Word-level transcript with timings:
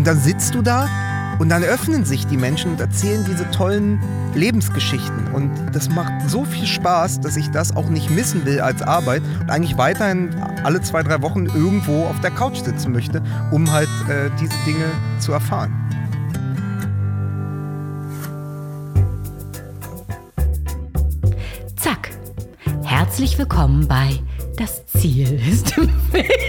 Und 0.00 0.06
dann 0.06 0.18
sitzt 0.18 0.54
du 0.54 0.62
da 0.62 0.88
und 1.38 1.50
dann 1.50 1.62
öffnen 1.62 2.06
sich 2.06 2.26
die 2.26 2.38
Menschen 2.38 2.70
und 2.70 2.80
erzählen 2.80 3.22
diese 3.28 3.50
tollen 3.50 4.00
Lebensgeschichten. 4.34 5.28
Und 5.34 5.50
das 5.74 5.90
macht 5.90 6.10
so 6.26 6.46
viel 6.46 6.66
Spaß, 6.66 7.20
dass 7.20 7.36
ich 7.36 7.50
das 7.50 7.76
auch 7.76 7.90
nicht 7.90 8.08
missen 8.08 8.46
will 8.46 8.62
als 8.62 8.80
Arbeit 8.80 9.20
und 9.42 9.50
eigentlich 9.50 9.76
weiterhin 9.76 10.34
alle 10.64 10.80
zwei, 10.80 11.02
drei 11.02 11.20
Wochen 11.20 11.44
irgendwo 11.44 12.06
auf 12.06 12.18
der 12.22 12.30
Couch 12.30 12.64
sitzen 12.64 12.92
möchte, 12.92 13.22
um 13.50 13.70
halt 13.70 13.90
äh, 14.08 14.30
diese 14.40 14.54
Dinge 14.64 14.86
zu 15.18 15.32
erfahren. 15.32 15.70
Zack. 21.76 22.08
Herzlich 22.84 23.36
willkommen 23.36 23.86
bei 23.86 24.18
Das 24.56 24.86
Ziel 24.86 25.38
ist 25.46 25.76
im 25.76 25.90
Weg. 26.10 26.40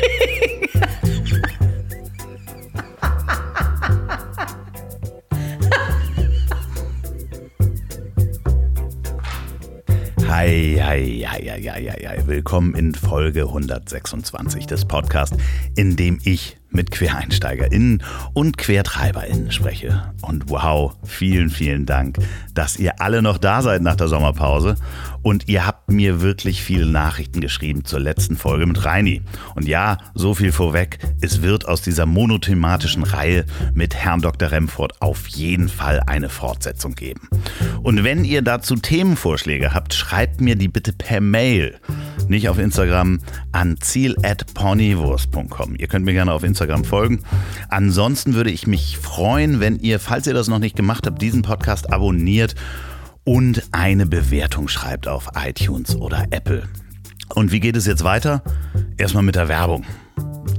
Hi, 10.42 10.76
hi, 10.82 11.24
hi, 11.24 11.52
hi, 11.52 11.70
hi, 11.70 12.08
hi. 12.08 12.26
Willkommen 12.26 12.74
in 12.74 12.96
Folge 12.96 13.44
126 13.44 14.66
des 14.66 14.86
Podcasts, 14.86 15.38
in 15.76 15.96
dem 15.96 16.18
ich 16.24 16.58
mit 16.72 16.90
QuereinsteigerInnen 16.90 18.02
und 18.34 18.58
QuertreiberInnen 18.58 19.52
spreche. 19.52 20.12
Und 20.24 20.50
wow, 20.50 20.96
vielen, 21.04 21.52
vielen 21.52 21.86
Dank, 21.86 22.18
dass 22.56 22.78
ihr 22.78 23.00
alle 23.00 23.22
noch 23.22 23.38
da 23.38 23.62
seid 23.62 23.84
nach 23.84 23.98
der 23.98 24.08
Sommerpause. 24.08 24.78
Und 25.24 25.48
ihr 25.48 25.66
habt 25.66 25.92
mir 25.92 26.22
wirklich 26.22 26.64
viele 26.64 26.86
Nachrichten 26.86 27.42
geschrieben 27.42 27.86
zur 27.86 28.00
letzten 28.00 28.36
Folge 28.36 28.66
mit 28.66 28.86
Reini. 28.86 29.22
Und 29.56 29.68
ja, 29.68 29.98
so 30.14 30.34
viel 30.34 30.52
vorweg, 30.52 31.00
es 31.22 31.42
wird 31.42 31.68
aus 31.68 31.82
dieser 31.82 32.06
monothematischen 32.06 33.04
Reihe 33.04 33.46
mit 33.74 33.96
Herrn 33.96 34.22
Dr. 34.22 34.52
Remford 34.52 35.02
auf 35.02 35.28
jeden 35.28 35.70
Fall 35.70 36.02
eine 36.08 36.30
Fortsetzung 36.30 36.96
geben. 36.96 37.30
Und 37.84 38.04
wenn 38.04 38.26
ihr 38.26 38.42
dazu 38.42 38.76
Themenvorschläge 38.76 39.74
habt, 39.74 39.94
schreibt 39.94 40.42
mir 40.42 40.56
die 40.56 40.68
bitte 40.68 40.94
per 40.94 41.22
Mail. 41.22 41.80
Nicht 42.28 42.50
auf 42.50 42.58
Instagram 42.58 43.20
an 43.52 43.78
ziel.ponywurst.com. 43.80 45.76
Ihr 45.76 45.88
könnt 45.88 46.06
mir 46.06 46.14
gerne 46.14 46.34
auf 46.34 46.44
Instagram 46.44 46.86
folgen. 46.86 47.24
Ansonsten 47.70 48.34
würde 48.34 48.52
ich 48.52 48.68
mich 48.68 48.98
freuen, 48.98 49.60
wenn 49.60 49.80
ihr, 49.80 50.00
falls 50.00 50.28
ihr 50.28 50.34
das 50.34 50.48
noch 50.48 50.60
nicht 50.60 50.76
gemacht 50.76 51.06
habt, 51.06 51.22
diesen 51.22 51.42
Podcast 51.42 51.92
abonniert 51.92 52.56
und 53.24 53.64
eine 53.72 54.06
Bewertung 54.06 54.68
schreibt 54.68 55.08
auf 55.08 55.30
iTunes 55.36 55.96
oder 55.96 56.26
Apple. 56.32 56.64
Und 57.34 57.52
wie 57.52 57.60
geht 57.60 57.76
es 57.76 57.86
jetzt 57.86 58.04
weiter? 58.04 58.44
Erstmal 58.98 59.24
mit 59.24 59.36
der 59.36 59.48
Werbung. 59.48 59.86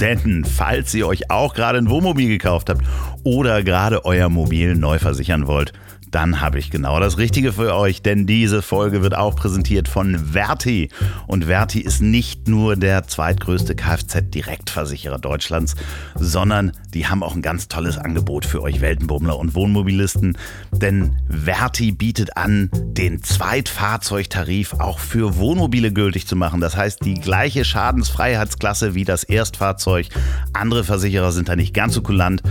Denn 0.00 0.44
falls 0.44 0.94
ihr 0.94 1.06
euch 1.06 1.30
auch 1.30 1.54
gerade 1.54 1.78
ein 1.78 1.90
Wohnmobil 1.90 2.28
gekauft 2.28 2.70
habt 2.70 2.82
oder 3.24 3.62
gerade 3.62 4.04
euer 4.04 4.28
Mobil 4.28 4.74
neu 4.74 4.98
versichern 4.98 5.46
wollt, 5.46 5.72
dann 6.12 6.40
habe 6.42 6.58
ich 6.58 6.70
genau 6.70 7.00
das 7.00 7.16
Richtige 7.16 7.54
für 7.54 7.74
euch, 7.74 8.02
denn 8.02 8.26
diese 8.26 8.62
Folge 8.62 9.02
wird 9.02 9.16
auch 9.16 9.34
präsentiert 9.34 9.88
von 9.88 10.18
Verti. 10.32 10.90
Und 11.26 11.46
Verti 11.46 11.80
ist 11.80 12.02
nicht 12.02 12.48
nur 12.48 12.76
der 12.76 13.08
zweitgrößte 13.08 13.74
Kfz-Direktversicherer 13.74 15.18
Deutschlands, 15.18 15.74
sondern 16.14 16.72
die 16.92 17.06
haben 17.06 17.22
auch 17.22 17.34
ein 17.34 17.40
ganz 17.40 17.66
tolles 17.68 17.96
Angebot 17.96 18.44
für 18.44 18.62
euch 18.62 18.82
Weltenbummler 18.82 19.38
und 19.38 19.54
Wohnmobilisten. 19.54 20.36
Denn 20.70 21.16
Verti 21.28 21.92
bietet 21.92 22.36
an, 22.36 22.68
den 22.74 23.22
Zweitfahrzeugtarif 23.22 24.74
auch 24.74 24.98
für 24.98 25.36
Wohnmobile 25.36 25.92
gültig 25.92 26.26
zu 26.26 26.36
machen. 26.36 26.60
Das 26.60 26.76
heißt, 26.76 27.04
die 27.04 27.14
gleiche 27.14 27.64
Schadensfreiheitsklasse 27.64 28.94
wie 28.94 29.04
das 29.04 29.24
Erstfahrzeug. 29.24 30.08
Andere 30.52 30.84
Versicherer 30.84 31.32
sind 31.32 31.48
da 31.48 31.56
nicht 31.56 31.72
ganz 31.72 31.94
so 31.94 32.02
kulant. 32.02 32.42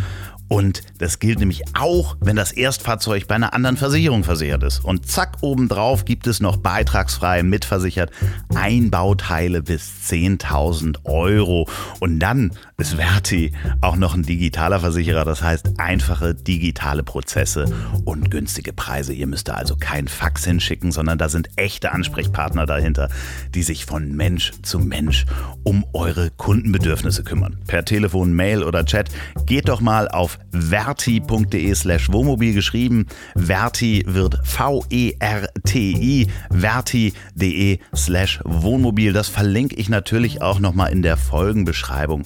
Und 0.52 0.82
das 0.98 1.20
gilt 1.20 1.40
nämlich 1.40 1.64
auch, 1.80 2.18
wenn 2.20 2.36
das 2.36 2.52
Erstfahrzeug 2.52 3.26
bei 3.26 3.36
einer 3.36 3.54
anderen 3.54 3.78
Versicherung 3.78 4.26
versichert 4.26 4.64
ist. 4.64 4.84
Und 4.84 5.08
zack, 5.08 5.38
obendrauf 5.40 6.04
gibt 6.04 6.28
es 6.28 6.42
noch 6.42 6.58
beitragsfrei 6.58 7.42
mitversichert 7.42 8.12
Einbauteile 8.54 9.62
bis 9.62 9.90
10.000 10.10 11.06
Euro. 11.06 11.70
Und 12.02 12.20
dann 12.20 12.52
ist 12.78 12.96
Verti 12.96 13.54
auch 13.80 13.96
noch 13.96 14.14
ein 14.14 14.24
digitaler 14.24 14.82
Versicherer. 14.82 15.24
Das 15.24 15.42
heißt, 15.42 15.80
einfache 15.80 16.36
digitale 16.36 17.04
Prozesse 17.04 17.74
und 18.04 18.30
günstige 18.30 18.74
Preise. 18.74 19.14
Ihr 19.14 19.28
müsst 19.28 19.48
da 19.48 19.54
also 19.54 19.78
kein 19.80 20.10
Fax 20.10 20.44
hinschicken, 20.44 20.92
sondern 20.92 21.18
da 21.18 21.30
sind 21.30 21.48
echte 21.56 21.94
Ansprechpartner 21.94 22.66
dahinter, 22.66 23.08
die 23.56 23.64
sich 23.64 23.86
von 23.86 24.12
Mensch 24.18 24.52
zu 24.64 24.80
Mensch 24.80 25.26
um 25.64 25.86
eure 25.94 26.30
Kundenbedürfnisse 26.32 27.24
kümmern. 27.24 27.58
Per 27.68 27.86
Telefon, 27.86 28.34
Mail 28.34 28.64
oder 28.64 28.86
Chat. 28.86 29.10
Geht 29.46 29.70
doch 29.70 29.80
mal 29.80 30.10
auf 30.10 30.40
verti.de 30.52 31.74
slash 31.76 32.12
Wohnmobil 32.12 32.54
geschrieben. 32.54 33.08
Verti 33.36 34.04
wird 34.08 34.40
V-E-R-T-I, 34.44 36.28
verti.de 36.50 37.80
slash 37.96 38.40
Wohnmobil. 38.44 39.14
Das 39.14 39.30
verlinke 39.30 39.76
ich 39.76 39.90
natürlich 39.90 40.42
auch 40.42 40.60
nochmal 40.60 40.92
in 40.92 41.02
der 41.02 41.18
Folgenbeschreibung 41.18 42.24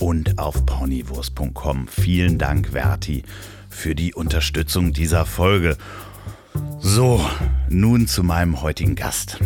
und 0.00 0.38
auf 0.38 0.64
ponywurst.com. 0.66 1.88
Vielen 1.88 2.38
Dank, 2.38 2.68
Verti, 2.72 3.22
für 3.68 3.94
die 3.94 4.14
Unterstützung 4.14 4.92
dieser 4.92 5.26
Folge. 5.26 5.76
So, 6.78 7.24
nun 7.68 8.06
zu 8.06 8.22
meinem 8.22 8.62
heutigen 8.62 8.96
Gast. 8.96 9.38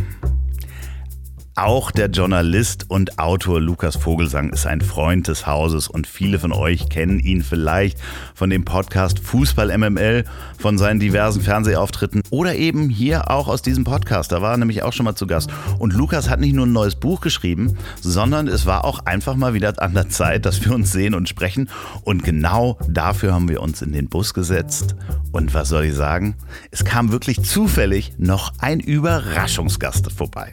Auch 1.57 1.93
der 1.93 2.09
Journalist 2.09 2.91
und 2.91 3.21
Autor 3.21 3.61
Lukas 3.61 3.95
Vogelsang 3.95 4.53
ist 4.53 4.67
ein 4.67 4.81
Freund 4.81 5.29
des 5.29 5.47
Hauses 5.47 5.87
und 5.87 6.09
viele 6.09 6.41
von 6.41 6.51
euch 6.51 6.89
kennen 6.89 7.21
ihn 7.21 7.45
vielleicht 7.45 7.97
von 8.35 8.51
dem 8.51 8.65
Podcast 8.65 9.21
Fußball 9.21 9.79
MML, 9.79 10.25
von 10.59 10.79
seinen 10.79 10.99
diversen 10.99 11.43
Fernsehauftritten 11.43 12.23
oder 12.31 12.57
eben 12.57 12.89
hier 12.89 13.31
auch 13.31 13.47
aus 13.47 13.63
diesem 13.63 13.85
Podcast. 13.85 14.33
Da 14.33 14.43
war 14.43 14.55
er 14.55 14.57
nämlich 14.57 14.83
auch 14.83 14.93
schon 14.93 15.05
mal 15.05 15.15
zu 15.15 15.29
Gast. 15.29 15.49
Und 15.79 15.93
Lukas 15.93 16.29
hat 16.29 16.41
nicht 16.41 16.55
nur 16.55 16.67
ein 16.67 16.73
neues 16.73 16.97
Buch 16.97 17.21
geschrieben, 17.21 17.79
sondern 18.01 18.49
es 18.49 18.67
war 18.67 18.85
auch 18.85 19.07
einfach 19.07 19.37
mal 19.37 19.55
wieder 19.55 19.81
an 19.81 19.95
der 19.95 20.09
Zeit, 20.09 20.47
dass 20.47 20.65
wir 20.65 20.75
uns 20.75 20.91
sehen 20.91 21.15
und 21.15 21.29
sprechen. 21.29 21.71
Und 22.03 22.25
genau 22.25 22.79
dafür 22.89 23.33
haben 23.33 23.49
wir 23.49 23.63
uns 23.63 23.81
in 23.81 23.93
den 23.93 24.09
Bus 24.09 24.35
gesetzt. 24.35 24.97
Und 25.31 25.55
was 25.55 25.69
soll 25.69 25.85
ich 25.85 25.95
sagen? 25.95 26.35
Es 26.73 26.85
kam 26.85 27.13
wirklich 27.13 27.45
zufällig 27.45 28.15
noch 28.19 28.55
ein 28.59 28.81
Überraschungsgast 28.81 30.11
vorbei. 30.11 30.51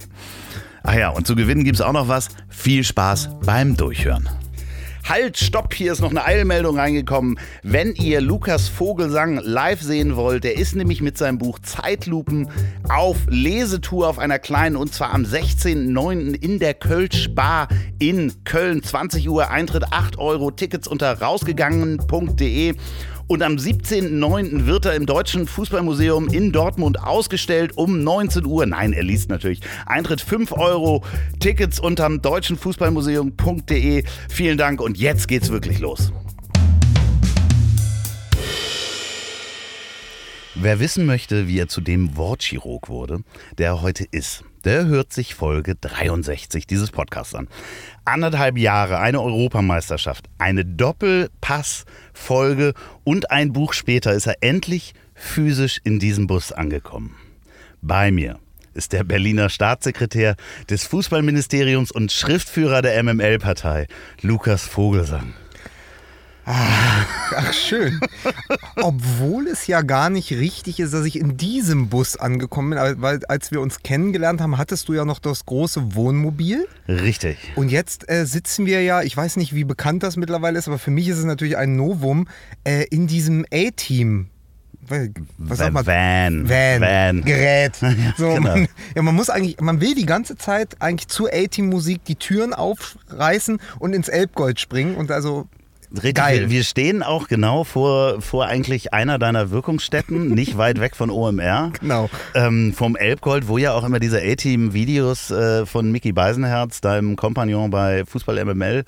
Ach 0.84 0.96
ja, 0.96 1.10
und 1.10 1.28
zu 1.28 1.36
gewinnen 1.36 1.64
gibt 1.64 1.76
es 1.76 1.82
auch 1.82 1.94
noch 1.94 2.08
was. 2.08 2.30
Viel 2.50 2.84
Spaß 2.84 3.30
beim 3.46 3.78
Durchhören. 3.78 4.28
Halt, 5.08 5.38
stopp, 5.38 5.74
hier 5.74 5.92
ist 5.92 6.02
noch 6.02 6.12
eine 6.12 6.26
Eilmeldung 6.26 6.78
reingekommen. 6.78 7.40
Wenn 7.64 7.96
ihr 7.96 8.22
Lukas 8.22 8.68
Vogelsang 8.68 9.42
live 9.44 9.82
sehen 9.82 10.16
wollt, 10.16 10.44
der 10.44 10.58
ist 10.58 10.76
nämlich 10.76 11.02
mit 11.02 11.18
seinem 11.18 11.38
Buch 11.40 11.60
Zeitlupen 11.60 12.50
auf 12.88 13.18
Lesetour 13.28 14.08
auf 14.08 14.20
einer 14.20 14.40
kleinen 14.40 14.76
und 14.76 14.94
zwar 14.94 15.14
am 15.14 15.24
16.09. 15.24 16.36
in 16.36 16.60
der 16.60 16.76
Kölsch 16.76 17.34
Bar 17.34 17.68
in 18.00 18.44
Köln. 18.44 18.84
20 18.84 19.28
Uhr 19.28 19.50
Eintritt, 19.50 19.92
8 19.92 20.18
Euro, 20.20 20.52
Tickets 20.52 20.88
unter 20.88 21.20
rausgegangen.de. 21.20 22.76
Und 23.32 23.44
am 23.44 23.56
17.09. 23.56 24.66
wird 24.66 24.84
er 24.84 24.94
im 24.96 25.06
Deutschen 25.06 25.48
Fußballmuseum 25.48 26.28
in 26.28 26.52
Dortmund 26.52 27.02
ausgestellt 27.02 27.78
um 27.78 28.04
19 28.04 28.46
Uhr. 28.46 28.66
Nein, 28.66 28.92
er 28.92 29.04
liest 29.04 29.30
natürlich. 29.30 29.62
Eintritt 29.86 30.20
5 30.20 30.52
Euro. 30.52 31.06
Tickets 31.40 31.80
unterm 31.80 32.22
deutschenfußballmuseum.de. 32.22 34.04
Vielen 34.28 34.58
Dank 34.58 34.82
und 34.82 34.98
jetzt 34.98 35.30
geht's 35.30 35.50
wirklich 35.50 35.80
los. 35.80 36.12
Wer 40.56 40.82
wissen 40.82 41.06
möchte, 41.06 41.48
wie 41.48 41.58
er 41.58 41.70
zu 41.70 41.80
dem 41.80 42.18
Wortchirurg 42.18 42.90
wurde, 42.90 43.24
der 43.58 43.68
er 43.68 43.82
heute 43.82 44.04
ist, 44.12 44.44
der 44.62 44.86
hört 44.86 45.14
sich 45.14 45.36
Folge 45.36 45.76
63 45.76 46.68
dieses 46.68 46.92
Podcasts 46.92 47.36
an. 47.36 47.48
Anderthalb 48.06 48.58
Jahre, 48.58 49.00
eine 49.00 49.22
Europameisterschaft, 49.22 50.26
eine 50.38 50.66
Doppelpass-Folge 50.66 52.74
und 53.04 53.32
ein 53.32 53.54
Buch 53.54 53.74
später 53.74 54.14
ist 54.14 54.28
er 54.28 54.36
endlich 54.42 54.94
physisch 55.14 55.80
in 55.84 56.00
diesem 56.00 56.28
Bus 56.28 56.52
angekommen. 56.52 57.16
Bei 57.82 58.12
mir 58.12 58.40
ist 58.74 58.94
der 58.94 59.04
Berliner 59.04 59.50
Staatssekretär 59.50 60.36
des 60.70 60.86
Fußballministeriums 60.86 61.92
und 61.92 62.12
Schriftführer 62.12 62.82
der 62.82 63.02
MML-Partei, 63.04 63.88
Lukas 64.22 64.66
Vogelsang. 64.66 65.34
Ach, 66.46 67.54
schön. 67.54 68.00
Obwohl 68.78 69.48
es 69.48 69.68
ja 69.68 69.82
gar 69.82 70.10
nicht 70.10 70.32
richtig 70.32 70.80
ist, 70.80 70.94
dass 70.94 71.06
ich 71.06 71.20
in 71.20 71.38
diesem 71.38 71.90
Bus 71.90 72.18
angekommen 72.18 72.72
bin, 72.72 73.02
weil 73.02 73.24
als 73.26 73.52
wir 73.52 73.62
uns 73.62 73.84
kennengelernt 73.84 74.42
haben, 74.42 74.58
hattest 74.58 74.90
du 74.90 74.94
ja 74.94 75.06
noch 75.06 75.20
das 75.20 75.46
große 75.46 75.96
Wohnmobil. 75.96 76.68
Richtig. 76.88 77.38
Und 77.56 77.70
jetzt 77.70 78.10
äh, 78.10 78.26
sitzen 78.26 78.66
wir 78.66 78.82
ja, 78.82 79.02
ich 79.02 79.16
weiß 79.16 79.38
nicht, 79.38 79.54
wie 79.54 79.64
bekannt 79.64 80.04
das 80.04 80.18
mittlerweile 80.18 80.58
ist, 80.58 80.68
aber 80.68 80.80
für 80.80 80.92
mich 80.92 81.08
ist 81.08 81.20
es 81.20 81.26
natürlich 81.26 81.58
ein 81.58 81.76
Novum, 81.76 82.28
äh, 82.64 82.86
in 82.90 83.08
diesem 83.08 83.46
A-Team 83.54 84.28
was 85.38 85.60
sagt 85.60 85.74
man? 85.74 85.86
Van. 85.86 86.50
Van. 86.50 86.82
Van. 86.82 87.22
Gerät. 87.24 87.78
So, 88.18 88.34
genau. 88.34 88.42
man, 88.42 88.68
ja, 88.96 89.02
man 89.02 89.16
muss 89.16 89.30
eigentlich, 89.30 89.60
man 89.62 89.80
will 89.80 89.96
die 89.96 90.06
ganze 90.06 90.36
Zeit 90.36 90.82
eigentlich 90.82 91.08
zur 91.08 91.30
A-Team-Musik 91.32 92.04
die 92.06 92.16
Türen 92.16 92.54
aufreißen 92.54 93.60
und 93.80 93.94
ins 93.94 94.10
Elbgold 94.10 94.60
springen 94.60 94.96
und 94.96 95.12
also 95.12 95.48
Richtig, 95.94 96.16
Geil. 96.16 96.50
Wir, 96.50 96.64
stehen 96.64 97.04
auch 97.04 97.28
genau 97.28 97.66
vor, 97.66 98.22
vor 98.22 98.46
eigentlich 98.46 98.94
einer 98.94 99.20
deiner 99.20 99.52
Wirkungsstätten, 99.52 100.30
nicht 100.34 100.58
weit 100.58 100.80
weg 100.80 100.96
von 100.96 101.10
OMR. 101.10 101.72
Genau. 101.80 102.10
Ähm, 102.34 102.74
vom 102.74 102.96
Elbgold, 102.96 103.48
wo 103.48 103.58
ja 103.58 103.74
auch 103.74 103.84
immer 103.84 104.00
diese 104.00 104.22
A-Team-Videos 104.22 105.32
äh, 105.32 105.66
von 105.66 105.92
Mickey 105.92 106.14
Beisenherz, 106.14 106.80
deinem 106.80 107.18
Kompagnon 107.18 107.70
bei 107.70 108.06
Fußball 108.06 108.44
MML, 108.46 108.86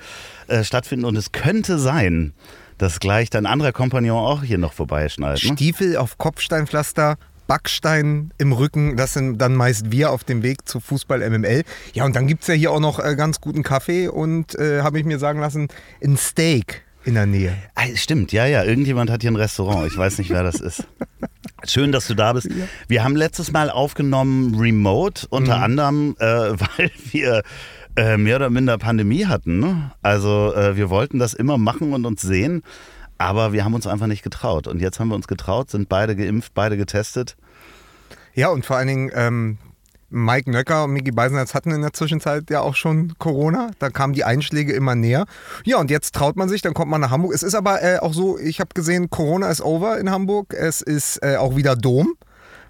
äh, 0.47 0.63
stattfinden. 0.63 1.05
Und 1.05 1.17
es 1.17 1.33
könnte 1.33 1.77
sein, 1.77 2.33
dass 2.77 2.99
gleich 2.99 3.29
dein 3.29 3.45
anderer 3.45 3.73
Kompagnon 3.73 4.25
auch 4.25 4.43
hier 4.43 4.57
noch 4.57 4.73
vorbeischneidet. 4.73 5.43
Ne? 5.43 5.53
Stiefel 5.53 5.97
auf 5.97 6.17
Kopfsteinpflaster, 6.17 7.17
Backstein 7.47 8.31
im 8.37 8.53
Rücken, 8.53 8.95
das 8.95 9.13
sind 9.13 9.37
dann 9.39 9.55
meist 9.55 9.91
wir 9.91 10.11
auf 10.11 10.23
dem 10.23 10.43
Weg 10.43 10.67
zu 10.67 10.79
Fußball 10.79 11.29
MML. 11.29 11.63
Ja, 11.93 12.05
und 12.05 12.15
dann 12.15 12.27
gibt 12.27 12.43
es 12.43 12.47
ja 12.47 12.53
hier 12.53 12.71
auch 12.71 12.79
noch 12.79 12.99
äh, 12.99 13.15
ganz 13.15 13.41
guten 13.41 13.63
Kaffee 13.63 14.07
und 14.07 14.55
äh, 14.55 14.81
habe 14.81 14.99
ich 14.99 15.05
mir 15.05 15.19
sagen 15.19 15.41
lassen, 15.41 15.67
ein 16.01 16.15
Steak 16.17 16.83
in 17.05 17.15
der 17.15 17.25
Nähe. 17.25 17.55
Ah, 17.75 17.83
stimmt, 17.95 18.31
ja, 18.31 18.45
ja. 18.45 18.63
Irgendjemand 18.63 19.09
hat 19.09 19.21
hier 19.21 19.31
ein 19.31 19.35
Restaurant. 19.35 19.87
Ich 19.87 19.97
weiß 19.97 20.17
nicht, 20.17 20.29
wer 20.29 20.43
das 20.43 20.59
ist. 20.59 20.85
Schön, 21.65 21.91
dass 21.91 22.07
du 22.07 22.13
da 22.13 22.33
bist. 22.33 22.49
Wir 22.87 23.03
haben 23.03 23.15
letztes 23.15 23.51
Mal 23.51 23.69
aufgenommen 23.69 24.55
remote, 24.55 25.27
unter 25.29 25.61
anderem, 25.61 26.15
äh, 26.19 26.25
weil 26.27 26.91
wir 27.11 27.43
äh, 27.95 28.17
mehr 28.17 28.37
oder 28.37 28.49
minder 28.49 28.77
Pandemie 28.77 29.25
hatten. 29.25 29.59
Ne? 29.59 29.91
Also 30.01 30.53
äh, 30.55 30.75
wir 30.75 30.89
wollten 30.89 31.19
das 31.19 31.33
immer 31.33 31.57
machen 31.57 31.93
und 31.93 32.05
uns 32.05 32.21
sehen, 32.21 32.63
aber 33.17 33.53
wir 33.53 33.63
haben 33.63 33.73
uns 33.73 33.87
einfach 33.87 34.07
nicht 34.07 34.23
getraut. 34.23 34.67
Und 34.67 34.81
jetzt 34.81 34.99
haben 34.99 35.09
wir 35.09 35.15
uns 35.15 35.27
getraut, 35.27 35.69
sind 35.69 35.89
beide 35.89 36.15
geimpft, 36.15 36.53
beide 36.53 36.75
getestet. 36.75 37.37
Ja, 38.33 38.49
und 38.49 38.65
vor 38.65 38.77
allen 38.77 38.87
Dingen 38.87 39.11
ähm, 39.13 39.57
Mike 40.13 40.49
Nöcker 40.49 40.83
und 40.83 40.93
Micky 40.93 41.11
Beisenherz 41.11 41.55
hatten 41.55 41.71
in 41.71 41.81
der 41.81 41.91
Zwischenzeit 41.91 42.49
ja 42.51 42.61
auch 42.61 42.75
schon 42.75 43.13
Corona. 43.17 43.71
Da 43.79 43.89
kamen 43.89 44.13
die 44.13 44.23
Einschläge 44.23 44.71
immer 44.73 44.93
näher. 44.93 45.25
Ja, 45.65 45.77
und 45.77 45.89
jetzt 45.89 46.13
traut 46.13 46.35
man 46.35 46.49
sich, 46.49 46.61
dann 46.61 46.75
kommt 46.75 46.91
man 46.91 47.01
nach 47.01 47.09
Hamburg. 47.09 47.33
Es 47.33 47.41
ist 47.41 47.55
aber 47.55 47.81
äh, 47.81 47.97
auch 47.97 48.13
so, 48.13 48.37
ich 48.37 48.59
habe 48.59 48.69
gesehen, 48.75 49.09
Corona 49.09 49.49
ist 49.49 49.61
over 49.61 49.97
in 49.97 50.11
Hamburg. 50.11 50.53
Es 50.53 50.81
ist 50.81 51.17
äh, 51.23 51.37
auch 51.37 51.55
wieder 51.55 51.75
Dom. 51.75 52.15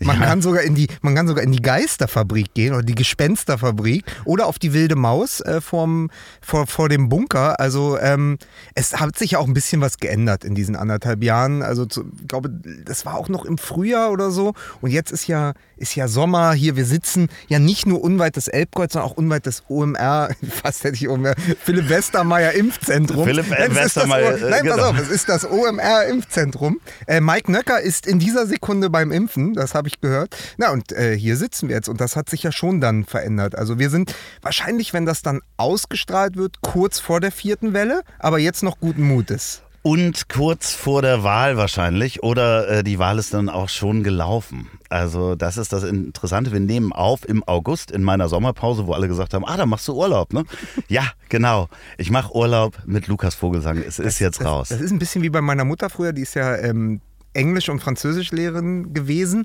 Man, 0.05 0.19
Ja. 0.19 0.25
kann 0.27 0.41
sogar 0.41 0.63
in 0.63 0.75
die, 0.75 0.88
man 1.01 1.15
kann 1.15 1.27
sogar 1.27 1.44
in 1.44 1.51
die 1.51 1.61
Geisterfabrik 1.61 2.53
gehen 2.53 2.73
oder 2.73 2.83
die 2.83 2.95
Gespensterfabrik 2.95 4.03
oder 4.25 4.47
auf 4.47 4.59
die 4.59 4.73
wilde 4.73 4.95
Maus 4.95 5.41
äh, 5.41 5.61
vorm, 5.61 6.09
vor, 6.41 6.67
vor 6.67 6.89
dem 6.89 7.09
Bunker. 7.09 7.59
Also 7.59 7.97
ähm, 8.00 8.38
es 8.75 9.00
hat 9.00 9.17
sich 9.17 9.31
ja 9.31 9.39
auch 9.39 9.47
ein 9.47 9.53
bisschen 9.53 9.81
was 9.81 9.97
geändert 9.97 10.44
in 10.44 10.55
diesen 10.55 10.75
anderthalb 10.75 11.23
Jahren. 11.23 11.61
Also 11.63 11.85
zu, 11.85 12.05
ich 12.21 12.27
glaube, 12.27 12.50
das 12.85 13.05
war 13.05 13.15
auch 13.15 13.29
noch 13.29 13.45
im 13.45 13.57
Frühjahr 13.57 14.11
oder 14.11 14.31
so. 14.31 14.53
Und 14.81 14.91
jetzt 14.91 15.11
ist 15.11 15.27
ja, 15.27 15.53
ist 15.77 15.95
ja 15.95 16.07
Sommer 16.07 16.53
hier. 16.53 16.75
Wir 16.75 16.85
sitzen 16.85 17.29
ja 17.47 17.59
nicht 17.59 17.85
nur 17.85 18.01
unweit 18.03 18.35
des 18.35 18.47
Elbkreuz, 18.47 18.94
sondern 18.94 19.11
auch 19.11 19.17
unweit 19.17 19.45
des 19.45 19.63
OMR, 19.69 20.29
fast 20.63 20.83
hätte 20.83 20.95
ich 20.95 21.07
OMR, 21.09 21.35
Philipp 21.63 21.89
Westermeier 21.89 22.51
Impfzentrum. 22.53 23.25
Philipp 23.25 23.50
Nein, 23.50 23.75
Westermeier, 23.75 24.38
äh, 24.38 24.50
Nein, 24.50 24.51
pass 24.67 24.75
genau. 24.77 24.89
auf, 24.89 25.00
es 25.00 25.09
ist 25.09 25.29
das 25.29 25.45
OMR-Impfzentrum. 25.50 26.79
Äh, 27.07 27.21
Mike 27.21 27.51
Nöcker 27.51 27.81
ist 27.81 28.07
in 28.07 28.19
dieser 28.19 28.45
Sekunde 28.45 28.89
beim 28.89 29.11
Impfen, 29.11 29.53
das 29.53 29.75
habe 29.75 29.88
ich 29.88 29.93
gehört. 30.01 30.36
Na, 30.57 30.72
und 30.72 30.92
äh, 30.92 31.18
hier 31.18 31.38
sitzen 31.38 31.69
wir 31.69 31.75
jetzt 31.75 31.90
und 31.90 32.01
das 32.01 32.16
hat 32.16 32.30
sich 32.30 32.44
ja 32.44 32.51
schon 32.51 32.81
dann 32.81 33.06
verändert. 33.06 33.56
Also 33.56 33.80
wir 33.80 33.90
sind 33.90 34.16
wahrscheinlich, 34.42 34.94
wenn 34.94 35.06
das 35.06 35.22
dann 35.22 35.42
ausgestrahlt 35.57 36.36
wird, 36.36 36.62
kurz 36.62 37.00
vor 37.00 37.19
der 37.19 37.31
vierten 37.31 37.74
Welle, 37.74 38.01
aber 38.19 38.40
jetzt 38.40 38.63
noch 38.63 38.80
guten 38.80 39.04
Mutes. 39.04 39.63
Und 39.86 40.30
kurz 40.30 40.74
vor 40.74 41.01
der 41.01 41.24
Wahl 41.24 41.57
wahrscheinlich 41.57 42.24
oder 42.24 42.69
äh, 42.69 42.84
die 42.86 43.00
Wahl 43.00 43.19
ist 43.19 43.34
dann 43.34 43.50
auch 43.50 43.68
schon 43.68 44.01
gelaufen. 44.01 44.69
Also 44.88 45.36
das 45.36 45.57
ist 45.57 45.74
das 45.74 45.84
Interessante. 45.84 46.54
Wir 46.54 46.62
nehmen 46.62 46.94
auf 46.94 47.28
im 47.28 47.44
August 47.44 47.92
in 47.92 48.01
meiner 48.01 48.30
Sommerpause, 48.30 48.88
wo 48.88 48.94
alle 48.94 49.10
gesagt 49.10 49.34
haben, 49.34 49.44
ah, 49.44 49.57
da 49.57 49.66
machst 49.66 49.86
du 49.89 49.94
Urlaub, 49.94 50.31
ne? 50.31 50.46
ja, 50.88 51.04
genau. 51.28 51.68
Ich 51.98 52.12
mache 52.12 52.34
Urlaub 52.34 52.78
mit 52.86 53.07
Lukas 53.07 53.36
Vogelsang. 53.36 53.78
Es 53.78 54.00
ist 54.00 54.19
jetzt 54.19 54.39
das, 54.39 54.48
raus. 54.48 54.69
Das 54.69 54.80
ist 54.80 54.92
ein 54.92 55.00
bisschen 55.00 55.22
wie 55.22 55.30
bei 55.30 55.42
meiner 55.42 55.66
Mutter 55.66 55.89
früher, 55.89 56.13
die 56.13 56.22
ist 56.22 56.36
ja 56.36 56.56
ähm, 56.56 57.01
Englisch- 57.34 57.68
und 57.68 57.81
Französischlehrerin 57.81 58.94
gewesen. 58.94 59.44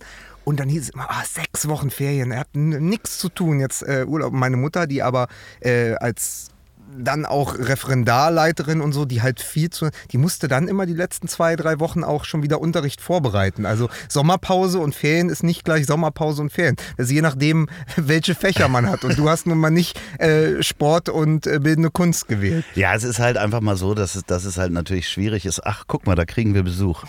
Und 0.48 0.60
dann 0.60 0.70
hieß 0.70 0.84
es 0.84 0.88
immer, 0.88 1.10
ah, 1.10 1.24
sechs 1.26 1.68
Wochen 1.68 1.90
Ferien, 1.90 2.30
er 2.30 2.40
hat 2.40 2.56
nichts 2.56 3.18
zu 3.18 3.28
tun, 3.28 3.60
jetzt 3.60 3.82
äh, 3.82 4.06
Urlaub. 4.08 4.32
Meine 4.32 4.56
Mutter, 4.56 4.86
die 4.86 5.02
aber 5.02 5.28
äh, 5.60 5.92
als 5.96 6.48
dann 6.96 7.26
auch 7.26 7.54
Referendarleiterin 7.58 8.80
und 8.80 8.92
so, 8.92 9.04
die 9.04 9.22
halt 9.22 9.40
viel 9.40 9.70
zu, 9.70 9.90
die 10.10 10.18
musste 10.18 10.48
dann 10.48 10.68
immer 10.68 10.86
die 10.86 10.94
letzten 10.94 11.28
zwei, 11.28 11.56
drei 11.56 11.80
Wochen 11.80 12.04
auch 12.04 12.24
schon 12.24 12.42
wieder 12.42 12.60
Unterricht 12.60 13.00
vorbereiten. 13.00 13.66
Also 13.66 13.88
Sommerpause 14.08 14.78
und 14.78 14.94
Ferien 14.94 15.28
ist 15.28 15.42
nicht 15.42 15.64
gleich 15.64 15.86
Sommerpause 15.86 16.42
und 16.42 16.50
Ferien. 16.52 16.76
Also 16.96 17.12
je 17.12 17.22
nachdem, 17.22 17.68
welche 17.96 18.34
Fächer 18.34 18.68
man 18.68 18.88
hat. 18.88 19.04
Und 19.04 19.18
du 19.18 19.28
hast 19.28 19.46
nun 19.46 19.58
mal 19.58 19.70
nicht 19.70 20.00
äh, 20.18 20.62
Sport 20.62 21.08
und 21.08 21.46
äh, 21.46 21.58
bildende 21.58 21.90
Kunst 21.90 22.28
gewählt. 22.28 22.64
Ja, 22.74 22.94
es 22.94 23.04
ist 23.04 23.18
halt 23.18 23.36
einfach 23.36 23.60
mal 23.60 23.76
so, 23.76 23.94
dass 23.94 24.14
es, 24.14 24.24
dass 24.24 24.44
es 24.44 24.56
halt 24.58 24.72
natürlich 24.72 25.08
schwierig 25.08 25.46
ist. 25.46 25.64
Ach, 25.64 25.84
guck 25.86 26.06
mal, 26.06 26.14
da 26.14 26.24
kriegen 26.24 26.54
wir 26.54 26.62
Besuch. 26.62 27.04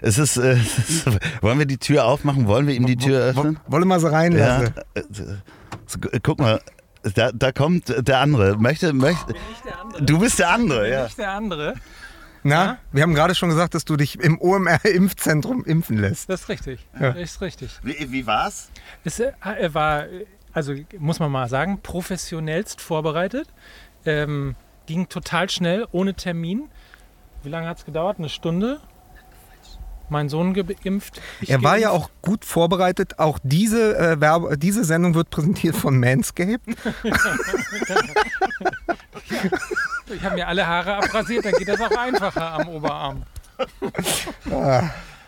Es 0.00 0.18
ist, 0.18 0.36
äh, 0.36 0.52
es 0.78 1.06
ist 1.06 1.06
wollen 1.40 1.58
wir 1.58 1.66
die 1.66 1.78
Tür 1.78 2.04
aufmachen? 2.04 2.46
Wollen 2.46 2.66
wir 2.66 2.74
ihm 2.74 2.86
die 2.86 2.96
Tür 2.96 3.20
öffnen? 3.22 3.58
Wolle 3.66 3.84
mal 3.84 4.00
so 4.00 4.08
Ja, 4.08 4.12
reinlassen. 4.14 4.74
äh, 4.94 5.02
so, 5.86 5.98
guck 6.22 6.38
mal, 6.38 6.60
da, 7.14 7.32
da 7.32 7.52
kommt 7.52 7.94
der 8.06 8.18
andere. 8.18 8.56
Möchte, 8.56 8.92
möchte. 8.92 9.34
Du 10.00 10.18
bist 10.18 10.38
der 10.38 10.50
andere, 10.50 10.90
ja. 10.90 11.04
Nicht 11.04 11.18
der 11.18 11.30
andere. 11.32 11.74
Na, 12.44 12.78
wir 12.90 13.02
haben 13.02 13.14
gerade 13.14 13.34
schon 13.34 13.50
gesagt, 13.50 13.74
dass 13.74 13.84
du 13.84 13.96
dich 13.96 14.18
im 14.18 14.40
OMR-Impfzentrum 14.40 15.64
impfen 15.66 15.98
lässt. 15.98 16.28
Das 16.28 16.42
ist 16.42 16.48
richtig. 16.48 16.80
Ja. 16.98 17.10
Ist 17.10 17.40
richtig. 17.40 17.70
Wie, 17.82 18.10
wie 18.10 18.26
war's? 18.26 18.70
Es 19.04 19.20
äh, 19.20 19.32
er 19.40 19.74
war, 19.74 20.08
äh, 20.08 20.26
also 20.52 20.74
muss 20.98 21.20
man 21.20 21.30
mal 21.30 21.48
sagen, 21.48 21.80
professionellst 21.82 22.80
vorbereitet. 22.80 23.48
Ähm, 24.04 24.56
ging 24.86 25.08
total 25.08 25.48
schnell, 25.50 25.86
ohne 25.92 26.14
Termin. 26.14 26.68
Wie 27.44 27.48
lange 27.48 27.68
hat 27.68 27.78
es 27.78 27.84
gedauert? 27.84 28.18
Eine 28.18 28.28
Stunde? 28.28 28.80
Mein 30.12 30.28
Sohn 30.28 30.54
geimpft. 30.54 31.20
ich 31.40 31.50
Er 31.50 31.62
war 31.62 31.76
ja 31.78 31.90
auch 31.90 32.10
gut 32.20 32.44
vorbereitet. 32.44 33.18
Auch 33.18 33.38
diese, 33.42 33.98
äh, 33.98 34.20
Werbe, 34.20 34.56
diese 34.56 34.84
Sendung 34.84 35.14
wird 35.14 35.30
präsentiert 35.30 35.74
von 35.74 35.98
Manscaped. 35.98 36.60
Ich 40.14 40.22
habe 40.22 40.34
mir 40.34 40.46
alle 40.46 40.66
Haare 40.66 40.96
abrasiert, 40.96 41.46
dann 41.46 41.54
geht 41.54 41.68
das 41.68 41.80
auch 41.80 41.96
einfacher 41.96 42.52
am 42.52 42.68
Oberarm. 42.68 43.22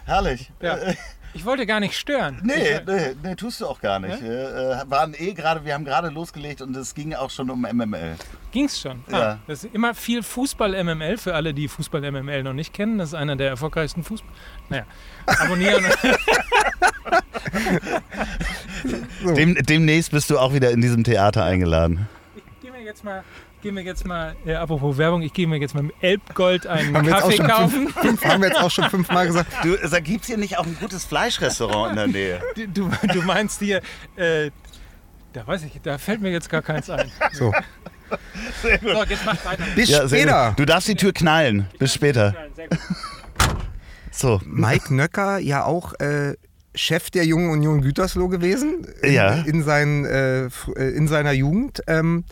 Herrlich. 0.05 0.53
Ja. 0.61 0.77
Ich 1.35 1.45
wollte 1.45 1.67
gar 1.67 1.81
nicht 1.81 1.99
stören. 1.99 2.41
Nee, 2.45 2.81
nee, 2.87 3.15
nee, 3.23 3.35
tust 3.35 3.61
du 3.61 3.67
auch 3.67 3.81
gar 3.81 3.99
nicht. 3.99 4.23
Wir 4.23 4.85
äh, 4.87 4.91
waren 4.91 5.15
eh 5.19 5.33
gerade, 5.35 5.65
wir 5.65 5.75
haben 5.75 5.85
gerade 5.85 6.09
losgelegt 6.09 6.63
und 6.63 6.75
es 6.77 6.95
ging 6.95 7.15
auch 7.15 7.31
schon 7.31 7.51
um 7.51 7.63
MML. 7.63 8.15
Ging's 8.53 8.81
schon. 8.81 9.03
Ja. 9.11 9.19
Ah, 9.19 9.39
das 9.47 9.65
ist 9.65 9.75
immer 9.75 9.95
viel 9.95 10.23
Fußball-MML 10.23 11.19
für 11.19 11.35
alle, 11.35 11.53
die 11.53 11.67
Fußball-MML 11.69 12.43
noch 12.45 12.53
nicht 12.53 12.73
kennen. 12.73 12.99
Das 12.99 13.09
ist 13.09 13.15
einer 13.15 13.37
der 13.37 13.49
erfolgreichsten 13.49 14.05
Fußball. 14.05 14.31
Naja, 14.69 14.85
abonnieren. 15.27 15.85
Dem, 19.37 19.55
demnächst 19.55 20.11
bist 20.11 20.31
du 20.31 20.39
auch 20.39 20.53
wieder 20.53 20.71
in 20.71 20.81
diesem 20.81 21.05
Theater 21.05 21.45
eingeladen. 21.45 22.09
ich 22.37 22.43
gehe 22.61 22.71
mir 22.71 22.83
jetzt 22.83 23.05
mal, 23.05 23.25
geh 23.65 23.73
mir 23.73 23.81
jetzt 23.81 24.05
mal 24.07 24.37
äh, 24.45 24.55
apropos 24.55 24.99
Werbung, 24.99 25.23
ich 25.23 25.33
gehe 25.33 25.47
mir 25.47 25.57
jetzt 25.57 25.75
mal 25.75 25.83
mit 25.83 25.95
Elbgold 26.03 26.67
einen 26.67 26.95
Haben 26.95 27.07
Kaffee 27.07 27.39
kaufen. 27.39 27.89
fünf, 27.89 27.95
fünf, 28.01 28.25
haben 28.25 28.43
wir 28.43 28.51
jetzt 28.51 28.61
auch 28.61 28.71
schon 28.71 28.91
fünfmal 28.91 29.27
gesagt. 29.27 29.51
Du, 29.65 29.75
da 29.77 30.01
gibt's 30.01 30.27
hier 30.27 30.37
nicht 30.37 30.59
auch 30.59 30.67
ein 30.67 30.77
gutes 30.79 31.07
Fleischrestaurant 31.07 31.93
in 31.93 31.97
der 31.97 32.07
Nähe? 32.09 32.43
Du, 32.75 32.91
du, 33.13 33.23
meinst 33.23 33.61
hier, 33.61 33.81
äh, 34.17 34.51
da 35.33 35.47
weiß 35.47 35.65
ich, 35.65 35.81
da 35.83 35.97
fällt 35.97 36.21
mir 36.21 36.31
jetzt 36.31 36.51
gar 36.51 36.61
keins 36.61 36.91
ein. 36.91 37.11
So, 37.33 37.55
So, 38.61 38.69
jetzt 38.69 39.25
mach 39.25 39.45
weiter. 39.47 39.65
bis 39.75 39.89
sehr 39.89 40.09
später. 40.09 40.49
gut. 40.51 40.59
Du 40.59 40.67
darfst 40.67 40.87
die 40.89 40.95
Tür 40.95 41.15
knallen. 41.15 41.67
Bis 41.79 41.95
später. 41.95 42.35
Sehr 42.55 42.69
gut. 42.69 42.79
So. 44.11 44.43
Mike 44.45 44.95
Nöcker, 44.95 45.39
ja 45.39 45.65
auch 45.65 45.95
äh, 46.01 46.35
Chef 46.75 47.11
der 47.11 47.25
Jungen 47.25 47.51
Union 47.51 47.81
Gütersloh 47.83 48.29
gewesen. 48.29 48.87
In, 49.03 49.13
Ja. 49.13 49.35
In, 49.43 49.63
seinen, 49.63 50.05
äh, 50.05 50.49
in 50.77 51.09
seiner 51.09 51.33
Jugend. 51.33 51.83
Ähm, 51.87 52.25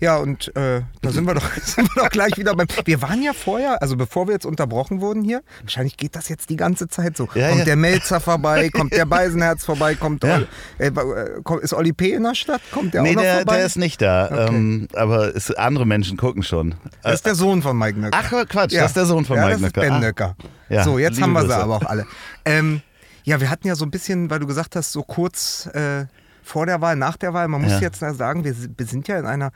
ja, 0.00 0.16
und 0.16 0.54
äh, 0.56 0.82
da 1.02 1.10
sind 1.10 1.26
wir, 1.26 1.34
doch, 1.34 1.50
sind 1.62 1.88
wir 1.94 2.02
doch 2.02 2.10
gleich 2.10 2.36
wieder 2.36 2.54
beim. 2.54 2.66
Wir 2.84 3.00
waren 3.00 3.22
ja 3.22 3.32
vorher, 3.32 3.80
also 3.80 3.96
bevor 3.96 4.26
wir 4.26 4.34
jetzt 4.34 4.44
unterbrochen 4.44 5.00
wurden 5.00 5.22
hier, 5.22 5.42
wahrscheinlich 5.62 5.96
geht 5.96 6.16
das 6.16 6.28
jetzt 6.28 6.50
die 6.50 6.56
ganze 6.56 6.88
Zeit 6.88 7.16
so. 7.16 7.28
Ja, 7.34 7.48
kommt 7.48 7.60
ja. 7.60 7.64
der 7.64 7.76
Melzer 7.76 8.20
vorbei, 8.20 8.68
kommt 8.68 8.92
der 8.92 9.06
Beisenherz 9.06 9.64
vorbei, 9.64 9.94
kommt 9.94 10.24
Ja. 10.24 10.42
Äh, 10.78 10.88
äh, 10.88 11.60
ist 11.62 11.72
Olli 11.72 11.92
P. 11.92 12.12
in 12.12 12.24
der 12.24 12.34
Stadt? 12.34 12.60
Kommt 12.72 12.92
der 12.94 13.02
Nee, 13.02 13.10
auch 13.10 13.14
noch 13.14 13.22
der, 13.22 13.36
vorbei? 13.36 13.56
der 13.56 13.66
ist 13.66 13.76
nicht 13.78 14.02
da. 14.02 14.26
Okay. 14.26 14.46
Ähm, 14.54 14.88
aber 14.94 15.34
es, 15.34 15.50
andere 15.52 15.86
Menschen 15.86 16.16
gucken 16.16 16.42
schon. 16.42 16.74
das 17.02 17.14
ist 17.14 17.26
der 17.26 17.34
Sohn 17.36 17.62
von 17.62 17.78
Mike 17.78 17.98
Nöcker. 17.98 18.18
Ach 18.20 18.30
Quatsch, 18.48 18.74
das 18.74 18.86
ist 18.86 18.96
der 18.96 19.06
Sohn 19.06 19.24
von 19.24 19.36
ja, 19.36 19.46
Mike 19.46 19.60
das 19.60 19.68
ist 19.68 19.76
Nöcker. 19.76 19.80
Ben 19.80 19.92
Ah. 19.92 20.00
Nöcker. 20.00 20.36
So, 20.84 20.98
jetzt 20.98 21.14
liebe 21.16 21.22
haben 21.26 21.32
wir 21.34 21.42
sie 21.42 21.46
Grüße. 21.46 21.62
aber 21.62 21.76
auch 21.76 21.84
alle. 21.86 22.06
Ähm, 22.44 22.82
ja, 23.24 23.40
wir 23.40 23.50
hatten 23.50 23.66
ja 23.66 23.74
so 23.74 23.84
ein 23.84 23.90
bisschen, 23.90 24.30
weil 24.30 24.38
du 24.38 24.46
gesagt 24.46 24.76
hast, 24.76 24.92
so 24.92 25.02
kurz 25.02 25.66
äh, 25.74 26.06
vor 26.42 26.66
der 26.66 26.80
Wahl, 26.80 26.96
nach 26.96 27.16
der 27.16 27.32
Wahl, 27.34 27.48
man 27.48 27.62
muss 27.62 27.72
Ja. 27.72 27.80
jetzt 27.80 28.00
sagen, 28.00 28.44
wir, 28.44 28.54
si- 28.54 28.68
wir 28.76 28.86
sind 28.86 29.08
ja 29.08 29.18
in 29.18 29.26
einer 29.26 29.50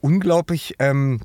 unglaublich 0.00 0.74
ähm, 0.78 1.20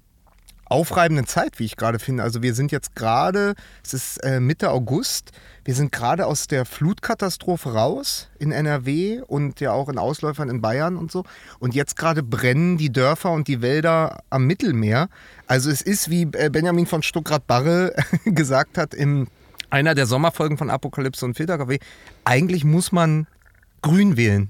aufreibenden 0.67 1.27
Zeit, 1.27 1.59
wie 1.59 1.65
ich 1.65 1.77
gerade 1.77 1.99
finde. 1.99 2.23
Also 2.23 2.41
wir 2.41 2.53
sind 2.55 2.71
jetzt 2.71 2.95
gerade, 2.95 3.53
es 3.83 3.93
ist 3.93 4.17
äh, 4.23 4.39
Mitte 4.39 4.71
August, 4.71 5.31
wir 5.63 5.75
sind 5.75 5.91
gerade 5.91 6.25
aus 6.25 6.47
der 6.47 6.65
Flutkatastrophe 6.65 7.71
raus 7.73 8.29
in 8.39 8.51
NRW 8.51 9.21
und 9.21 9.59
ja 9.59 9.71
auch 9.71 9.89
in 9.89 9.97
Ausläufern 9.97 10.49
in 10.49 10.61
Bayern 10.61 10.97
und 10.97 11.11
so. 11.11 11.23
Und 11.59 11.75
jetzt 11.75 11.95
gerade 11.97 12.23
brennen 12.23 12.77
die 12.77 12.91
Dörfer 12.91 13.31
und 13.31 13.47
die 13.47 13.61
Wälder 13.61 14.23
am 14.31 14.45
Mittelmeer. 14.47 15.07
Also 15.47 15.69
es 15.69 15.81
ist, 15.81 16.09
wie 16.09 16.23
äh, 16.33 16.49
Benjamin 16.49 16.87
von 16.87 17.03
Stuckrad-Barre 17.03 17.93
gesagt 18.25 18.77
hat, 18.77 18.93
in 18.93 19.27
einer 19.75 19.93
der 19.93 20.05
Sommerfolgen 20.05 20.57
von 20.57 20.69
Apokalypse 20.69 21.25
und 21.25 21.35
Filterkaffee, 21.35 21.79
eigentlich 22.23 22.63
muss 22.63 22.93
man 22.93 23.27
grün 23.81 24.15
wählen. 24.15 24.49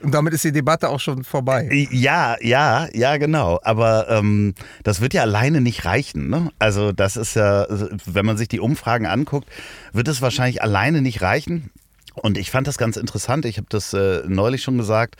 Und 0.00 0.12
damit 0.14 0.32
ist 0.32 0.44
die 0.44 0.52
Debatte 0.52 0.88
auch 0.88 1.00
schon 1.00 1.24
vorbei. 1.24 1.68
Ja, 1.90 2.36
ja, 2.40 2.88
ja, 2.94 3.16
genau. 3.18 3.58
Aber 3.64 4.08
ähm, 4.08 4.54
das 4.84 5.02
wird 5.02 5.12
ja 5.12 5.22
alleine 5.22 5.60
nicht 5.60 5.84
reichen. 5.84 6.30
Ne? 6.30 6.50
Also 6.58 6.92
das 6.92 7.16
ist 7.16 7.34
ja, 7.34 7.66
wenn 8.06 8.24
man 8.24 8.38
sich 8.38 8.48
die 8.48 8.60
Umfragen 8.60 9.06
anguckt, 9.06 9.48
wird 9.92 10.08
es 10.08 10.22
wahrscheinlich 10.22 10.62
alleine 10.62 11.02
nicht 11.02 11.20
reichen. 11.20 11.70
Und 12.14 12.38
ich 12.38 12.50
fand 12.50 12.66
das 12.66 12.78
ganz 12.78 12.96
interessant. 12.96 13.44
Ich 13.44 13.58
habe 13.58 13.66
das 13.68 13.92
äh, 13.92 14.22
neulich 14.26 14.62
schon 14.62 14.78
gesagt. 14.78 15.16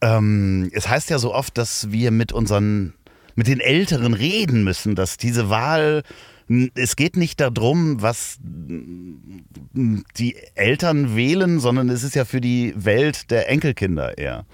Ähm, 0.00 0.70
es 0.74 0.88
heißt 0.88 1.10
ja 1.10 1.18
so 1.18 1.34
oft, 1.34 1.56
dass 1.58 1.90
wir 1.90 2.10
mit 2.10 2.32
unseren, 2.32 2.92
mit 3.34 3.48
den 3.48 3.60
Älteren 3.60 4.14
reden 4.14 4.62
müssen, 4.62 4.94
dass 4.94 5.16
diese 5.16 5.48
Wahl 5.48 6.04
es 6.74 6.96
geht 6.96 7.16
nicht 7.16 7.40
darum, 7.40 8.02
was 8.02 8.38
die 8.42 10.36
Eltern 10.54 11.16
wählen, 11.16 11.58
sondern 11.58 11.88
es 11.88 12.02
ist 12.02 12.14
ja 12.14 12.24
für 12.24 12.40
die 12.40 12.74
Welt 12.76 13.30
der 13.30 13.48
Enkelkinder 13.48 14.18
eher. 14.18 14.44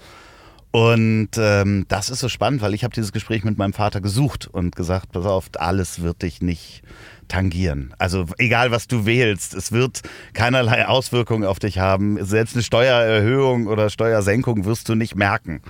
Und 0.71 1.31
ähm, 1.37 1.85
das 1.89 2.09
ist 2.09 2.19
so 2.19 2.29
spannend, 2.29 2.61
weil 2.61 2.73
ich 2.73 2.85
habe 2.85 2.93
dieses 2.93 3.11
Gespräch 3.11 3.43
mit 3.43 3.57
meinem 3.57 3.73
Vater 3.73 3.99
gesucht 3.99 4.47
und 4.47 4.73
gesagt, 4.73 5.11
pass 5.11 5.25
auf, 5.25 5.49
alles 5.57 6.01
wird 6.01 6.21
dich 6.21 6.41
nicht 6.41 6.81
tangieren. 7.27 7.93
Also 7.97 8.25
egal, 8.37 8.71
was 8.71 8.87
du 8.87 9.05
wählst, 9.05 9.53
es 9.53 9.73
wird 9.73 10.01
keinerlei 10.31 10.87
Auswirkungen 10.87 11.43
auf 11.43 11.59
dich 11.59 11.79
haben. 11.79 12.23
Selbst 12.23 12.55
eine 12.55 12.63
Steuererhöhung 12.63 13.67
oder 13.67 13.89
Steuersenkung 13.89 14.63
wirst 14.63 14.87
du 14.87 14.95
nicht 14.95 15.15
merken 15.15 15.61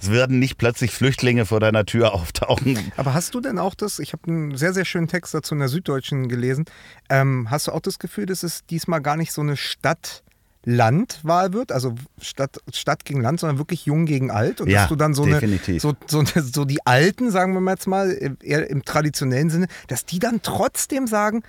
es 0.00 0.10
werden 0.10 0.38
nicht 0.38 0.58
plötzlich 0.58 0.90
Flüchtlinge 0.90 1.46
vor 1.46 1.60
deiner 1.60 1.84
Tür 1.84 2.12
auftauchen. 2.14 2.78
Aber 2.96 3.14
hast 3.14 3.34
du 3.34 3.40
denn 3.40 3.58
auch 3.58 3.74
das, 3.74 3.98
ich 3.98 4.12
habe 4.12 4.28
einen 4.28 4.56
sehr, 4.56 4.72
sehr 4.72 4.84
schönen 4.84 5.08
Text 5.08 5.34
dazu 5.34 5.54
in 5.54 5.60
der 5.60 5.68
Süddeutschen 5.68 6.28
gelesen, 6.28 6.64
ähm, 7.08 7.48
hast 7.50 7.66
du 7.66 7.72
auch 7.72 7.80
das 7.80 7.98
Gefühl, 7.98 8.26
dass 8.26 8.42
es 8.42 8.64
diesmal 8.66 9.00
gar 9.00 9.16
nicht 9.16 9.32
so 9.32 9.40
eine 9.40 9.56
Stadt- 9.56 10.22
Landwahl 10.66 11.52
wird, 11.52 11.72
also 11.72 11.94
Stadt, 12.20 12.58
Stadt 12.72 13.04
gegen 13.04 13.20
Land, 13.20 13.40
sondern 13.40 13.58
wirklich 13.58 13.84
jung 13.84 14.06
gegen 14.06 14.30
alt. 14.30 14.60
Und 14.60 14.70
ja, 14.70 14.80
dass 14.80 14.88
du 14.88 14.96
dann 14.96 15.12
so 15.12 15.26
definitiv. 15.26 15.84
eine, 15.84 15.96
so, 16.06 16.24
so, 16.24 16.40
so 16.40 16.64
die 16.64 16.84
Alten, 16.86 17.30
sagen 17.30 17.52
wir 17.52 17.60
mal 17.60 17.72
jetzt 17.72 17.86
mal, 17.86 18.36
eher 18.42 18.70
im 18.70 18.82
traditionellen 18.82 19.50
Sinne, 19.50 19.66
dass 19.88 20.06
die 20.06 20.18
dann 20.18 20.40
trotzdem 20.42 21.06
sagen, 21.06 21.42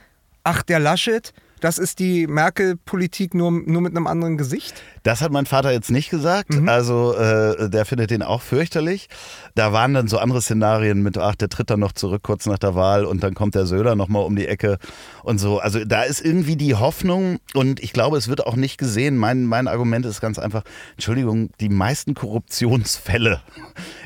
ach, 0.43 0.63
der 0.63 0.79
Laschet, 0.79 1.33
das 1.62 1.77
ist 1.77 2.00
die 2.00 2.27
Merkel-Politik 2.27 3.33
nur, 3.33 3.51
nur 3.51 3.81
mit 3.81 3.95
einem 3.95 4.07
anderen 4.07 4.38
Gesicht? 4.38 4.81
Das 5.03 5.21
hat 5.21 5.31
mein 5.31 5.45
Vater 5.45 5.71
jetzt 5.71 5.91
nicht 5.91 6.09
gesagt. 6.09 6.53
Mhm. 6.53 6.67
Also 6.67 7.15
äh, 7.15 7.69
der 7.69 7.85
findet 7.85 8.12
den 8.12 8.24
auch 8.24 8.41
fürchterlich. 8.41 9.07
Da 9.55 9.71
waren 9.71 9.93
dann 9.93 10.07
so 10.07 10.17
andere 10.17 10.41
Szenarien 10.41 11.01
mit, 11.01 11.17
ach, 11.17 11.35
der 11.35 11.50
tritt 11.50 11.69
dann 11.69 11.79
noch 11.79 11.91
zurück 11.91 12.24
kurz 12.24 12.45
nach 12.45 12.57
der 12.57 12.75
Wahl 12.75 13.05
und 13.05 13.24
dann 13.24 13.33
kommt 13.33 13.55
der 13.55 13.65
Söder 13.65 13.95
nochmal 13.95 14.24
um 14.24 14.35
die 14.35 14.47
Ecke 14.47 14.77
und 15.24 15.39
so. 15.39 15.59
Also 15.59 15.83
da 15.85 16.03
ist 16.03 16.24
irgendwie 16.24 16.55
die 16.55 16.75
Hoffnung 16.75 17.39
und 17.53 17.81
ich 17.81 17.93
glaube, 17.93 18.17
es 18.17 18.27
wird 18.27 18.45
auch 18.45 18.55
nicht 18.55 18.77
gesehen. 18.77 19.17
Mein, 19.17 19.45
mein 19.45 19.67
Argument 19.67 20.05
ist 20.05 20.21
ganz 20.21 20.39
einfach, 20.39 20.63
Entschuldigung, 20.93 21.50
die 21.59 21.69
meisten 21.69 22.13
Korruptionsfälle 22.15 23.41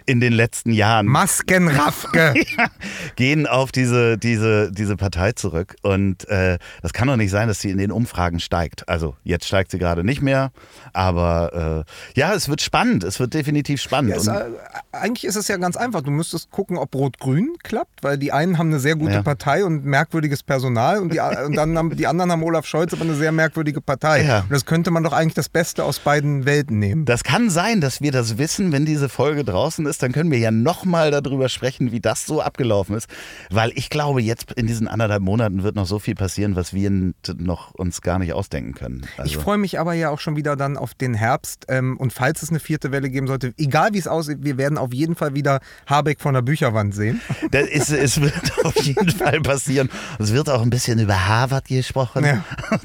in 0.10 0.20
den 0.20 0.34
letzten 0.34 0.72
Jahren. 0.72 1.06
Maskenraffke. 1.06 2.34
gehen 3.16 3.46
auf 3.46 3.72
diese, 3.72 4.18
diese, 4.18 4.72
diese 4.72 4.98
Partei 4.98 5.34
zurück. 5.34 5.75
Und 5.84 6.28
äh, 6.30 6.58
das 6.82 6.94
kann 6.94 7.08
doch 7.08 7.16
nicht 7.16 7.30
sein, 7.30 7.48
dass 7.48 7.60
sie 7.60 7.70
in 7.70 7.78
den 7.78 7.92
Umfragen 7.92 8.39
steigt. 8.39 8.89
Also 8.89 9.16
jetzt 9.24 9.46
steigt 9.46 9.70
sie 9.70 9.78
gerade 9.78 10.04
nicht 10.04 10.24
mehr. 10.24 10.51
Aber 10.94 11.86
äh, 11.86 12.20
ja, 12.20 12.34
es 12.34 12.50
wird 12.50 12.62
spannend. 12.62 13.04
Es 13.04 13.20
wird 13.20 13.36
definitiv 13.36 13.80
spannend. 13.80 14.10
Ja, 14.10 14.18
es, 14.18 14.28
äh, 14.28 14.50
eigentlich 14.92 15.25
ist 15.25 15.36
es 15.36 15.48
ja 15.48 15.58
ganz 15.58 15.78
einfach. 15.78 16.01
Du 16.01 16.10
müsstest 16.10 16.50
gucken, 16.50 16.78
ob 16.78 16.96
Rot-Grün 16.96 17.58
klappt, 17.62 18.01
weil 18.01 18.18
die 18.18 18.32
einen 18.32 18.58
haben 18.58 18.70
eine 18.70 18.80
sehr 18.80 18.96
gute 18.96 19.13
ja. 19.13 19.22
Partei 19.22 19.63
und 19.63 19.86
merkwürdiges 19.86 20.42
Personal 20.42 20.98
und, 20.98 21.13
die, 21.13 21.20
und 21.46 21.56
dann 21.56 21.78
haben 21.78 21.96
die 21.96 22.08
anderen 22.08 22.32
haben 22.32 22.42
Olaf 22.42 22.66
Scholz, 22.66 22.94
aber 22.94 23.04
eine 23.04 23.13
sehr 23.13 23.32
merkwürdige 23.32 23.80
Partei. 23.80 24.25
Ja. 24.25 24.39
Und 24.39 24.51
das 24.51 24.66
könnte 24.66 24.89
man 24.89 25.04
doch 25.04 25.13
eigentlich 25.13 25.36
das 25.36 25.50
Beste 25.50 25.84
aus 25.84 26.00
beiden 26.00 26.46
Welten 26.48 26.80
nehmen. 26.80 27.06
Das 27.06 27.24
kann 27.24 27.51
sein, 27.51 27.80
dass 27.80 28.01
wir 28.01 28.12
das 28.12 28.39
wissen, 28.39 28.72
wenn 28.72 28.88
diese 28.88 29.08
Folge 29.08 29.44
draußen 29.44 29.86
ist. 29.86 29.99
Dann 30.01 30.12
können 30.12 30.32
wir 30.32 30.39
ja 30.39 30.51
nochmal 30.51 31.12
darüber 31.12 31.50
sprechen, 31.50 31.91
wie 31.91 32.00
das 32.00 32.25
so 32.25 32.41
abgelaufen 32.41 32.96
ist. 32.96 33.08
Weil 33.50 33.72
ich 33.75 33.89
glaube, 33.89 34.22
jetzt 34.22 34.51
in 34.53 34.68
diesen 34.68 34.88
anderthalb 34.88 35.22
Monaten 35.22 35.63
wird 35.63 35.75
noch 35.75 35.86
so 35.86 36.00
viel 36.00 36.15
passieren, 36.15 36.56
was 36.56 36.74
wir 36.74 36.89
noch 37.38 37.74
uns 37.75 38.01
gar 38.01 38.20
nicht 38.20 38.34
ausdenken 38.34 38.74
können. 38.74 39.06
Also. 39.18 39.29
Ich 39.29 39.38
freue 39.38 39.58
mich 39.58 39.79
aber 39.79 39.94
ja 39.94 40.10
auch 40.10 40.20
schon 40.20 40.36
wieder 40.36 40.56
dann 40.56 40.77
auf 40.77 40.94
den 40.94 41.13
Herbst. 41.13 41.65
Ähm, 41.68 41.98
und 41.98 42.13
falls 42.13 42.41
es 42.41 42.50
eine 42.50 42.60
vierte 42.60 42.91
Welle 42.91 43.10
geben 43.10 43.27
sollte, 43.27 43.53
egal 43.58 43.94
wie 43.94 44.00
es 44.00 44.08
aussieht, 44.08 44.39
wir 44.41 44.58
werden 44.58 44.77
auf 44.77 44.94
jeden 44.94 45.15
Fall 45.15 45.36
wieder 45.36 45.60
Habeck 45.88 46.20
von 46.20 46.34
der 46.34 46.41
Bücherwand 46.41 46.94
sehen. 46.94 47.22
Das 47.51 47.68
ist, 47.68 47.89
es 47.89 48.22
wird 48.22 48.34
auf 48.63 48.75
jeden 48.84 49.10
Fall 49.10 49.41
passieren. 49.41 49.89
Es 50.20 50.34
wird 50.34 50.50
auch 50.50 50.62
ein 50.62 50.70
bisschen 50.70 51.00
über 51.00 51.27
Harvard 51.27 51.65
gesprochen. 51.68 52.25
Ja. 52.25 52.44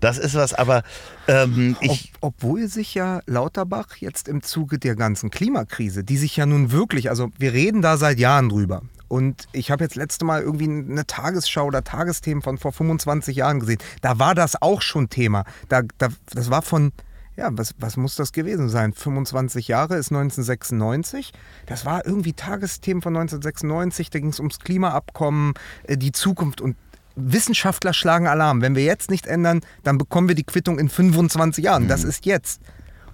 Das 0.00 0.18
ist 0.18 0.34
was, 0.34 0.54
aber 0.54 0.82
ähm, 1.28 1.76
ich. 1.80 2.12
Ob, 2.20 2.34
obwohl 2.34 2.68
sich 2.68 2.94
ja 2.94 3.20
Lauterbach 3.26 3.96
jetzt 3.96 4.28
im 4.28 4.42
Zuge 4.42 4.78
der 4.78 4.96
ganzen 4.96 5.30
Klimakrise, 5.30 6.04
die 6.04 6.16
sich 6.16 6.36
ja 6.36 6.46
nun 6.46 6.70
wirklich, 6.70 7.10
also 7.10 7.30
wir 7.38 7.52
reden 7.52 7.82
da 7.82 7.96
seit 7.96 8.18
Jahren 8.18 8.48
drüber. 8.48 8.82
Und 9.08 9.46
ich 9.52 9.70
habe 9.70 9.84
jetzt 9.84 9.96
letzte 9.96 10.24
Mal 10.24 10.42
irgendwie 10.42 10.64
eine 10.64 11.06
Tagesschau 11.06 11.66
oder 11.66 11.84
Tagesthemen 11.84 12.42
von 12.42 12.58
vor 12.58 12.72
25 12.72 13.36
Jahren 13.36 13.60
gesehen. 13.60 13.78
Da 14.00 14.18
war 14.18 14.34
das 14.34 14.60
auch 14.60 14.82
schon 14.82 15.08
Thema. 15.08 15.44
Da, 15.68 15.82
da, 15.98 16.08
das 16.32 16.50
war 16.50 16.62
von 16.62 16.92
ja, 17.36 17.50
was, 17.52 17.74
was 17.78 17.96
muss 17.96 18.14
das 18.14 18.32
gewesen 18.32 18.68
sein? 18.68 18.92
25 18.92 19.66
Jahre 19.66 19.96
ist 19.96 20.12
1996. 20.12 21.32
Das 21.66 21.84
war 21.84 22.06
irgendwie 22.06 22.32
Tagesthemen 22.32 23.02
von 23.02 23.16
1996. 23.16 24.10
Da 24.10 24.20
ging 24.20 24.28
es 24.28 24.38
ums 24.38 24.60
Klimaabkommen, 24.60 25.54
äh, 25.84 25.96
die 25.96 26.12
Zukunft 26.12 26.60
und 26.60 26.76
Wissenschaftler 27.16 27.92
schlagen 27.92 28.26
Alarm. 28.26 28.60
Wenn 28.60 28.74
wir 28.74 28.84
jetzt 28.84 29.10
nicht 29.10 29.26
ändern, 29.26 29.60
dann 29.82 29.98
bekommen 29.98 30.28
wir 30.28 30.34
die 30.34 30.44
Quittung 30.44 30.78
in 30.78 30.88
25 30.88 31.64
Jahren. 31.64 31.88
Das 31.88 32.04
mhm. 32.04 32.10
ist 32.10 32.26
jetzt. 32.26 32.60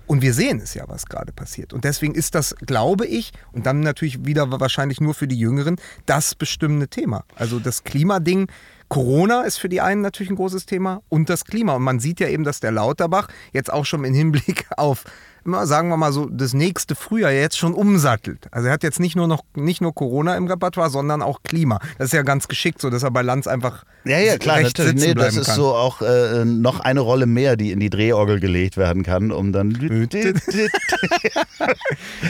Und 0.06 0.22
wir 0.22 0.34
sehen 0.34 0.60
es 0.60 0.74
ja, 0.74 0.84
was 0.88 1.06
gerade 1.06 1.32
passiert. 1.32 1.72
Und 1.72 1.84
deswegen 1.84 2.16
ist 2.16 2.34
das, 2.34 2.56
glaube 2.66 3.06
ich, 3.06 3.32
und 3.52 3.64
dann 3.66 3.78
natürlich 3.78 4.24
wieder 4.24 4.50
wahrscheinlich 4.58 5.00
nur 5.00 5.14
für 5.14 5.28
die 5.28 5.38
Jüngeren, 5.38 5.76
das 6.04 6.34
bestimmende 6.34 6.88
Thema. 6.88 7.24
Also 7.36 7.60
das 7.60 7.84
Klimading 7.84 8.48
Corona 8.88 9.42
ist 9.42 9.58
für 9.58 9.68
die 9.68 9.80
einen 9.80 10.00
natürlich 10.00 10.30
ein 10.30 10.36
großes 10.36 10.66
Thema 10.66 11.02
und 11.08 11.30
das 11.30 11.44
Klima. 11.44 11.74
Und 11.74 11.82
man 11.82 12.00
sieht 12.00 12.18
ja 12.18 12.26
eben, 12.26 12.42
dass 12.42 12.58
der 12.58 12.72
Lauterbach 12.72 13.28
jetzt 13.52 13.72
auch 13.72 13.86
schon 13.86 14.04
im 14.04 14.12
Hinblick 14.12 14.66
auf, 14.76 15.04
sagen 15.44 15.88
wir 15.88 15.96
mal 15.96 16.12
so, 16.12 16.26
das 16.26 16.54
nächste 16.54 16.94
Frühjahr 16.94 17.32
jetzt 17.32 17.58
schon 17.58 17.74
umsattelt. 17.74 18.48
Also 18.50 18.68
er 18.68 18.74
hat 18.74 18.82
jetzt 18.82 19.00
nicht 19.00 19.16
nur 19.16 19.26
noch 19.26 19.42
nicht 19.54 19.80
nur 19.80 19.94
Corona 19.94 20.36
im 20.36 20.46
Repertoire, 20.46 20.90
sondern 20.90 21.22
auch 21.22 21.42
Klima. 21.42 21.78
Das 21.98 22.06
ist 22.06 22.12
ja 22.12 22.22
ganz 22.22 22.48
geschickt 22.48 22.80
so, 22.80 22.90
dass 22.90 23.02
er 23.02 23.10
bei 23.10 23.22
Lanz 23.22 23.46
einfach 23.46 23.84
ja, 24.04 24.18
ja, 24.18 24.38
klar, 24.38 24.62
natürlich. 24.62 24.94
nee, 24.94 25.12
Das 25.14 25.36
ist 25.36 25.54
so 25.54 25.74
auch 25.74 26.00
äh, 26.00 26.44
noch 26.44 26.80
eine 26.80 27.00
Rolle 27.00 27.26
mehr, 27.26 27.56
die 27.56 27.70
in 27.70 27.80
die 27.80 27.90
Drehorgel 27.90 28.40
gelegt 28.40 28.78
werden 28.78 29.02
kann, 29.02 29.30
um 29.30 29.52
dann. 29.52 29.70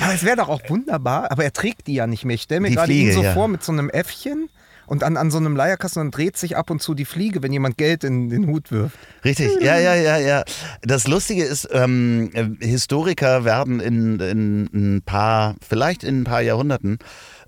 aber 0.01 0.15
es 0.15 0.25
wäre 0.25 0.37
doch 0.37 0.49
auch 0.49 0.63
wunderbar, 0.69 1.31
aber 1.31 1.45
er 1.45 1.53
trägt 1.53 1.87
die 1.87 1.95
ja 1.95 2.09
nicht 2.09 2.25
mehr. 2.25 2.35
Ich 2.35 2.43
stelle 2.43 2.63
mir 2.63 2.71
gerade 2.71 2.93
ihn 2.93 3.13
so 3.13 3.23
ja. 3.23 3.35
vor 3.35 3.47
mit 3.47 3.63
so 3.63 3.71
einem 3.73 3.89
Äffchen 3.89 4.49
und 4.91 5.05
an, 5.05 5.17
an 5.17 5.31
so 5.31 5.39
einem 5.39 5.55
Leierkasten 5.55 6.01
dann 6.01 6.11
dreht 6.11 6.37
sich 6.37 6.57
ab 6.57 6.69
und 6.69 6.83
zu 6.83 6.95
die 6.95 7.05
Fliege, 7.05 7.45
wenn 7.45 7.53
jemand 7.53 7.79
Geld 7.79 8.03
in 8.03 8.29
den 8.29 8.49
Hut 8.49 8.73
wirft. 8.73 8.99
Richtig, 9.25 9.63
ja, 9.63 9.79
ja, 9.79 9.95
ja, 9.95 10.19
ja. 10.19 10.43
Das 10.83 11.07
Lustige 11.07 11.45
ist, 11.45 11.69
ähm, 11.71 12.59
Historiker 12.59 13.45
werden 13.45 13.79
in, 13.79 14.19
in 14.19 14.69
ein 14.75 15.03
paar, 15.03 15.55
vielleicht 15.65 16.03
in 16.03 16.23
ein 16.23 16.25
paar 16.25 16.43
Jahrhunderten 16.43 16.99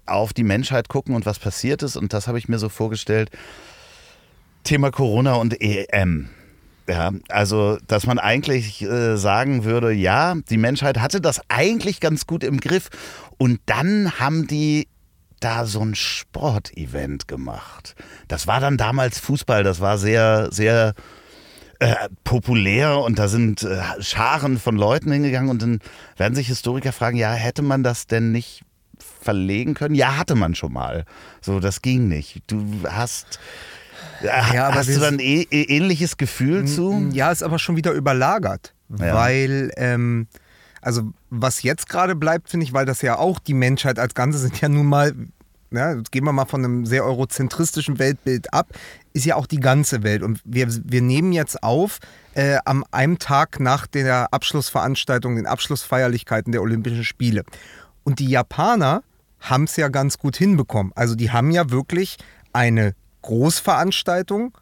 auf 0.07 0.33
die 0.33 0.45
Menschheit 0.45 0.89
gucken 0.89 1.17
und 1.17 1.27
was 1.27 1.41
passiert 1.41 1.83
ist. 1.83 1.97
Und 1.97 2.13
das 2.13 2.29
habe 2.29 2.39
ich 2.39 2.49
mir 2.49 2.61
so 2.61 2.69
vorgestellt. 2.69 3.29
Thema 4.63 4.93
Corona 4.93 5.35
und 5.35 5.61
EM. 5.61 6.29
Ja, 6.89 7.11
also, 7.29 7.77
dass 7.89 8.07
man 8.07 8.21
eigentlich 8.21 8.83
äh, 8.83 9.17
sagen 9.17 9.65
würde, 9.65 9.91
ja, 9.91 10.37
die 10.49 10.59
Menschheit 10.59 11.01
hatte 11.01 11.21
das 11.21 11.41
eigentlich 11.49 11.99
ganz 11.99 12.29
gut 12.29 12.45
im 12.45 12.61
Griff. 12.61 12.89
Und 13.37 13.59
dann 13.67 14.21
haben 14.21 14.47
die 14.47 14.87
da 15.45 15.67
so 15.67 15.81
ein 15.81 15.95
Sportevent 15.95 17.29
gemacht. 17.29 17.95
Das 18.29 18.47
war 18.47 18.61
dann 18.61 18.77
damals 18.77 19.19
Fußball, 19.19 19.65
das 19.65 19.81
war 19.81 19.99
sehr, 19.99 20.49
sehr 20.51 20.95
äh, 21.79 21.95
populär 22.25 22.99
und 22.99 23.19
da 23.19 23.29
sind 23.29 23.63
äh, 23.63 23.83
Scharen 24.01 24.59
von 24.59 24.77
Leuten 24.77 25.11
hingegangen 25.11 25.51
und 25.51 25.63
dann 25.63 25.81
werden 26.17 26.35
sich 26.35 26.47
Historiker 26.47 26.93
fragen, 26.93 27.17
ja, 27.17 27.33
hätte 27.33 27.63
man 27.63 27.83
das 27.83 28.07
denn 28.07 28.33
nicht 28.33 28.63
verlegen 29.21 29.75
können? 29.75 29.95
Ja, 29.95 30.17
hatte 30.17 30.35
man 30.35 30.55
schon 30.55 30.73
mal. 30.73 31.05
So, 31.41 31.61
das 31.61 31.83
ging 31.83 32.09
nicht. 32.09 32.43
Du 32.47 32.65
hast. 32.89 33.41
Äh, 34.23 34.27
ja, 34.55 34.73
hast 34.75 34.89
du 34.89 35.01
dann 35.01 35.15
ein 35.15 35.21
ähnliches 35.21 36.17
Gefühl 36.17 36.67
zu? 36.67 37.09
Ja, 37.13 37.33
ist 37.33 37.43
aber 37.43 37.59
schon 37.59 37.77
wieder 37.77 37.93
überlagert, 37.93 38.75
ja. 38.89 39.15
weil 39.15 39.73
ähm, 39.77 40.29
also 40.83 41.12
was 41.31 41.62
jetzt 41.62 41.89
gerade 41.89 42.15
bleibt, 42.15 42.51
finde 42.51 42.65
ich, 42.65 42.73
weil 42.73 42.87
das 42.87 43.01
ja 43.03 43.19
auch 43.19 43.39
die 43.39 43.55
Menschheit 43.55 43.99
als 43.99 44.15
Ganze 44.15 44.39
sind 44.39 44.61
ja 44.61 44.69
nun 44.69 44.87
mal 44.87 45.15
ja, 45.73 45.95
jetzt 45.95 46.12
gehen 46.12 46.25
wir 46.25 46.33
mal 46.33 46.45
von 46.45 46.65
einem 46.65 46.87
sehr 46.87 47.05
eurozentristischen 47.05 47.99
Weltbild 47.99 48.53
ab, 48.53 48.69
ist 49.12 49.25
ja 49.25 49.37
auch 49.37 49.47
die 49.47 49.61
ganze 49.61 50.03
Welt. 50.03 50.23
Und 50.23 50.41
wir, 50.45 50.69
wir 50.69 51.03
nehmen 51.03 51.33
jetzt 51.33 51.62
auf 51.62 51.99
äh, 52.35 52.59
am 52.65 52.85
einem 52.91 53.19
Tag 53.19 53.61
nach 53.61 53.87
der 53.87 54.33
Abschlussveranstaltung, 54.33 55.37
den 55.37 55.47
Abschlussfeierlichkeiten 55.47 56.53
der 56.53 56.62
Olympischen 56.62 57.05
Spiele. 57.05 57.45
Und 58.05 58.19
die 58.19 58.29
Japaner 58.29 59.03
haben 59.41 59.65
es 59.65 59.77
ja 59.77 59.89
ganz 59.89 60.19
gut 60.19 60.37
hinbekommen. 60.37 60.93
Also 60.95 61.15
die 61.15 61.31
haben 61.31 61.51
ja 61.51 61.71
wirklich 61.71 62.17
eine 62.53 62.95
Großveranstaltung 63.23 64.57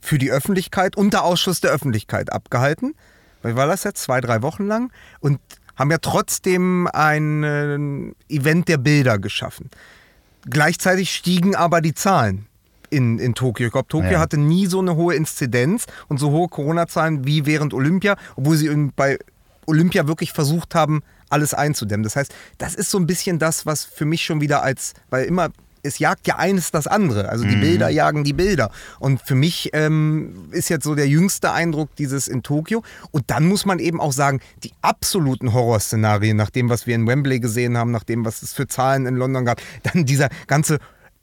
für 0.00 0.18
die 0.18 0.30
Öffentlichkeit 0.30 0.96
unter 0.96 1.24
Ausschluss 1.24 1.60
der 1.60 1.70
Öffentlichkeit 1.70 2.32
abgehalten. 2.32 2.94
Wie 3.46 3.56
war 3.56 3.66
das 3.66 3.84
jetzt? 3.84 4.02
Zwei, 4.02 4.20
drei 4.20 4.42
Wochen 4.42 4.66
lang. 4.66 4.92
Und 5.20 5.40
haben 5.76 5.90
ja 5.90 5.98
trotzdem 5.98 6.88
ein 6.92 7.42
äh, 8.28 8.34
Event 8.34 8.68
der 8.68 8.78
Bilder 8.78 9.18
geschaffen. 9.18 9.70
Gleichzeitig 10.48 11.14
stiegen 11.14 11.54
aber 11.56 11.80
die 11.80 11.94
Zahlen 11.94 12.46
in, 12.90 13.18
in 13.18 13.34
Tokio. 13.34 13.66
Ich 13.66 13.72
glaube, 13.72 13.88
Tokio 13.88 14.12
Ja. 14.12 14.20
hatte 14.20 14.38
nie 14.38 14.66
so 14.66 14.78
eine 14.80 14.94
hohe 14.96 15.14
Inzidenz 15.14 15.86
und 16.08 16.18
so 16.18 16.30
hohe 16.30 16.48
Corona-Zahlen 16.48 17.26
wie 17.26 17.46
während 17.46 17.74
Olympia, 17.74 18.16
obwohl 18.36 18.56
sie 18.56 18.68
bei 18.94 19.18
Olympia 19.66 20.06
wirklich 20.06 20.32
versucht 20.32 20.74
haben, 20.74 21.02
alles 21.28 21.52
einzudämmen. 21.52 22.04
Das 22.04 22.14
heißt, 22.14 22.32
das 22.58 22.74
ist 22.76 22.90
so 22.90 22.98
ein 22.98 23.06
bisschen 23.06 23.40
das, 23.40 23.66
was 23.66 23.84
für 23.84 24.04
mich 24.04 24.24
schon 24.24 24.40
wieder 24.40 24.62
als, 24.62 24.94
weil 25.10 25.24
immer, 25.24 25.50
es 25.86 25.98
jagt 25.98 26.26
ja 26.26 26.36
eines 26.36 26.70
das 26.70 26.86
andere. 26.86 27.28
Also 27.28 27.44
die 27.44 27.56
Bilder 27.56 27.88
jagen 27.88 28.24
die 28.24 28.32
Bilder. 28.32 28.70
Und 28.98 29.20
für 29.20 29.34
mich 29.34 29.70
ähm, 29.72 30.48
ist 30.52 30.68
jetzt 30.68 30.84
so 30.84 30.94
der 30.94 31.08
jüngste 31.08 31.52
Eindruck 31.52 31.94
dieses 31.96 32.28
in 32.28 32.42
Tokio. 32.42 32.82
Und 33.10 33.30
dann 33.30 33.46
muss 33.46 33.64
man 33.64 33.78
eben 33.78 34.00
auch 34.00 34.12
sagen, 34.12 34.40
die 34.64 34.72
absoluten 34.82 35.52
Horrorszenarien, 35.52 36.36
nach 36.36 36.50
dem, 36.50 36.68
was 36.68 36.86
wir 36.86 36.94
in 36.94 37.06
Wembley 37.06 37.40
gesehen 37.40 37.76
haben, 37.76 37.90
nach 37.90 38.04
dem, 38.04 38.24
was 38.24 38.42
es 38.42 38.52
für 38.52 38.66
Zahlen 38.66 39.06
in 39.06 39.16
London 39.16 39.44
gab, 39.44 39.60
dann 39.82 40.04
dieser 40.04 40.28
ganze 40.46 40.78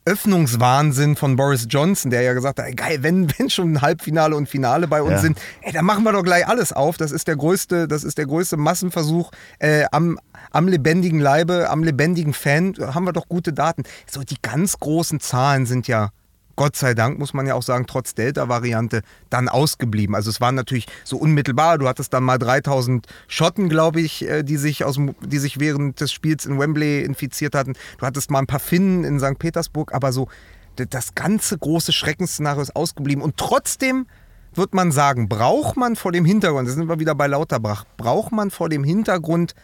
Öffnungswahnsinn 0.06 1.16
von 1.16 1.36
Boris 1.36 1.68
Johnson, 1.70 2.12
der 2.12 2.22
ja 2.22 2.34
gesagt 2.34 2.60
hat, 2.60 2.66
ey, 2.66 2.74
geil, 2.74 3.00
wenn, 3.02 3.32
wenn 3.38 3.50
schon 3.50 3.74
ein 3.74 3.82
Halbfinale 3.82 4.36
und 4.36 4.50
Finale 4.50 4.88
bei 4.88 5.02
uns 5.02 5.12
Ja. 5.14 5.18
sind, 5.20 5.40
ey, 5.62 5.72
dann 5.72 5.86
machen 5.86 6.04
wir 6.04 6.12
doch 6.12 6.24
gleich 6.24 6.48
alles 6.48 6.74
auf. 6.74 6.98
Das 6.98 7.12
ist 7.12 7.28
der 7.28 7.36
größte, 7.36 7.88
das 7.88 8.04
ist 8.04 8.18
der 8.18 8.26
größte 8.26 8.58
Massenversuch 8.58 9.32
äh, 9.60 9.86
am, 9.92 10.20
am 10.52 10.68
lebendigen 10.68 11.20
Leibe, 11.20 11.70
am 11.70 11.84
lebendigen 11.84 12.34
Fan. 12.34 12.74
Haben 12.80 13.06
wir 13.06 13.14
doch 13.14 13.28
gute 13.30 13.54
Daten. 13.54 13.84
So 14.10 14.24
die 14.24 14.38
ganz 14.42 14.80
großen 14.80 15.20
Zahlen 15.20 15.66
sind 15.66 15.88
ja 15.88 16.10
Gott 16.56 16.76
sei 16.76 16.94
Dank, 16.94 17.18
muss 17.18 17.34
man 17.34 17.48
ja 17.48 17.56
auch 17.56 17.64
sagen, 17.64 17.86
trotz 17.88 18.14
Delta-Variante 18.14 19.02
dann 19.30 19.50
ausgeblieben. 19.50 20.16
Also 20.16 20.30
es 20.30 20.40
waren 20.40 20.56
natürlich 20.56 20.86
so 21.04 21.18
unmittelbar, 21.18 21.78
du 21.78 21.88
hattest 21.88 22.14
dann 22.14 22.24
mal 22.24 22.38
3000 22.38 23.08
Schotten, 23.28 23.70
glaube 23.70 24.02
ich, 24.02 24.28
äh, 24.28 24.44
die 24.44 24.58
sich, 24.58 24.84
aus, 24.84 25.00
die 25.22 25.40
sich 25.40 25.60
während 25.60 26.00
des 26.00 26.12
Spiels 26.12 26.46
in 26.46 26.60
Wembley 26.60 27.04
infiziert 27.04 27.56
hatten. 27.56 27.74
Du 27.98 28.06
hattest 28.06 28.30
mal 28.30 28.40
ein 28.40 28.48
paar 28.48 28.60
Finnen 28.60 29.04
in 29.04 29.20
St. 29.20 29.40
Petersburg, 29.40 29.94
aber 29.94 30.12
so 30.12 30.28
das 30.76 31.14
ganze 31.14 31.58
große 31.58 31.92
Schreckensszenario 31.92 32.62
ist 32.62 32.76
ausgeblieben. 32.76 33.24
Und 33.24 33.38
trotzdem 33.38 34.08
wird 34.56 34.74
man 34.74 34.92
sagen, 34.92 35.30
braucht 35.30 35.78
man 35.78 35.96
vor 35.96 36.12
dem 36.12 36.26
Hintergrund, 36.26 36.68
da 36.68 36.74
sind 36.74 36.88
wir 36.88 37.00
wieder 37.00 37.16
bei 37.16 37.28
Lauterbach, 37.28 37.86
braucht 37.98 38.32
man 38.32 38.52
vor 38.52 38.70
dem 38.70 38.84
Hintergrund 38.84 39.56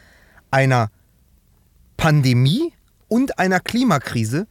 einer 0.52 0.90
Pandemie 1.98 2.74
und 3.08 3.40
einer 3.40 3.60
Klimakrise 3.60 4.48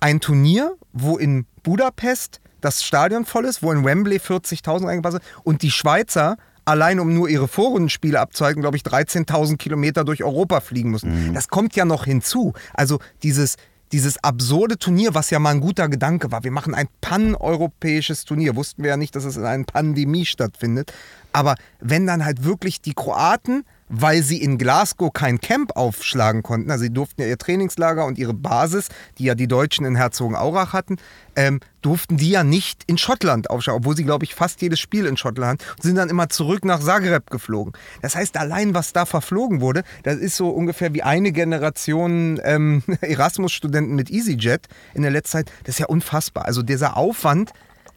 ein 0.00 0.20
Turnier, 0.20 0.76
wo 0.92 1.16
in 1.16 1.46
Budapest 1.62 2.40
das 2.60 2.84
Stadion 2.84 3.24
voll 3.24 3.44
ist, 3.44 3.62
wo 3.62 3.72
in 3.72 3.84
Wembley 3.84 4.18
40.000 4.18 4.86
reingepasst 4.86 5.18
sind 5.18 5.24
und 5.44 5.62
die 5.62 5.70
Schweizer 5.70 6.36
allein 6.64 7.00
um 7.00 7.12
nur 7.12 7.28
ihre 7.28 7.48
Vorrundenspiele 7.48 8.18
abzuhalten, 8.20 8.62
glaube 8.62 8.76
ich, 8.76 8.84
13.000 8.84 9.56
Kilometer 9.56 10.04
durch 10.04 10.22
Europa 10.22 10.60
fliegen 10.60 10.90
müssen. 10.90 11.34
Das 11.34 11.48
kommt 11.48 11.74
ja 11.74 11.84
noch 11.84 12.04
hinzu. 12.04 12.52
Also 12.72 13.00
dieses, 13.24 13.56
dieses 13.90 14.22
absurde 14.22 14.78
Turnier, 14.78 15.14
was 15.14 15.30
ja 15.30 15.38
mal 15.38 15.50
ein 15.50 15.60
guter 15.60 15.88
Gedanke 15.88 16.30
war. 16.30 16.44
Wir 16.44 16.52
machen 16.52 16.74
ein 16.74 16.86
pan-europäisches 17.00 18.24
Turnier. 18.24 18.54
Wussten 18.54 18.82
wir 18.82 18.90
ja 18.90 18.96
nicht, 18.96 19.16
dass 19.16 19.24
es 19.24 19.36
in 19.36 19.44
einer 19.44 19.64
Pandemie 19.64 20.24
stattfindet. 20.24 20.92
Aber 21.32 21.56
wenn 21.80 22.06
dann 22.06 22.24
halt 22.24 22.44
wirklich 22.44 22.80
die 22.80 22.94
Kroaten, 22.94 23.64
weil 23.92 24.22
sie 24.22 24.42
in 24.42 24.56
Glasgow 24.56 25.12
kein 25.12 25.38
Camp 25.38 25.76
aufschlagen 25.76 26.42
konnten, 26.42 26.70
also 26.70 26.82
sie 26.82 26.92
durften 26.92 27.20
ja 27.20 27.28
ihr 27.28 27.36
Trainingslager 27.36 28.06
und 28.06 28.18
ihre 28.18 28.32
Basis, 28.32 28.88
die 29.18 29.24
ja 29.24 29.34
die 29.34 29.46
Deutschen 29.46 29.84
in 29.84 29.96
Herzogenaurach 29.96 30.72
hatten, 30.72 30.96
ähm, 31.36 31.60
durften 31.82 32.16
die 32.16 32.30
ja 32.30 32.42
nicht 32.42 32.84
in 32.86 32.96
Schottland 32.96 33.50
aufschlagen, 33.50 33.80
obwohl 33.80 33.96
sie, 33.96 34.04
glaube 34.04 34.24
ich, 34.24 34.34
fast 34.34 34.62
jedes 34.62 34.80
Spiel 34.80 35.04
in 35.04 35.18
Schottland 35.18 35.62
und 35.76 35.82
sind 35.82 35.96
dann 35.96 36.08
immer 36.08 36.30
zurück 36.30 36.64
nach 36.64 36.80
Zagreb 36.80 37.30
geflogen. 37.30 37.74
Das 38.00 38.16
heißt, 38.16 38.38
allein 38.38 38.74
was 38.74 38.94
da 38.94 39.04
verflogen 39.04 39.60
wurde, 39.60 39.82
das 40.04 40.16
ist 40.16 40.36
so 40.36 40.48
ungefähr 40.48 40.94
wie 40.94 41.02
eine 41.02 41.32
Generation 41.32 42.40
ähm, 42.44 42.82
Erasmus-Studenten 43.02 43.94
mit 43.94 44.10
EasyJet 44.10 44.68
in 44.94 45.02
der 45.02 45.10
letzten 45.10 45.32
Zeit. 45.32 45.52
Das 45.64 45.74
ist 45.74 45.80
ja 45.80 45.86
unfassbar. 45.86 46.46
Also 46.46 46.62
dieser 46.62 46.96
Aufwand, 46.96 47.52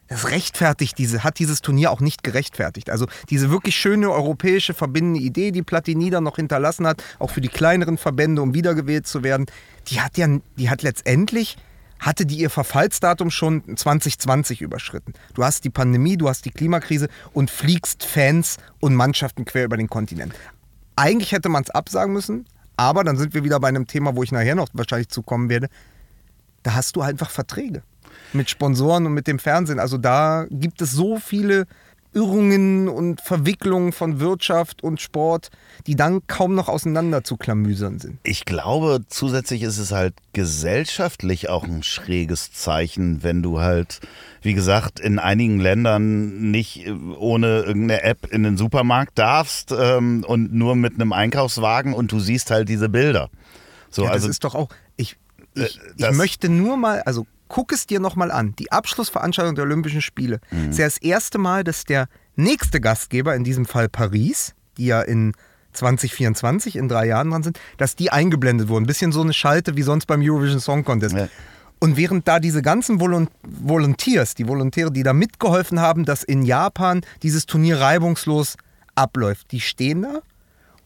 das 0.08 0.30
rechtfertigt 0.30 0.98
diese, 0.98 1.24
hat 1.24 1.38
dieses 1.38 1.62
Turnier 1.62 1.90
auch 1.90 2.00
nicht 2.00 2.22
gerechtfertigt. 2.22 2.90
Also 2.90 3.06
diese 3.30 3.50
wirklich 3.50 3.76
schöne 3.76 4.10
europäische 4.10 4.74
verbindende 4.74 5.20
Idee, 5.20 5.50
die 5.50 5.62
Platini 5.62 6.10
da 6.10 6.20
noch 6.20 6.36
hinterlassen 6.36 6.86
hat, 6.86 7.02
auch 7.18 7.30
für 7.30 7.40
die 7.40 7.48
kleineren 7.48 7.98
Verbände, 7.98 8.42
um 8.42 8.54
wiedergewählt 8.54 9.06
zu 9.06 9.22
werden, 9.22 9.46
die 9.88 10.00
hat 10.00 10.16
ja, 10.16 10.28
die 10.56 10.70
hat 10.70 10.82
letztendlich, 10.82 11.56
hatte 11.98 12.26
die 12.26 12.36
ihr 12.36 12.50
Verfallsdatum 12.50 13.30
schon 13.30 13.76
2020 13.76 14.60
überschritten. 14.60 15.14
Du 15.34 15.42
hast 15.42 15.64
die 15.64 15.70
Pandemie, 15.70 16.16
du 16.16 16.28
hast 16.28 16.44
die 16.44 16.50
Klimakrise 16.50 17.08
und 17.32 17.50
fliegst 17.50 18.04
Fans 18.04 18.58
und 18.80 18.94
Mannschaften 18.94 19.44
quer 19.44 19.64
über 19.64 19.76
den 19.76 19.88
Kontinent. 19.88 20.34
Eigentlich 20.94 21.32
hätte 21.32 21.48
man 21.48 21.62
es 21.62 21.70
absagen 21.70 22.12
müssen, 22.12 22.46
aber 22.76 23.02
dann 23.02 23.16
sind 23.16 23.34
wir 23.34 23.44
wieder 23.44 23.58
bei 23.58 23.68
einem 23.68 23.86
Thema, 23.86 24.14
wo 24.14 24.22
ich 24.22 24.32
nachher 24.32 24.54
noch 24.54 24.68
wahrscheinlich 24.72 25.08
zukommen 25.08 25.48
werde. 25.48 25.68
Da 26.62 26.74
hast 26.74 26.96
du 26.96 27.00
einfach 27.00 27.30
Verträge 27.30 27.82
mit 28.32 28.50
Sponsoren 28.50 29.06
und 29.06 29.12
mit 29.14 29.26
dem 29.26 29.38
Fernsehen. 29.38 29.78
Also 29.78 29.98
da 29.98 30.46
gibt 30.50 30.80
es 30.82 30.92
so 30.92 31.16
viele 31.18 31.66
Irrungen 32.12 32.88
und 32.88 33.20
Verwicklungen 33.20 33.92
von 33.92 34.20
Wirtschaft 34.20 34.82
und 34.82 35.02
Sport, 35.02 35.50
die 35.86 35.96
dann 35.96 36.26
kaum 36.26 36.54
noch 36.54 36.68
auseinander 36.68 37.24
zu 37.24 37.36
klamüsern 37.36 37.98
sind. 37.98 38.18
Ich 38.22 38.46
glaube, 38.46 39.00
zusätzlich 39.08 39.60
ist 39.62 39.76
es 39.76 39.92
halt 39.92 40.14
gesellschaftlich 40.32 41.50
auch 41.50 41.64
ein 41.64 41.82
schräges 41.82 42.52
Zeichen, 42.52 43.22
wenn 43.22 43.42
du 43.42 43.60
halt, 43.60 44.00
wie 44.40 44.54
gesagt, 44.54 44.98
in 44.98 45.18
einigen 45.18 45.60
Ländern 45.60 46.50
nicht 46.50 46.86
äh, 46.86 46.92
ohne 46.92 47.60
irgendeine 47.60 48.02
App 48.02 48.32
in 48.32 48.42
den 48.42 48.56
Supermarkt 48.56 49.18
darfst 49.18 49.72
ähm, 49.78 50.24
und 50.26 50.54
nur 50.54 50.74
mit 50.74 50.94
einem 50.94 51.12
Einkaufswagen 51.12 51.92
und 51.92 52.12
du 52.12 52.18
siehst 52.20 52.50
halt 52.50 52.68
diese 52.70 52.88
Bilder. 52.88 53.28
So, 53.90 54.04
Ja, 54.04 54.10
also 54.10 54.26
das 54.26 54.36
ist 54.36 54.44
doch 54.44 54.54
auch. 54.54 54.70
Ich, 54.96 55.16
ich, 55.54 55.62
ich 55.76 55.80
das- 55.98 56.16
möchte 56.16 56.48
nur 56.48 56.78
mal, 56.78 57.02
also 57.02 57.26
guck 57.48 57.72
es 57.72 57.86
dir 57.86 58.00
nochmal 58.00 58.30
an. 58.30 58.54
Die 58.58 58.72
Abschlussveranstaltung 58.72 59.54
der 59.54 59.64
Olympischen 59.64 60.02
Spiele. 60.02 60.40
Mhm. 60.50 60.70
ist 60.70 60.78
ja 60.78 60.86
das 60.86 60.98
erste 60.98 61.38
Mal, 61.38 61.64
dass 61.64 61.84
der 61.84 62.08
nächste 62.36 62.80
Gastgeber, 62.80 63.34
in 63.34 63.44
diesem 63.44 63.66
Fall 63.66 63.88
Paris, 63.88 64.54
die 64.76 64.86
ja 64.86 65.02
in 65.02 65.32
2024 65.72 66.76
in 66.76 66.88
drei 66.88 67.06
Jahren 67.06 67.30
dran 67.30 67.42
sind, 67.42 67.60
dass 67.76 67.96
die 67.96 68.10
eingeblendet 68.10 68.68
wurden. 68.68 68.86
Bisschen 68.86 69.12
so 69.12 69.20
eine 69.20 69.32
Schalte 69.32 69.76
wie 69.76 69.82
sonst 69.82 70.06
beim 70.06 70.22
Eurovision 70.22 70.60
Song 70.60 70.84
Contest. 70.84 71.14
Ja. 71.14 71.28
Und 71.78 71.96
während 71.98 72.26
da 72.26 72.40
diese 72.40 72.62
ganzen 72.62 73.00
Volun 73.00 73.28
Volunteers, 73.42 74.34
die 74.34 74.48
Volontäre, 74.48 74.90
die 74.90 75.02
da 75.02 75.12
mitgeholfen 75.12 75.80
haben, 75.80 76.06
dass 76.06 76.22
in 76.22 76.42
Japan 76.42 77.02
dieses 77.22 77.44
Turnier 77.44 77.80
reibungslos 77.80 78.56
abläuft, 78.94 79.52
die 79.52 79.60
stehen 79.60 80.02
da 80.02 80.22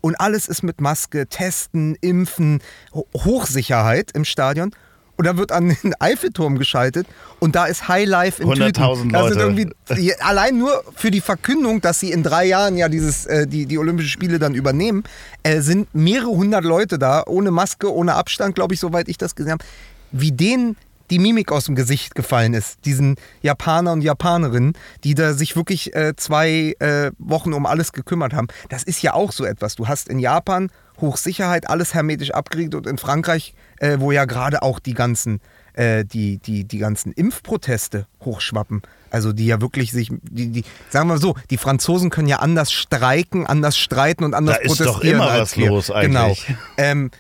und 0.01 0.19
alles 0.21 0.49
ist 0.49 0.63
mit 0.63 0.81
Maske, 0.81 1.27
Testen, 1.27 1.97
Impfen, 2.01 2.61
Ho 2.95 3.07
Hochsicherheit 3.15 4.11
im 4.13 4.25
Stadion. 4.25 4.73
Und 5.21 5.27
da 5.27 5.37
wird 5.37 5.53
an 5.53 5.69
den 5.69 5.93
Eiffelturm 6.01 6.57
geschaltet 6.57 7.07
und 7.41 7.55
da 7.55 7.67
ist 7.67 7.89
Highlife 7.89 8.43
in 8.43 8.49
100.000 8.49 8.95
Tüten. 8.95 9.09
Da 9.11 9.29
sind 9.29 9.39
irgendwie 9.39 10.15
allein 10.21 10.57
nur 10.57 10.83
für 10.97 11.11
die 11.11 11.21
Verkündung, 11.21 11.83
dass 11.83 12.01
sie 12.01 12.11
in 12.11 12.23
drei 12.23 12.47
Jahren 12.47 12.79
ja 12.79 12.89
dieses, 12.89 13.27
äh, 13.27 13.47
die, 13.47 13.67
die 13.67 13.77
Olympischen 13.77 14.09
Spiele 14.09 14.39
dann 14.39 14.55
übernehmen, 14.55 15.05
äh, 15.43 15.61
sind 15.61 15.95
mehrere 15.95 16.31
hundert 16.31 16.65
Leute 16.65 16.99
da, 16.99 17.23
ohne 17.27 17.51
Maske, 17.51 17.93
ohne 17.93 18.15
Abstand, 18.15 18.55
glaube 18.55 18.73
ich, 18.73 18.81
soweit 18.81 19.11
ich 19.11 19.19
das 19.19 19.35
gesehen 19.35 19.53
habe. 19.53 19.65
Wie 20.11 20.33
denen 20.33 20.79
die 21.11 21.19
Mimik 21.19 21.53
aus 21.53 21.67
dem 21.67 21.75
Gesicht 21.75 22.15
gefallen 22.15 22.55
ist, 22.55 22.79
diesen 22.87 23.17
Japaner 23.43 23.93
und 23.93 24.01
Japanerinnen, 24.01 24.73
die 25.05 25.15
da 25.15 25.35
sich 25.35 25.55
wirklich 25.55 25.95
äh, 25.95 26.15
zwei 26.17 26.77
äh, 26.79 27.11
Wochen 27.19 27.53
um 27.53 27.67
alles 27.67 27.93
gekümmert 27.93 28.33
haben. 28.33 28.49
Das 28.71 28.85
ist 28.85 29.03
ja 29.03 29.13
auch 29.13 29.33
so 29.33 29.45
etwas. 29.45 29.75
Du 29.75 29.87
hast 29.87 30.09
in 30.09 30.19
Japan 30.19 30.71
Hochsicherheit, 31.01 31.69
alles 31.69 31.95
hermetisch 31.95 32.31
abgeriegelt 32.33 32.75
und 32.75 32.87
in 32.87 32.99
Frankreich, 32.99 33.55
äh, 33.79 33.99
wo 33.99 34.13
ja 34.13 34.25
gerade 34.25 34.63
auch 34.63 34.79
die 34.79 34.95
ganzen, 34.95 35.41
äh, 35.75 36.05
die, 36.05 36.39
die, 36.39 36.65
die 36.65 36.79
ganzen 36.79 37.13
Impfproteste 37.13 38.07
hochschwappen. 38.25 38.83
Also 39.11 39.33
die 39.33 39.47
ja 39.47 39.61
wirklich 39.61 39.93
sich, 39.93 40.11
die, 40.23 40.49
die, 40.49 40.65
sagen 40.89 41.09
wir 41.09 41.15
mal 41.15 41.21
so, 41.21 41.35
die 41.51 41.57
Franzosen 41.57 42.11
können 42.11 42.29
ja 42.29 42.39
anders 42.39 42.73
streiken, 42.73 43.47
anders 43.47 43.77
streiten 43.77 44.25
und 44.25 44.35
anders 44.35 44.57
Da 44.57 44.63
ist 44.63 44.81
doch 44.81 44.87
protestieren 44.87 45.17
immer 45.17 45.41
was 45.41 45.57
wir. 45.57 45.69
los 45.69 45.91
eigentlich. 45.91 46.47
Genau. 46.47 46.59
Ähm, 46.77 47.11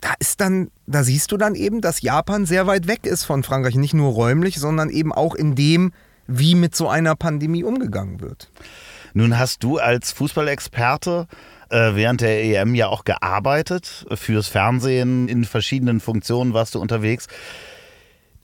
da 0.00 0.12
ist 0.18 0.40
dann, 0.40 0.70
da 0.86 1.02
siehst 1.02 1.32
du 1.32 1.36
dann 1.36 1.54
eben, 1.54 1.80
dass 1.80 2.02
Japan 2.02 2.44
sehr 2.44 2.66
weit 2.66 2.86
weg 2.86 3.06
ist 3.06 3.24
von 3.24 3.42
Frankreich, 3.42 3.76
nicht 3.76 3.94
nur 3.94 4.12
räumlich, 4.12 4.58
sondern 4.58 4.90
eben 4.90 5.12
auch 5.12 5.34
in 5.34 5.54
dem, 5.54 5.92
wie 6.26 6.54
mit 6.54 6.76
so 6.76 6.88
einer 6.88 7.16
Pandemie 7.16 7.64
umgegangen 7.64 8.20
wird. 8.20 8.50
Nun 9.14 9.38
hast 9.38 9.62
du 9.62 9.78
als 9.78 10.12
Fußballexperte 10.12 11.26
äh, 11.30 11.55
während 11.70 12.20
der 12.20 12.42
EM 12.44 12.74
ja 12.74 12.88
auch 12.88 13.04
gearbeitet. 13.04 14.06
Fürs 14.14 14.48
Fernsehen 14.48 15.28
in 15.28 15.44
verschiedenen 15.44 16.00
Funktionen 16.00 16.54
warst 16.54 16.74
du 16.74 16.80
unterwegs. 16.80 17.26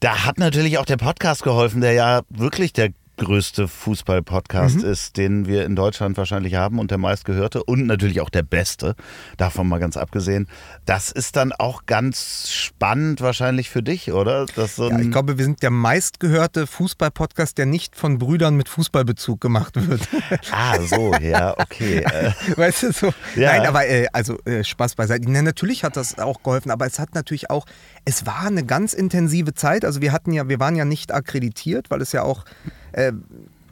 Da 0.00 0.24
hat 0.24 0.38
natürlich 0.38 0.78
auch 0.78 0.84
der 0.84 0.96
Podcast 0.96 1.42
geholfen, 1.42 1.80
der 1.80 1.92
ja 1.92 2.22
wirklich 2.28 2.72
der 2.72 2.90
größte 3.24 3.68
Fußball-Podcast 3.68 4.78
Mhm. 4.78 4.84
ist, 4.84 5.16
den 5.16 5.46
wir 5.46 5.64
in 5.64 5.76
Deutschland 5.76 6.16
wahrscheinlich 6.16 6.54
haben 6.54 6.78
und 6.78 6.90
der 6.90 6.98
meistgehörte 6.98 7.62
und 7.64 7.86
natürlich 7.86 8.20
auch 8.20 8.30
der 8.30 8.42
beste, 8.42 8.94
davon 9.36 9.68
mal 9.68 9.78
ganz 9.78 9.96
abgesehen. 9.96 10.48
Das 10.84 11.10
ist 11.10 11.36
dann 11.36 11.52
auch 11.52 11.86
ganz 11.86 12.50
spannend 12.50 13.20
wahrscheinlich 13.20 13.70
für 13.70 13.82
dich, 13.82 14.12
oder? 14.12 14.46
So 14.66 14.90
Ja, 14.90 14.98
ich 14.98 15.10
glaube, 15.10 15.38
wir 15.38 15.44
sind 15.44 15.62
der 15.62 15.70
meistgehörte 15.70 16.66
Fußball-Podcast, 16.66 17.58
der 17.58 17.66
nicht 17.66 17.96
von 17.96 18.18
Brüdern 18.18 18.56
mit 18.56 18.68
Fußballbezug 18.68 19.40
gemacht 19.40 19.74
wird. 19.88 20.08
ah, 20.52 20.78
so, 20.80 21.12
ja, 21.20 21.58
okay. 21.58 21.98
Äh, 21.98 22.32
weißt 22.56 22.82
du 22.84 22.92
so? 22.92 23.14
Ja. 23.36 23.52
Nein, 23.56 23.66
aber 23.66 23.86
äh, 23.86 24.06
also 24.12 24.38
äh, 24.44 24.64
Spaß 24.64 24.94
beiseite. 24.94 25.24
Na, 25.28 25.42
natürlich 25.42 25.84
hat 25.84 25.96
das 25.96 26.18
auch 26.18 26.42
geholfen, 26.42 26.70
aber 26.70 26.86
es 26.86 26.98
hat 26.98 27.14
natürlich 27.14 27.50
auch, 27.50 27.66
es 28.04 28.26
war 28.26 28.46
eine 28.46 28.64
ganz 28.64 28.92
intensive 28.92 29.54
Zeit. 29.54 29.84
Also 29.84 30.00
wir 30.00 30.12
hatten 30.12 30.32
ja, 30.32 30.48
wir 30.48 30.60
waren 30.60 30.76
ja 30.76 30.84
nicht 30.84 31.12
akkreditiert, 31.12 31.90
weil 31.90 32.00
es 32.02 32.12
ja 32.12 32.22
auch, 32.22 32.44
äh, 32.92 33.12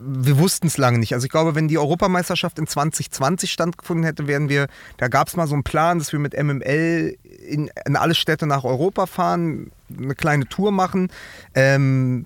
wir 0.00 0.38
wussten 0.38 0.66
es 0.66 0.78
lange 0.78 0.98
nicht. 0.98 1.12
Also 1.12 1.26
ich 1.26 1.30
glaube, 1.30 1.54
wenn 1.54 1.68
die 1.68 1.78
Europameisterschaft 1.78 2.58
in 2.58 2.66
2020 2.66 3.52
stattgefunden 3.52 4.04
hätte, 4.04 4.26
wären 4.26 4.48
wir, 4.48 4.66
da 4.96 5.08
gab 5.08 5.28
es 5.28 5.36
mal 5.36 5.46
so 5.46 5.54
einen 5.54 5.62
Plan, 5.62 5.98
dass 5.98 6.12
wir 6.12 6.18
mit 6.18 6.34
MML 6.40 7.16
in, 7.46 7.70
in 7.84 7.96
alle 7.96 8.14
Städte 8.14 8.46
nach 8.46 8.64
Europa 8.64 9.06
fahren, 9.06 9.70
eine 9.96 10.14
kleine 10.14 10.48
Tour 10.48 10.72
machen. 10.72 11.10
Ähm, 11.54 12.24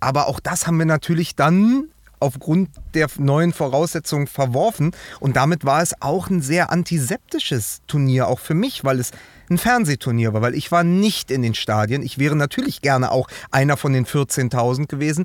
aber 0.00 0.28
auch 0.28 0.40
das 0.40 0.66
haben 0.66 0.78
wir 0.78 0.86
natürlich 0.86 1.36
dann 1.36 1.88
aufgrund 2.22 2.70
der 2.94 3.08
neuen 3.18 3.52
Voraussetzungen 3.52 4.26
verworfen. 4.26 4.92
Und 5.20 5.36
damit 5.36 5.64
war 5.64 5.82
es 5.82 6.00
auch 6.00 6.30
ein 6.30 6.40
sehr 6.40 6.70
antiseptisches 6.70 7.82
Turnier, 7.86 8.28
auch 8.28 8.38
für 8.38 8.54
mich, 8.54 8.84
weil 8.84 9.00
es 9.00 9.10
ein 9.50 9.58
Fernsehturnier 9.58 10.32
war, 10.32 10.40
weil 10.40 10.54
ich 10.54 10.72
war 10.72 10.84
nicht 10.84 11.30
in 11.30 11.42
den 11.42 11.54
Stadien. 11.54 12.02
Ich 12.02 12.18
wäre 12.18 12.36
natürlich 12.36 12.80
gerne 12.80 13.10
auch 13.10 13.28
einer 13.50 13.76
von 13.76 13.92
den 13.92 14.06
14.000 14.06 14.86
gewesen. 14.86 15.24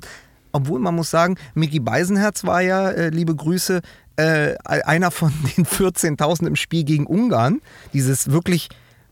Obwohl 0.52 0.80
man 0.80 0.94
muss 0.94 1.10
sagen, 1.10 1.36
Micky 1.54 1.80
Beisenherz 1.80 2.44
war 2.44 2.60
ja, 2.60 2.90
äh, 2.90 3.10
liebe 3.10 3.34
Grüße, 3.34 3.80
äh, 4.16 4.54
einer 4.64 5.10
von 5.10 5.32
den 5.56 5.64
14.000 5.66 6.46
im 6.46 6.56
Spiel 6.56 6.84
gegen 6.84 7.06
Ungarn. 7.06 7.60
Dieses 7.92 8.30
wirklich 8.30 8.68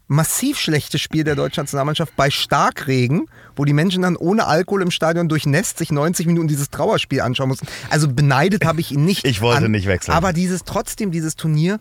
massiv 0.08 0.58
schlechte 0.58 0.98
Spiel 0.98 1.24
der 1.24 1.34
deutschen 1.34 1.62
Nationalmannschaft 1.62 2.14
bei 2.16 2.30
Starkregen, 2.30 3.28
wo 3.56 3.64
die 3.64 3.72
Menschen 3.72 4.02
dann 4.02 4.16
ohne 4.16 4.46
Alkohol 4.46 4.82
im 4.82 4.90
Stadion 4.90 5.28
durchnässt 5.28 5.78
sich 5.78 5.90
90 5.90 6.26
Minuten 6.26 6.48
dieses 6.48 6.70
Trauerspiel 6.70 7.20
anschauen 7.20 7.48
mussten. 7.48 7.66
Also 7.90 8.08
beneidet 8.08 8.64
habe 8.64 8.80
ich 8.80 8.92
ihn 8.92 9.04
nicht. 9.04 9.24
Ich 9.26 9.40
wollte 9.40 9.68
nicht 9.68 9.86
wechseln. 9.86 10.14
Aber 10.14 10.32
dieses 10.32 10.64
trotzdem, 10.64 11.10
dieses 11.10 11.34
Turnier, 11.34 11.80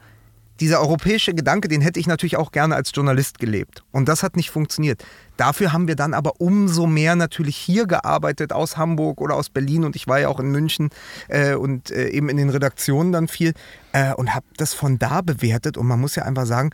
dieser 0.60 0.80
europäische 0.80 1.34
Gedanke, 1.34 1.68
den 1.68 1.82
hätte 1.82 2.00
ich 2.00 2.08
natürlich 2.08 2.38
auch 2.38 2.52
gerne 2.52 2.76
als 2.76 2.91
Journalist 2.94 3.39
gelebt. 3.39 3.84
Und 3.91 4.08
das 4.08 4.24
hat 4.24 4.36
nicht 4.36 4.50
funktioniert. 4.50 5.04
Dafür 5.38 5.74
haben 5.74 5.88
wir 5.88 5.96
dann 5.96 6.13
aber 6.13 6.39
umso 6.39 6.88
mehr 6.88 7.15
natürlich 7.15 7.58
hier 7.58 7.88
gearbeitet, 7.88 8.54
aus 8.54 8.78
Hamburg 8.78 9.20
oder 9.20 9.36
aus 9.36 9.50
Berlin. 9.50 9.84
Und 9.84 9.96
ich 9.96 10.08
war 10.08 10.20
ja 10.20 10.30
auch 10.30 10.39
in 10.39 10.52
München 10.52 10.89
äh, 11.28 11.56
und 11.56 11.91
äh, 11.91 12.10
eben 12.10 12.30
in 12.30 12.38
den 12.38 12.50
Redaktionen 12.50 13.12
dann 13.12 13.28
viel 13.28 13.54
äh, 13.91 14.13
und 14.13 14.34
habe 14.34 14.46
das 14.58 14.74
von 14.74 14.98
da 14.98 15.22
bewertet. 15.22 15.78
Und 15.78 15.88
man 15.88 16.00
muss 16.00 16.15
ja 16.15 16.24
einfach 16.24 16.46
sagen, 16.46 16.70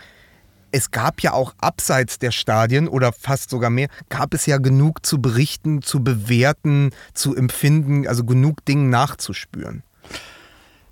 es 0.72 0.92
gab 0.92 1.22
ja 1.22 1.34
auch 1.34 1.54
abseits 1.60 2.18
der 2.20 2.32
Stadien 2.32 2.88
oder 2.88 3.12
fast 3.12 3.50
sogar 3.50 3.70
mehr, 3.70 3.90
gab 4.10 4.34
es 4.34 4.46
ja 4.46 4.58
genug 4.58 5.06
zu 5.06 5.22
berichten, 5.22 5.82
zu 5.82 6.04
bewerten, 6.04 6.92
zu 7.14 7.36
empfinden, 7.36 8.08
also 8.08 8.24
genug 8.24 8.64
Dingen 8.66 8.90
nachzuspüren. 8.90 9.84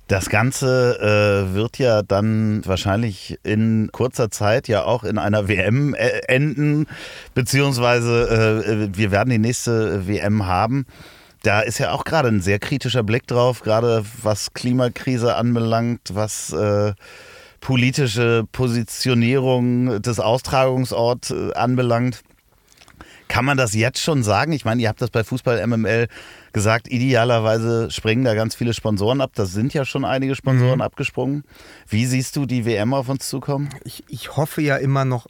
Das 0.09 0.31
Ganze 0.31 0.97
äh, 1.51 1.53
wird 1.53 1.77
ja 1.77 2.01
dann 2.01 2.65
wahrscheinlich 2.65 3.37
in 3.43 3.91
kurzer 3.91 4.31
Zeit 4.31 4.67
ja 4.67 4.83
auch 4.83 5.03
in 5.03 5.19
einer 5.19 5.47
WM 5.47 5.93
äh, 5.93 6.21
enden, 6.27 6.87
beziehungsweise 7.35 8.89
äh, 8.91 8.97
wir 8.97 9.11
werden 9.11 9.29
die 9.29 9.37
nächste 9.37 10.07
WM 10.07 10.47
haben. 10.47 10.87
Da 11.43 11.61
ist 11.61 11.77
ja 11.77 11.91
auch 11.91 12.05
gerade 12.05 12.27
ein 12.29 12.41
sehr 12.41 12.57
kritischer 12.57 13.03
Blick 13.03 13.27
drauf, 13.27 13.61
gerade 13.61 14.03
was 14.23 14.55
Klimakrise 14.55 15.35
anbelangt, 15.35 16.01
was 16.11 16.53
äh, 16.53 16.93
politische 17.61 18.45
Positionierung 18.51 20.01
des 20.01 20.19
Austragungsorts 20.19 21.29
äh, 21.29 21.53
anbelangt. 21.53 22.23
Kann 23.27 23.45
man 23.45 23.57
das 23.57 23.75
jetzt 23.75 24.01
schon 24.01 24.23
sagen? 24.23 24.53
Ich 24.53 24.65
meine, 24.65 24.81
ihr 24.81 24.89
habt 24.89 25.03
das 25.03 25.11
bei 25.11 25.23
Fußball 25.23 25.67
MML 25.67 26.07
gesagt, 26.53 26.87
idealerweise 26.87 27.91
springen 27.91 28.23
da 28.23 28.33
ganz 28.33 28.55
viele 28.55 28.73
Sponsoren 28.73 29.21
ab. 29.21 29.31
Das 29.35 29.51
sind 29.51 29.73
ja 29.73 29.85
schon 29.85 30.05
einige 30.05 30.35
Sponsoren 30.35 30.81
abgesprungen. 30.81 31.43
Wie 31.87 32.05
siehst 32.05 32.35
du 32.35 32.45
die 32.45 32.65
WM 32.65 32.93
auf 32.93 33.09
uns 33.09 33.29
zukommen? 33.29 33.69
Ich, 33.83 34.03
ich 34.07 34.35
hoffe 34.35 34.61
ja 34.61 34.77
immer 34.77 35.05
noch, 35.05 35.27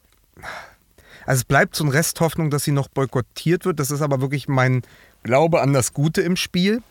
also 1.25 1.39
es 1.39 1.45
bleibt 1.45 1.75
so 1.75 1.84
ein 1.84 1.89
Resthoffnung, 1.89 2.49
dass 2.49 2.63
sie 2.63 2.71
noch 2.71 2.88
boykottiert 2.88 3.65
wird. 3.65 3.79
Das 3.79 3.91
ist 3.91 4.01
aber 4.01 4.21
wirklich 4.21 4.47
mein 4.47 4.82
Glaube 5.23 5.62
an 5.62 5.73
das 5.73 5.93
Gute 5.93 6.21
im 6.21 6.36
Spiel. 6.36 6.82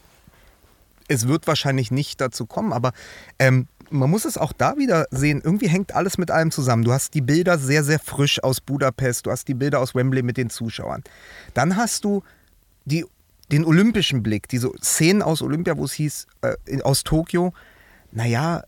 Es 1.08 1.26
wird 1.26 1.46
wahrscheinlich 1.46 1.90
nicht 1.90 2.20
dazu 2.20 2.44
kommen, 2.44 2.72
aber 2.72 2.92
ähm, 3.38 3.66
man 3.90 4.10
muss 4.10 4.24
es 4.24 4.36
auch 4.36 4.52
da 4.52 4.76
wieder 4.76 5.06
sehen. 5.10 5.40
Irgendwie 5.42 5.68
hängt 5.68 5.94
alles 5.94 6.18
mit 6.18 6.30
allem 6.30 6.50
zusammen. 6.50 6.84
Du 6.84 6.92
hast 6.92 7.14
die 7.14 7.20
Bilder 7.20 7.58
sehr, 7.58 7.84
sehr 7.84 7.98
frisch 7.98 8.42
aus 8.42 8.60
Budapest. 8.60 9.26
Du 9.26 9.30
hast 9.30 9.48
die 9.48 9.54
Bilder 9.54 9.80
aus 9.80 9.94
Wembley 9.94 10.22
mit 10.22 10.36
den 10.36 10.50
Zuschauern. 10.50 11.02
Dann 11.54 11.76
hast 11.76 12.04
du 12.04 12.22
die, 12.84 13.04
den 13.50 13.64
olympischen 13.64 14.22
Blick, 14.22 14.48
diese 14.48 14.70
Szenen 14.82 15.22
aus 15.22 15.42
Olympia, 15.42 15.76
wo 15.76 15.84
es 15.84 15.92
hieß, 15.92 16.26
äh, 16.42 16.82
aus 16.82 17.04
Tokio. 17.04 17.52
Naja, 18.12 18.64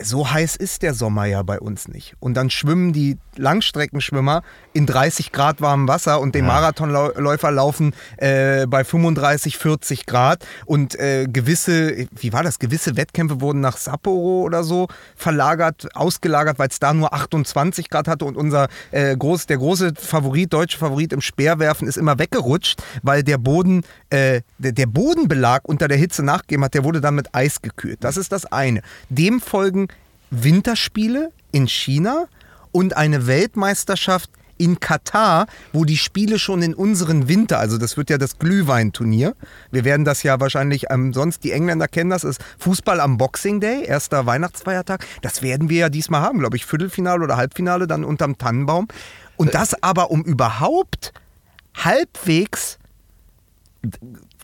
so 0.00 0.30
heiß 0.30 0.56
ist 0.56 0.82
der 0.82 0.92
Sommer 0.92 1.26
ja 1.26 1.42
bei 1.42 1.60
uns 1.60 1.86
nicht. 1.86 2.14
Und 2.18 2.34
dann 2.34 2.50
schwimmen 2.50 2.92
die 2.92 3.16
Langstreckenschwimmer 3.36 4.42
in 4.72 4.86
30 4.86 5.30
Grad 5.30 5.60
warmem 5.60 5.86
Wasser 5.86 6.20
und 6.20 6.34
die 6.34 6.42
Marathonläufer 6.42 7.50
laufen 7.52 7.94
äh, 8.16 8.66
bei 8.66 8.82
35, 8.84 9.56
40 9.56 10.06
Grad. 10.06 10.44
Und 10.66 10.98
äh, 10.98 11.26
gewisse, 11.26 12.08
wie 12.16 12.32
war 12.32 12.42
das, 12.42 12.58
gewisse 12.58 12.96
Wettkämpfe 12.96 13.40
wurden 13.40 13.60
nach 13.60 13.76
Sapporo 13.76 14.42
oder 14.42 14.64
so 14.64 14.88
verlagert, 15.14 15.88
ausgelagert, 15.94 16.58
weil 16.58 16.68
es 16.68 16.80
da 16.80 16.92
nur 16.92 17.14
28 17.14 17.88
Grad 17.88 18.08
hatte. 18.08 18.24
Und 18.24 18.36
unser 18.36 18.68
äh, 18.90 19.16
groß, 19.16 19.46
der 19.46 19.58
große 19.58 19.92
Favorit, 19.96 20.52
deutsche 20.52 20.78
Favorit 20.78 21.12
im 21.12 21.20
Speerwerfen 21.20 21.86
ist 21.86 21.98
immer 21.98 22.18
weggerutscht, 22.18 22.82
weil 23.02 23.22
der 23.22 23.38
Boden, 23.38 23.82
äh, 24.10 24.40
der, 24.58 24.72
der 24.72 24.86
Bodenbelag 24.86 25.60
unter 25.64 25.86
der 25.86 25.98
Hitze 25.98 26.24
nachgegeben 26.24 26.64
hat, 26.64 26.74
der 26.74 26.82
wurde 26.82 27.00
dann 27.00 27.14
mit 27.14 27.32
Eis 27.32 27.62
gekühlt. 27.62 28.02
Das 28.02 28.16
ist 28.16 28.32
das 28.32 28.44
eine. 28.46 28.82
Dem 29.08 29.40
folgen 29.40 29.83
Winterspiele 30.30 31.30
in 31.52 31.68
China 31.68 32.26
und 32.72 32.96
eine 32.96 33.26
Weltmeisterschaft 33.26 34.30
in 34.56 34.80
Katar, 34.80 35.46
wo 35.72 35.84
die 35.84 35.96
Spiele 35.96 36.38
schon 36.38 36.62
in 36.62 36.74
unseren 36.74 37.28
Winter, 37.28 37.58
also 37.58 37.78
das 37.78 37.96
wird 37.96 38.10
ja 38.10 38.18
das 38.18 38.38
Glühweinturnier. 38.38 39.34
Wir 39.70 39.84
werden 39.84 40.04
das 40.04 40.22
ja 40.22 40.38
wahrscheinlich, 40.40 40.86
ähm, 40.90 41.12
sonst 41.12 41.44
die 41.44 41.52
Engländer 41.52 41.88
kennen 41.88 42.10
das, 42.10 42.24
ist 42.24 42.40
Fußball 42.58 43.00
am 43.00 43.18
Boxing 43.18 43.60
Day, 43.60 43.84
erster 43.84 44.26
Weihnachtsfeiertag. 44.26 45.04
Das 45.22 45.42
werden 45.42 45.68
wir 45.68 45.78
ja 45.78 45.88
diesmal 45.88 46.20
haben, 46.20 46.38
glaube 46.38 46.56
ich, 46.56 46.66
Viertelfinale 46.66 47.24
oder 47.24 47.36
Halbfinale 47.36 47.86
dann 47.86 48.04
unterm 48.04 48.38
Tannenbaum. 48.38 48.88
Und 49.36 49.54
das 49.54 49.82
aber, 49.82 50.10
um 50.10 50.22
überhaupt 50.22 51.12
halbwegs 51.74 52.78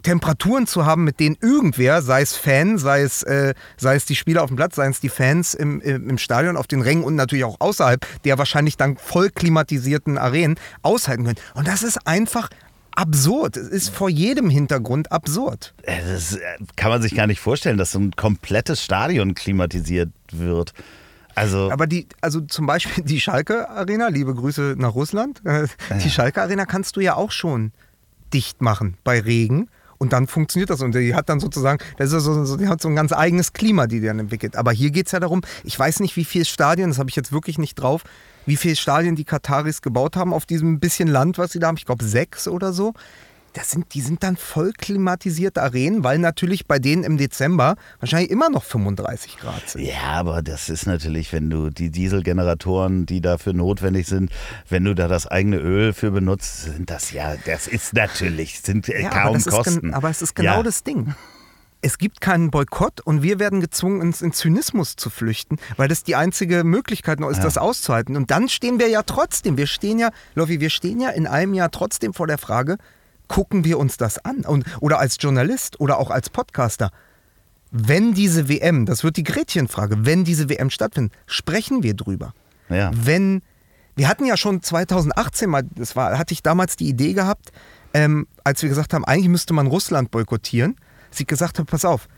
Temperaturen 0.03 0.67
zu 0.67 0.87
haben, 0.87 1.05
mit 1.05 1.21
denen 1.21 1.37
irgendwer, 1.41 2.03
sei 2.03 2.23
es 2.23 2.37
Fan, 2.37 2.79
sei 2.79 3.03
es, 3.03 3.23
äh, 3.23 3.55
sei 3.77 3.97
es 3.97 4.05
die 4.05 4.17
Spieler 4.17 4.43
auf 4.43 4.49
dem 4.49 4.57
Platz, 4.57 4.77
seien 4.77 4.91
es 4.91 5.01
die 5.01 5.09
Fans 5.09 5.55
im, 5.55 5.81
im, 5.81 6.19
Stadion, 6.19 6.57
auf 6.57 6.67
den 6.67 6.83
Rängen 6.83 7.05
und 7.05 7.17
natürlich 7.17 7.45
auch 7.45 7.57
außerhalb 7.61 8.07
der 8.25 8.39
wahrscheinlich 8.39 8.77
dann 8.77 8.97
voll 8.97 9.31
klimatisierten 9.31 10.19
Arenen 10.19 10.59
aushalten 10.83 11.25
können. 11.25 11.39
Und 11.55 11.69
das 11.69 11.83
ist 11.83 12.07
einfach 12.07 12.51
absurd. 12.95 13.57
Es 13.57 13.69
ist 13.69 13.89
vor 13.91 14.09
jedem 14.09 14.51
Hintergrund 14.51 15.13
absurd. 15.13 15.75
Äh, 15.83 16.01
Das 16.07 16.35
äh, 16.35 16.41
kann 16.77 16.91
man 16.91 17.03
sich 17.03 17.15
gar 17.15 17.27
nicht 17.27 17.41
vorstellen, 17.41 17.79
dass 17.79 17.93
so 17.93 17.99
ein 17.99 18.13
komplettes 18.13 18.83
Stadion 18.83 19.35
klimatisiert 19.35 20.11
wird. 20.33 20.73
Also, 21.35 21.71
Aber 21.71 21.87
die, 21.87 22.07
also 22.21 22.41
zum 22.41 22.67
Beispiel 22.67 23.05
die 23.05 23.21
Schalke 23.21 23.69
Arena, 23.69 24.09
liebe 24.09 24.35
Grüße 24.35 24.75
nach 24.77 24.95
Russland, 24.95 25.41
äh, 25.45 25.67
die 26.03 26.11
Schalke 26.11 26.43
Arena 26.43 26.67
kannst 26.67 26.97
du 26.97 27.01
ja 27.01 27.15
auch 27.15 27.31
schon 27.31 27.73
dicht 28.33 28.61
machen 28.61 28.97
bei 29.05 29.21
Regen. 29.21 29.69
Und 30.01 30.15
dann 30.15 30.27
funktioniert 30.27 30.71
das. 30.71 30.81
Und 30.81 30.95
die 30.95 31.15
hat 31.15 31.29
dann 31.29 31.41
sozusagen, 31.41 31.79
das 31.99 32.11
ist 32.11 32.25
so, 32.25 32.45
so, 32.47 32.57
die 32.57 32.69
hat 32.69 32.81
so 32.81 32.89
ein 32.89 32.97
ganz 32.97 33.13
eigenes 33.13 33.53
Klima, 33.53 33.87
die 33.87 34.01
die 34.01 34.07
dann 34.07 34.19
entwickelt. 34.19 34.57
Aber 34.57 34.73
hier 34.73 34.91
geht 34.91 35.07
es 35.07 35.13
ja 35.13 35.21
darum, 35.21 35.43
ich 35.63 35.79
weiß 35.79 36.01
nicht, 36.01 36.17
wie 36.17 36.25
viele 36.25 36.47
Stadien, 36.47 36.89
das 36.89 36.99
habe 36.99 37.11
ich 37.11 37.17
jetzt 37.17 37.33
wirklich 37.33 37.59
nicht 37.59 37.75
drauf, 37.75 38.03
wie 38.47 38.57
viele 38.57 38.77
Stadien 38.77 39.15
die 39.15 39.25
Kataris 39.25 39.83
gebaut 39.83 40.17
haben 40.17 40.33
auf 40.33 40.47
diesem 40.47 40.81
bisschen 40.81 41.07
Land, 41.07 41.37
was 41.37 41.53
sie 41.53 41.59
da 41.59 41.67
haben. 41.67 41.77
Ich 41.77 41.85
glaube 41.85 42.03
sechs 42.03 42.49
oder 42.49 42.73
so. 42.73 42.95
Das 43.55 43.71
sind, 43.73 43.95
die 43.95 44.01
sind 44.01 44.23
dann 44.23 44.37
voll 44.37 44.73
klimatisierte 44.73 45.61
Arenen, 45.61 46.05
weil 46.05 46.19
natürlich 46.19 46.67
bei 46.67 46.79
denen 46.79 47.03
im 47.03 47.17
Dezember 47.19 47.75
wahrscheinlich 47.99 48.31
immer 48.31 48.49
noch 48.49 48.63
35 48.63 49.39
Grad 49.39 49.69
sind. 49.71 49.83
ja, 49.83 50.03
aber 50.13 50.41
das 50.41 50.69
ist 50.69 50.87
natürlich, 50.87 51.33
wenn 51.33 51.51
du 51.51 51.69
die 51.71 51.91
Dieselgeneratoren, 51.91 53.07
die 53.07 53.21
dafür 53.21 53.53
notwendig 53.53 54.07
sind, 54.07 54.31
wenn 54.69 54.85
du 54.85 54.95
da 54.95 55.09
das 55.09 55.27
eigene 55.27 55.57
Öl 55.59 55.93
für 55.93 56.13
benutzt, 56.13 56.63
sind 56.63 56.91
das 56.91 57.11
ja, 57.11 57.35
das 57.45 57.67
ist 57.67 57.93
natürlich, 57.93 58.61
sind 58.61 58.89
äh, 58.89 59.03
Ja, 59.03 59.09
kaum 59.11 59.35
aber, 59.37 59.51
Kosten. 59.51 59.95
aber 59.95 60.11
es 60.11 60.23
ist 60.23 60.37
genau 60.37 60.59
ja. 60.59 60.63
das 60.63 60.85
Ding. 60.85 61.13
es 61.83 61.99
gibt 61.99 62.21
keinen 62.21 62.53
Boykott 62.53 63.01
und 63.01 63.23
wir 63.25 63.41
werden 63.41 63.61
gezwungen, 63.61 64.01
uns 64.01 64.23
in 64.23 64.33
Zynismus 64.33 64.95
zu 64.95 65.11
flüchten, 65.11 65.57
weil 65.77 65.89
das 65.89 66.05
die 66.05 66.15
einzige 66.15 66.63
Möglichkeit 66.63 67.19
noch 67.19 67.31
ist, 67.31 67.39
Ja. 67.39 67.43
das 67.45 67.59
auszuhalten. 67.59 68.17
Und 68.17 68.31
dann 68.31 68.49
stehen 68.49 68.79
wir 68.79 68.89
ja 68.89 69.03
trotzdem, 69.03 69.57
wir 69.57 69.67
stehen 69.67 69.99
ja, 69.99 70.11
Lovi, 70.37 70.61
wir 70.61 70.71
stehen 70.71 71.01
ja 71.01 71.09
in 71.11 71.27
einem 71.27 71.53
Jahr 71.55 71.73
trotzdem 71.73 72.13
vor 72.15 72.29
der 72.29 72.39
Frage, 72.39 72.77
gucken 73.31 73.65
wir 73.65 73.79
uns 73.79 73.97
das 73.97 74.23
an? 74.25 74.41
Und, 74.41 74.65
oder 74.81 74.99
als 74.99 75.17
Journalist 75.21 75.79
oder 75.79 75.99
auch 75.99 76.11
als 76.11 76.29
Podcaster. 76.29 76.91
Wenn 77.71 78.13
diese 78.13 78.49
WM, 78.49 78.87
das 78.87 79.05
wird 79.05 79.17
die 79.17 79.23
Gretchenfrage, 79.23 80.05
wenn 80.05 80.25
diese 80.25 80.49
WM 80.49 80.69
stattfindet, 80.69 81.13
sprechen 81.27 81.85
wir 81.85 81.95
drüber. 81.95 82.35
Ja. 82.69 82.91
Wenn, 82.93 83.43
wir 83.95 84.09
hatten 84.09 84.25
ja 84.25 84.37
schon 84.37 84.63
2018 84.63 85.49
mal, 85.49 85.63
das 85.77 85.95
war, 85.95 86.19
hatte 86.19 86.35
ich 86.35 86.43
damals 86.43 86.75
die 86.75 86.89
Idee 86.89 87.13
gehabt, 87.13 87.53
ähm, 87.95 88.27
als 88.43 88.63
wir 88.63 88.69
gesagt 88.69 88.93
haben, 88.95 89.05
eigentlich 89.05 89.29
müsste 89.29 89.55
man 89.55 89.69
Russland 89.69 90.11
boykottieren, 90.11 90.75
dass 91.11 91.21
ich 91.21 91.29
gesagt 91.29 91.61
habe, 91.61 91.71
pass 91.71 91.85
auf, 91.85 92.09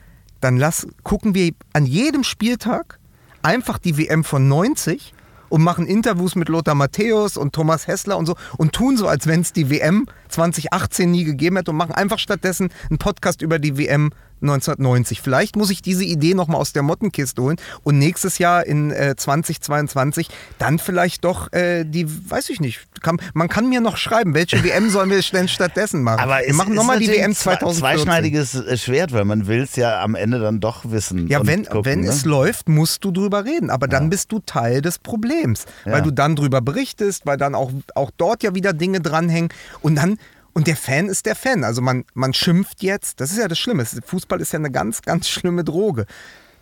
dann 0.40 0.56
lass, 0.56 0.86
gucken 1.02 1.34
wir 1.34 1.52
an 1.74 1.84
jedem 1.84 2.24
Spieltag 2.24 2.98
einfach 3.42 3.76
die 3.76 3.98
WM 3.98 4.24
von 4.24 4.48
90 4.48 5.12
und 5.52 5.62
machen 5.62 5.86
Interviews 5.86 6.34
mit 6.34 6.48
Lothar 6.48 6.74
Matthäus 6.74 7.36
und 7.36 7.52
Thomas 7.52 7.86
Hessler 7.86 8.16
und 8.16 8.24
so 8.24 8.36
und 8.56 8.72
tun 8.72 8.96
so, 8.96 9.06
als 9.06 9.26
wenn 9.26 9.42
es 9.42 9.52
die 9.52 9.68
WM 9.68 10.06
2018 10.30 11.10
nie 11.10 11.24
gegeben 11.24 11.56
hätte 11.56 11.72
und 11.72 11.76
machen 11.76 11.94
einfach 11.94 12.18
stattdessen 12.18 12.70
einen 12.88 12.96
Podcast 12.96 13.42
über 13.42 13.58
die 13.58 13.76
WM 13.76 14.12
1990. 14.42 15.20
Vielleicht 15.22 15.56
muss 15.56 15.70
ich 15.70 15.82
diese 15.82 16.04
Idee 16.04 16.34
nochmal 16.34 16.60
aus 16.60 16.72
der 16.72 16.82
Mottenkiste 16.82 17.40
holen 17.42 17.56
und 17.82 17.98
nächstes 17.98 18.38
Jahr 18.38 18.66
in 18.66 18.90
äh, 18.90 19.14
2022 19.16 20.28
dann 20.58 20.78
vielleicht 20.78 21.24
doch 21.24 21.52
äh, 21.52 21.84
die, 21.84 22.06
weiß 22.30 22.50
ich 22.50 22.60
nicht, 22.60 22.80
kann, 23.02 23.18
man 23.34 23.48
kann 23.48 23.68
mir 23.68 23.80
noch 23.80 23.96
schreiben, 23.96 24.34
welche 24.34 24.62
WM 24.64 24.90
sollen 24.90 25.10
wir 25.10 25.20
denn 25.32 25.48
stattdessen 25.48 26.02
machen. 26.02 26.20
Aber 26.20 26.40
wir 26.44 26.54
machen 26.54 26.74
nochmal 26.74 26.98
die 26.98 27.08
WM 27.08 27.34
zwei- 27.34 27.56
2014. 27.56 27.80
Zweischneidiges 27.80 28.54
äh, 28.54 28.76
Schwert, 28.76 29.12
weil 29.12 29.24
man 29.24 29.46
will 29.46 29.60
es 29.62 29.76
ja 29.76 30.02
am 30.02 30.14
Ende 30.14 30.38
dann 30.38 30.60
doch 30.60 30.82
wissen. 30.90 31.28
Ja, 31.28 31.46
wenn, 31.46 31.64
gucken, 31.64 31.84
wenn 31.84 32.00
ne? 32.00 32.08
es 32.08 32.24
läuft, 32.24 32.68
musst 32.68 33.04
du 33.04 33.10
drüber 33.10 33.44
reden. 33.44 33.70
Aber 33.70 33.88
dann 33.88 34.04
Ja. 34.04 34.08
bist 34.10 34.32
du 34.32 34.40
Teil 34.40 34.82
des 34.82 34.98
Problems. 34.98 35.64
Ja. 35.84 35.92
Weil 35.92 36.02
du 36.02 36.10
dann 36.10 36.36
drüber 36.36 36.60
berichtest, 36.60 37.26
weil 37.26 37.36
dann 37.36 37.54
auch, 37.54 37.70
auch 37.94 38.10
dort 38.16 38.42
ja 38.42 38.54
wieder 38.54 38.72
Dinge 38.72 39.00
dranhängen. 39.00 39.50
Und 39.80 39.96
dann, 39.96 40.18
und 40.54 40.66
der 40.66 40.76
Fan 40.76 41.08
ist 41.08 41.26
der 41.26 41.34
Fan. 41.34 41.64
Also 41.64 41.80
man, 41.82 42.04
man 42.14 42.34
schimpft 42.34 42.82
jetzt, 42.82 43.20
das 43.20 43.30
ist 43.32 43.38
ja 43.38 43.48
das 43.48 43.58
Schlimme. 43.58 43.84
Fußball 43.84 44.40
ist 44.40 44.52
ja 44.52 44.58
eine 44.58 44.70
ganz, 44.70 45.02
ganz 45.02 45.28
schlimme 45.28 45.64
Droge. 45.64 46.06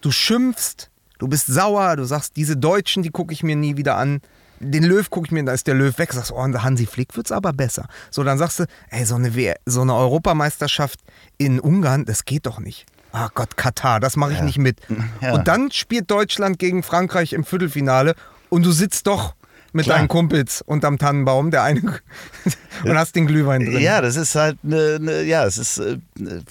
Du 0.00 0.10
schimpfst, 0.10 0.90
du 1.18 1.28
bist 1.28 1.46
sauer, 1.46 1.96
du 1.96 2.04
sagst, 2.04 2.36
diese 2.36 2.56
Deutschen, 2.56 3.02
die 3.02 3.10
gucke 3.10 3.32
ich 3.32 3.42
mir 3.42 3.56
nie 3.56 3.76
wieder 3.76 3.96
an. 3.96 4.20
Den 4.62 4.84
Löw 4.84 5.08
gucke 5.08 5.26
ich 5.26 5.32
mir, 5.32 5.42
da 5.44 5.52
ist 5.52 5.66
der 5.66 5.74
Löw 5.74 5.96
weg. 5.98 6.12
Sagst, 6.12 6.32
oh, 6.32 6.36
an 6.38 6.62
Hansi 6.62 6.86
Flick 6.86 7.16
wird's 7.16 7.32
aber 7.32 7.52
besser. 7.52 7.86
So, 8.10 8.22
dann 8.24 8.36
sagst 8.38 8.60
du, 8.60 8.64
ey, 8.90 9.04
so 9.06 9.14
eine, 9.14 9.34
W- 9.34 9.54
so 9.66 9.80
eine 9.80 9.94
Europameisterschaft 9.94 11.00
in 11.38 11.58
Ungarn, 11.60 12.04
das 12.04 12.24
geht 12.24 12.46
doch 12.46 12.58
nicht. 12.60 12.86
Ah 13.12 13.28
Gott, 13.34 13.56
Katar, 13.56 13.98
das 14.00 14.16
mache 14.16 14.32
ich 14.34 14.40
nicht 14.42 14.58
mit. 14.58 14.78
Ja. 15.20 15.32
Und 15.32 15.48
dann 15.48 15.70
spielt 15.70 16.10
Deutschland 16.10 16.58
gegen 16.58 16.82
Frankreich 16.82 17.32
im 17.32 17.44
Viertelfinale 17.44 18.14
und 18.50 18.64
du 18.64 18.70
sitzt 18.72 19.06
doch 19.06 19.34
mit 19.72 19.84
Klar. 19.84 19.98
deinen 19.98 20.08
Kumpels 20.08 20.62
unterm 20.62 20.98
Tannenbaum, 20.98 21.50
der 21.50 21.62
eine 21.62 21.80
und 22.84 22.98
hast 22.98 23.16
den 23.16 23.26
Glühwein 23.26 23.64
drin. 23.64 23.80
Ja, 23.80 24.00
das 24.00 24.16
ist 24.16 24.34
halt 24.34 24.58
eine, 24.64 24.96
eine 24.96 25.22
ja, 25.22 25.44
es 25.44 25.58
ist 25.58 25.78
äh, 25.78 25.98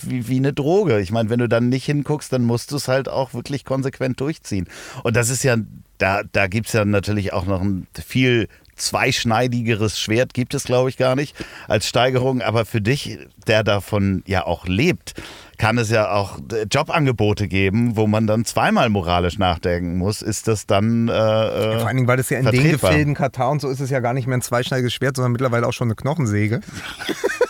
wie, 0.01 0.27
wie 0.27 0.37
eine 0.37 0.53
Droge. 0.53 0.99
Ich 0.99 1.11
meine, 1.11 1.29
wenn 1.29 1.39
du 1.39 1.49
dann 1.49 1.69
nicht 1.69 1.85
hinguckst, 1.85 2.31
dann 2.31 2.43
musst 2.43 2.71
du 2.71 2.75
es 2.77 2.87
halt 2.87 3.09
auch 3.09 3.33
wirklich 3.33 3.65
konsequent 3.65 4.19
durchziehen. 4.19 4.67
Und 5.03 5.15
das 5.15 5.29
ist 5.29 5.43
ja, 5.43 5.57
da, 5.97 6.21
da 6.31 6.47
gibt 6.47 6.67
es 6.67 6.73
ja 6.73 6.85
natürlich 6.85 7.33
auch 7.33 7.45
noch 7.45 7.61
ein 7.61 7.87
viel 7.93 8.47
zweischneidigeres 8.79 9.99
Schwert, 9.99 10.33
gibt 10.33 10.53
es 10.53 10.63
glaube 10.63 10.89
ich 10.89 10.97
gar 10.97 11.15
nicht 11.15 11.35
als 11.67 11.87
Steigerung. 11.87 12.41
Aber 12.41 12.65
für 12.65 12.81
dich, 12.81 13.19
der 13.47 13.63
davon 13.63 14.23
ja 14.25 14.45
auch 14.45 14.65
lebt, 14.67 15.13
kann 15.57 15.77
es 15.77 15.89
ja 15.91 16.11
auch 16.11 16.39
äh, 16.51 16.63
Jobangebote 16.71 17.47
geben, 17.47 17.95
wo 17.95 18.07
man 18.07 18.25
dann 18.25 18.45
zweimal 18.45 18.89
moralisch 18.89 19.37
nachdenken 19.37 19.97
muss. 19.97 20.21
Ist 20.21 20.47
das 20.47 20.65
dann 20.65 21.09
äh, 21.09 21.11
äh, 21.11 21.79
Vor 21.79 21.87
allen 21.87 21.97
Dingen, 21.97 22.07
weil 22.07 22.17
das 22.17 22.29
ja 22.29 22.39
in 22.39 22.45
den. 22.45 22.71
Gefilden 22.71 23.13
Katar 23.13 23.51
und 23.51 23.61
so 23.61 23.69
ist 23.69 23.79
es 23.79 23.89
ja 23.89 23.99
gar 23.99 24.13
nicht 24.13 24.25
mehr 24.25 24.37
ein 24.37 24.41
zweischneidiges 24.41 24.93
Schwert, 24.93 25.15
sondern 25.17 25.33
mittlerweile 25.33 25.67
auch 25.67 25.73
schon 25.73 25.87
eine 25.87 25.95
Knochensäge. 25.95 26.61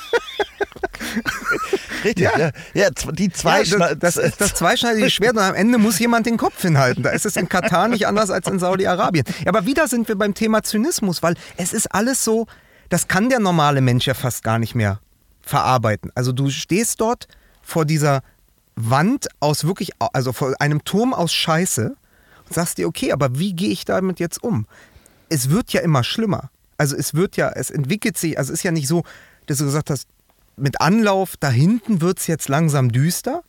richtig? 2.04 2.24
Ja, 2.26 2.52
ja, 2.74 2.90
z- 2.94 3.18
die 3.18 3.30
zwei 3.32 3.64
ja, 3.64 3.78
das, 3.78 3.98
das 4.00 4.18
ist 4.18 4.42
das 4.42 4.54
zweischneidige 4.54 5.10
Schwert 5.12 5.34
und 5.34 5.40
am 5.40 5.56
Ende 5.56 5.78
muss 5.78 6.00
jemand 6.00 6.26
den 6.26 6.38
Kopf 6.38 6.62
hinhalten. 6.62 7.04
Da 7.04 7.10
ist 7.12 7.26
es 7.26 7.36
in 7.36 7.48
Katar 7.50 7.88
nicht 7.88 8.08
anders 8.08 8.30
als 8.30 8.48
in 8.48 8.60
Saudi-Arabien. 8.60 9.26
Ja, 9.44 9.48
aber 9.48 9.66
wieder 9.66 9.88
sind 9.88 10.08
wir 10.08 10.16
beim 10.16 10.34
Thema 10.34 10.64
Zynismus, 10.64 11.22
weil 11.24 11.36
es 11.58 11.74
ist 11.74 11.88
alles 11.94 12.24
so, 12.24 12.48
das 12.90 13.08
kann 13.08 13.30
der 13.30 13.40
normale 13.40 13.82
Mensch 13.82 14.06
ja 14.08 14.14
fast 14.14 14.44
gar 14.44 14.60
nicht 14.60 14.76
mehr 14.76 15.00
verarbeiten. 15.42 16.12
Also 16.16 16.32
du 16.32 16.50
stehst 16.50 17.02
dort 17.02 17.28
vor 17.62 17.86
dieser 17.86 18.22
Wand 18.76 19.28
aus 19.40 19.66
wirklich, 19.66 19.92
also 20.14 20.32
vor 20.34 20.54
einem 20.60 20.84
Turm 20.86 21.14
aus 21.14 21.34
Scheiße 21.34 21.96
und 22.46 22.54
sagst 22.54 22.78
dir, 22.78 22.88
okay, 22.88 23.12
aber 23.12 23.38
wie 23.38 23.54
gehe 23.54 23.70
ich 23.70 23.86
damit 23.86 24.20
jetzt 24.20 24.42
um? 24.44 24.66
Es 25.28 25.50
wird 25.50 25.72
ja 25.74 25.82
immer 25.82 26.04
schlimmer. 26.04 26.50
Also 26.78 26.96
es 26.96 27.14
wird 27.14 27.36
ja, 27.36 27.50
es 27.50 27.70
entwickelt 27.70 28.18
sich, 28.18 28.38
also 28.38 28.54
es 28.54 28.60
ist 28.60 28.64
ja 28.64 28.72
nicht 28.72 28.88
so, 28.88 29.04
dass 29.48 29.58
du 29.58 29.66
gesagt 29.66 29.90
hast, 29.90 30.08
mit 30.60 30.82
Anlauf, 30.82 31.36
da 31.40 31.50
hinten 31.50 32.02
wird 32.02 32.20
es 32.20 32.28
jetzt 32.28 32.50
langsam 32.50 32.92
düster. 32.92 33.44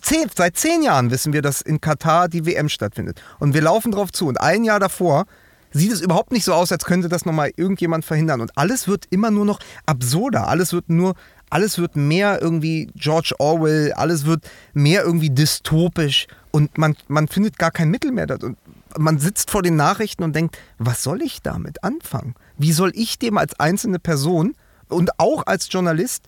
Zehn, 0.00 0.30
seit 0.34 0.56
zehn 0.56 0.82
Jahren 0.82 1.10
wissen 1.10 1.32
wir, 1.32 1.42
dass 1.42 1.60
in 1.60 1.80
Katar 1.80 2.28
die 2.28 2.46
WM 2.46 2.68
stattfindet. 2.68 3.20
Und 3.38 3.54
wir 3.54 3.60
laufen 3.60 3.92
drauf 3.92 4.10
zu. 4.12 4.26
Und 4.26 4.40
ein 4.40 4.64
Jahr 4.64 4.80
davor 4.80 5.26
sieht 5.72 5.92
es 5.92 6.00
überhaupt 6.00 6.32
nicht 6.32 6.44
so 6.44 6.54
aus, 6.54 6.72
als 6.72 6.84
könnte 6.84 7.08
das 7.08 7.24
nochmal 7.24 7.52
irgendjemand 7.56 8.04
verhindern. 8.04 8.40
Und 8.40 8.56
alles 8.56 8.88
wird 8.88 9.06
immer 9.10 9.30
nur 9.30 9.44
noch 9.44 9.58
absurder. 9.86 10.48
Alles 10.48 10.72
wird 10.72 10.88
nur, 10.88 11.14
alles 11.50 11.78
wird 11.78 11.96
mehr 11.96 12.40
irgendwie 12.40 12.90
George 12.94 13.34
Orwell, 13.38 13.92
alles 13.92 14.24
wird 14.24 14.50
mehr 14.72 15.02
irgendwie 15.04 15.30
dystopisch. 15.30 16.26
Und 16.50 16.78
man, 16.78 16.96
man 17.08 17.28
findet 17.28 17.58
gar 17.58 17.70
kein 17.70 17.90
Mittel 17.90 18.12
mehr. 18.12 18.26
Und 18.42 18.56
man 18.98 19.18
sitzt 19.18 19.50
vor 19.50 19.62
den 19.62 19.76
Nachrichten 19.76 20.22
und 20.22 20.34
denkt, 20.34 20.58
was 20.78 21.02
soll 21.02 21.22
ich 21.22 21.42
damit 21.42 21.84
anfangen? 21.84 22.34
Wie 22.56 22.72
soll 22.72 22.92
ich 22.94 23.18
dem 23.18 23.36
als 23.38 23.58
einzelne 23.58 23.98
Person 23.98 24.54
und 24.88 25.18
auch 25.18 25.46
als 25.46 25.68
Journalist 25.70 26.24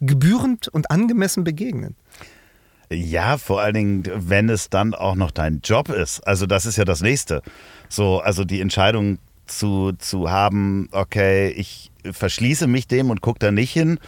gebührend 0.00 0.68
und 0.68 0.90
angemessen 0.90 1.44
begegnen? 1.44 1.96
Ja, 2.90 3.38
vor 3.38 3.60
allen 3.60 3.74
Dingen, 3.74 4.02
wenn 4.14 4.48
es 4.48 4.70
dann 4.70 4.94
auch 4.94 5.14
noch 5.14 5.30
dein 5.30 5.60
Job 5.62 5.88
ist. 5.88 6.20
Also 6.26 6.46
das 6.46 6.66
ist 6.66 6.76
ja 6.76 6.84
das 6.84 7.00
Nächste. 7.00 7.42
So, 7.88 8.20
also 8.20 8.44
die 8.44 8.60
Entscheidung 8.60 9.18
zu, 9.46 9.92
zu 9.98 10.30
haben, 10.30 10.88
okay, 10.92 11.48
ich 11.50 11.90
verschließe 12.10 12.66
mich 12.66 12.86
dem 12.86 13.10
und 13.10 13.20
gucke 13.20 13.38
da 13.38 13.50
nicht 13.50 13.72
hin. 13.72 13.98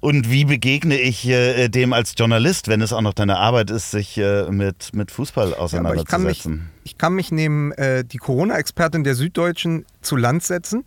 Und 0.00 0.30
wie 0.30 0.44
begegne 0.44 0.98
ich 0.98 1.26
äh, 1.26 1.68
dem 1.68 1.92
als 1.92 2.14
Journalist, 2.16 2.68
wenn 2.68 2.80
es 2.80 2.92
auch 2.92 3.00
noch 3.00 3.14
deine 3.14 3.38
Arbeit 3.38 3.70
ist, 3.70 3.90
sich 3.90 4.18
äh, 4.18 4.50
mit, 4.50 4.94
mit 4.94 5.10
Fußball 5.10 5.50
Ja, 5.50 5.56
aber 5.56 5.96
ich 5.96 6.04
kann 6.04 6.22
mich, 6.22 6.40
auseinanderzusetzen? 6.40 6.70
ich 6.84 6.98
kann 6.98 7.14
mich 7.14 7.32
neben 7.32 7.72
äh, 7.72 8.04
die 8.04 8.18
Corona-Expertin 8.18 9.04
der 9.04 9.14
Süddeutschen 9.14 9.84
zu 10.02 10.16
Land 10.16 10.42
setzen 10.44 10.84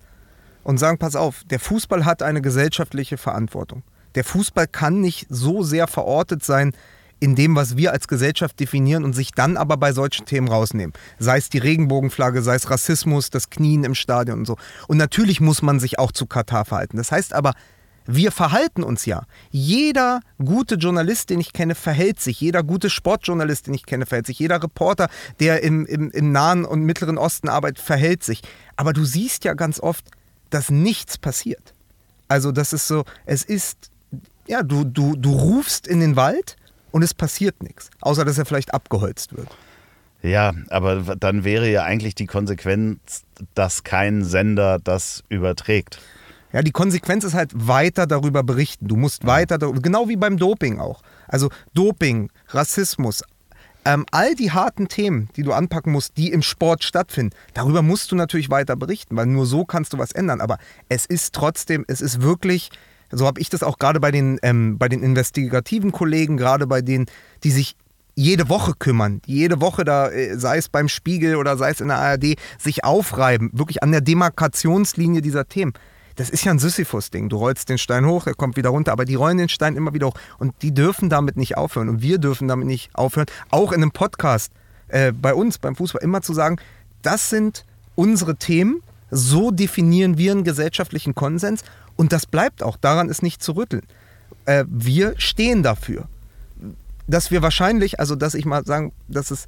und 0.64 0.78
sagen, 0.78 1.00
pass 1.00 1.16
auf, 1.16 1.44
der 1.50 1.60
Fußball 1.60 2.06
hat 2.06 2.22
eine 2.22 2.42
gesellschaftliche 2.42 3.18
Verantwortung. 3.18 3.84
Der 4.20 4.26
Fußball 4.26 4.68
kann 4.68 5.00
nicht 5.00 5.28
so 5.30 5.64
sehr 5.64 5.88
verortet 5.88 6.44
sein 6.44 6.74
in 7.22 7.36
dem, 7.36 7.56
was 7.56 7.78
wir 7.78 7.94
als 7.94 8.10
Gesellschaft 8.10 8.60
definieren 8.60 9.06
und 9.06 9.14
sich 9.14 9.32
dann 9.32 9.56
aber 9.56 9.78
bei 9.78 9.94
solchen 9.94 10.26
Themen 10.26 10.50
rausnehmen. 10.50 10.92
Sei 11.20 11.38
es 11.38 11.48
die 11.48 11.58
Regenbogenflagge, 11.58 12.42
sei 12.42 12.56
es 12.56 12.70
Rassismus, 12.70 13.30
das 13.30 13.50
Knien 13.50 13.86
im 13.86 13.96
Stadion 13.96 14.40
und 14.40 14.46
so. 14.46 14.58
Und 14.90 14.98
natürlich 14.98 15.40
muss 15.40 15.62
man 15.62 15.80
sich 15.80 16.00
auch 16.00 16.12
zu 16.12 16.26
Katar 16.26 16.66
verhalten. 16.66 16.98
Das 16.98 17.14
heißt 17.14 17.34
aber, 17.34 17.54
wir 18.06 18.34
verhalten 18.34 18.84
uns 18.84 19.06
ja. 19.06 19.24
Jeder 19.52 20.20
gute 20.38 20.76
Journalist, 20.76 21.30
den 21.30 21.40
ich 21.40 21.54
kenne, 21.54 21.76
verhält 21.76 22.20
sich. 22.20 22.42
Jeder 22.42 22.62
gute 22.62 22.90
Sportjournalist, 22.90 23.68
den 23.68 23.74
ich 23.74 23.86
kenne, 23.86 24.06
verhält 24.06 24.28
sich. 24.28 24.40
Jeder 24.40 24.62
Reporter, 24.62 25.08
der 25.40 25.64
im, 25.64 25.86
im, 25.86 26.12
im 26.12 26.34
Nahen 26.34 26.66
und 26.66 26.82
Mittleren 26.82 27.18
Osten 27.18 27.48
arbeitet, 27.48 27.80
verhält 27.80 28.26
sich. 28.26 28.42
Aber 28.76 28.92
du 28.92 29.06
siehst 29.06 29.46
ja 29.46 29.54
ganz 29.54 29.80
oft, 29.80 30.04
dass 30.50 30.70
nichts 30.70 31.18
passiert. 31.18 31.74
Also 32.30 32.52
das 32.52 32.74
ist 32.74 32.88
so, 32.88 33.06
es 33.26 33.44
ist, 33.44 33.90
ja, 34.50 34.64
du, 34.64 34.84
du, 34.84 35.16
du 35.16 35.32
rufst 35.32 35.88
in 35.88 36.00
den 36.00 36.16
Wald 36.16 36.58
und 36.92 37.04
es 37.04 37.14
passiert 37.14 37.62
nichts. 37.62 37.92
Außer 38.02 38.26
dass 38.26 38.38
er 38.38 38.46
vielleicht 38.46 38.74
abgeholzt 38.74 39.38
wird. 39.38 39.48
Ja, 40.22 40.54
aber 40.70 41.16
dann 41.16 41.44
wäre 41.44 41.70
ja 41.70 41.84
eigentlich 41.84 42.16
die 42.16 42.26
Konsequenz, 42.26 43.24
dass 43.54 43.84
kein 43.84 44.26
Sender 44.26 44.80
das 44.84 45.24
überträgt. 45.30 46.02
Ja, 46.52 46.64
die 46.64 46.72
Konsequenz 46.72 47.24
ist 47.24 47.36
halt 47.36 47.52
weiter 47.54 48.08
darüber 48.08 48.42
berichten. 48.44 48.88
Du 48.88 48.96
musst 48.96 49.26
weiter 49.26 49.60
darüber, 49.60 49.82
genau 49.82 50.10
wie 50.10 50.18
beim 50.18 50.38
Doping 50.38 50.80
auch. 50.80 51.04
Also 51.28 51.50
Doping, 51.76 52.32
Rassismus, 52.50 53.24
ähm, 53.86 54.06
all 54.12 54.36
die 54.36 54.52
harten 54.52 54.88
Themen, 54.88 55.30
die 55.36 55.44
du 55.44 55.54
anpacken 55.54 55.94
musst, 55.94 56.18
die 56.18 56.32
im 56.32 56.42
Sport 56.42 56.84
stattfinden, 56.84 57.36
darüber 57.54 57.82
musst 57.82 58.12
du 58.12 58.16
natürlich 58.16 58.50
weiter 58.50 58.76
berichten, 58.76 59.16
weil 59.16 59.28
nur 59.28 59.46
so 59.46 59.64
kannst 59.64 59.94
du 59.94 60.00
was 60.00 60.12
ändern. 60.12 60.42
Aber 60.42 60.58
es 60.90 61.06
ist 61.06 61.34
trotzdem, 61.34 61.86
es 61.88 62.02
ist 62.02 62.22
wirklich, 62.22 62.72
so 63.12 63.26
habe 63.26 63.40
ich 63.40 63.50
das 63.50 63.64
auch 63.64 63.80
gerade 63.80 64.00
bei 64.00 64.12
den, 64.12 64.40
ähm, 64.44 64.78
bei 64.78 64.90
den 64.90 65.04
investigativen 65.04 65.92
Kollegen, 65.92 66.38
gerade 66.38 66.68
bei 66.68 66.82
denen, 66.82 67.06
die 67.44 67.52
sich 67.52 67.76
jede 68.16 68.50
Woche 68.50 68.74
kümmern, 68.78 69.22
jede 69.26 69.62
Woche 69.62 69.86
da, 69.86 70.10
äh, 70.10 70.38
sei 70.38 70.58
es 70.58 70.70
beim 70.70 70.90
Spiegel 70.90 71.36
oder 71.36 71.58
sei 71.58 71.72
es 71.72 71.82
in 71.82 71.88
der 71.88 71.98
ARD, 71.98 72.36
sich 72.58 72.84
aufreiben, 72.84 73.50
wirklich 73.54 73.82
an 73.82 73.92
der 73.92 74.02
Demarkationslinie 74.02 75.22
dieser 75.22 75.48
Themen 75.48 75.74
das 76.20 76.30
ist 76.30 76.44
ja 76.44 76.52
ein 76.52 76.60
Sisyphus-Ding. 76.60 77.30
Du 77.30 77.38
rollst 77.38 77.70
den 77.70 77.78
Stein 77.78 78.06
hoch, 78.06 78.28
er 78.28 78.34
kommt 78.34 78.58
wieder 78.58 78.70
runter, 78.70 78.92
aber 78.92 79.06
die 79.06 79.16
rollen 79.16 79.38
den 79.38 79.48
Stein 79.48 79.78
immer 79.78 79.94
wieder 79.94 80.08
hoch. 80.08 80.16
Und 80.38 80.54
die 80.62 80.74
dürfen 80.74 81.10
damit 81.10 81.38
nicht 81.38 81.56
aufhören. 81.56 81.88
Und 81.88 82.02
wir 82.02 82.18
dürfen 82.18 82.50
damit 82.50 82.68
nicht 82.68 82.94
aufhören, 82.94 83.28
auch 83.52 83.72
in 83.72 83.82
einem 83.82 83.92
Podcast 83.92 84.52
äh, 84.90 85.14
bei 85.14 85.34
uns, 85.34 85.60
beim 85.60 85.78
Fußball, 85.78 86.04
immer 86.04 86.22
zu 86.22 86.34
sagen, 86.34 86.58
das 87.04 87.30
sind 87.30 87.64
unsere 87.96 88.36
Themen, 88.36 88.84
so 89.10 89.50
definieren 89.50 90.18
wir 90.18 90.34
einen 90.34 90.44
gesellschaftlichen 90.44 91.16
Konsens 91.16 91.64
und 92.00 92.14
das 92.14 92.26
bleibt 92.26 92.64
auch, 92.64 92.78
daran 92.78 93.10
ist 93.10 93.24
nicht 93.24 93.44
zu 93.44 93.58
rütteln. 93.58 93.84
Äh, 94.46 94.64
wir 94.70 95.16
stehen 95.18 95.64
dafür. 95.64 96.08
Dass 97.08 97.30
wir 97.30 97.42
wahrscheinlich, 97.42 98.00
also 98.00 98.16
dass 98.16 98.36
ich 98.36 98.46
mal 98.46 98.64
sagen, 98.64 98.94
dass 99.10 99.32
es 99.32 99.48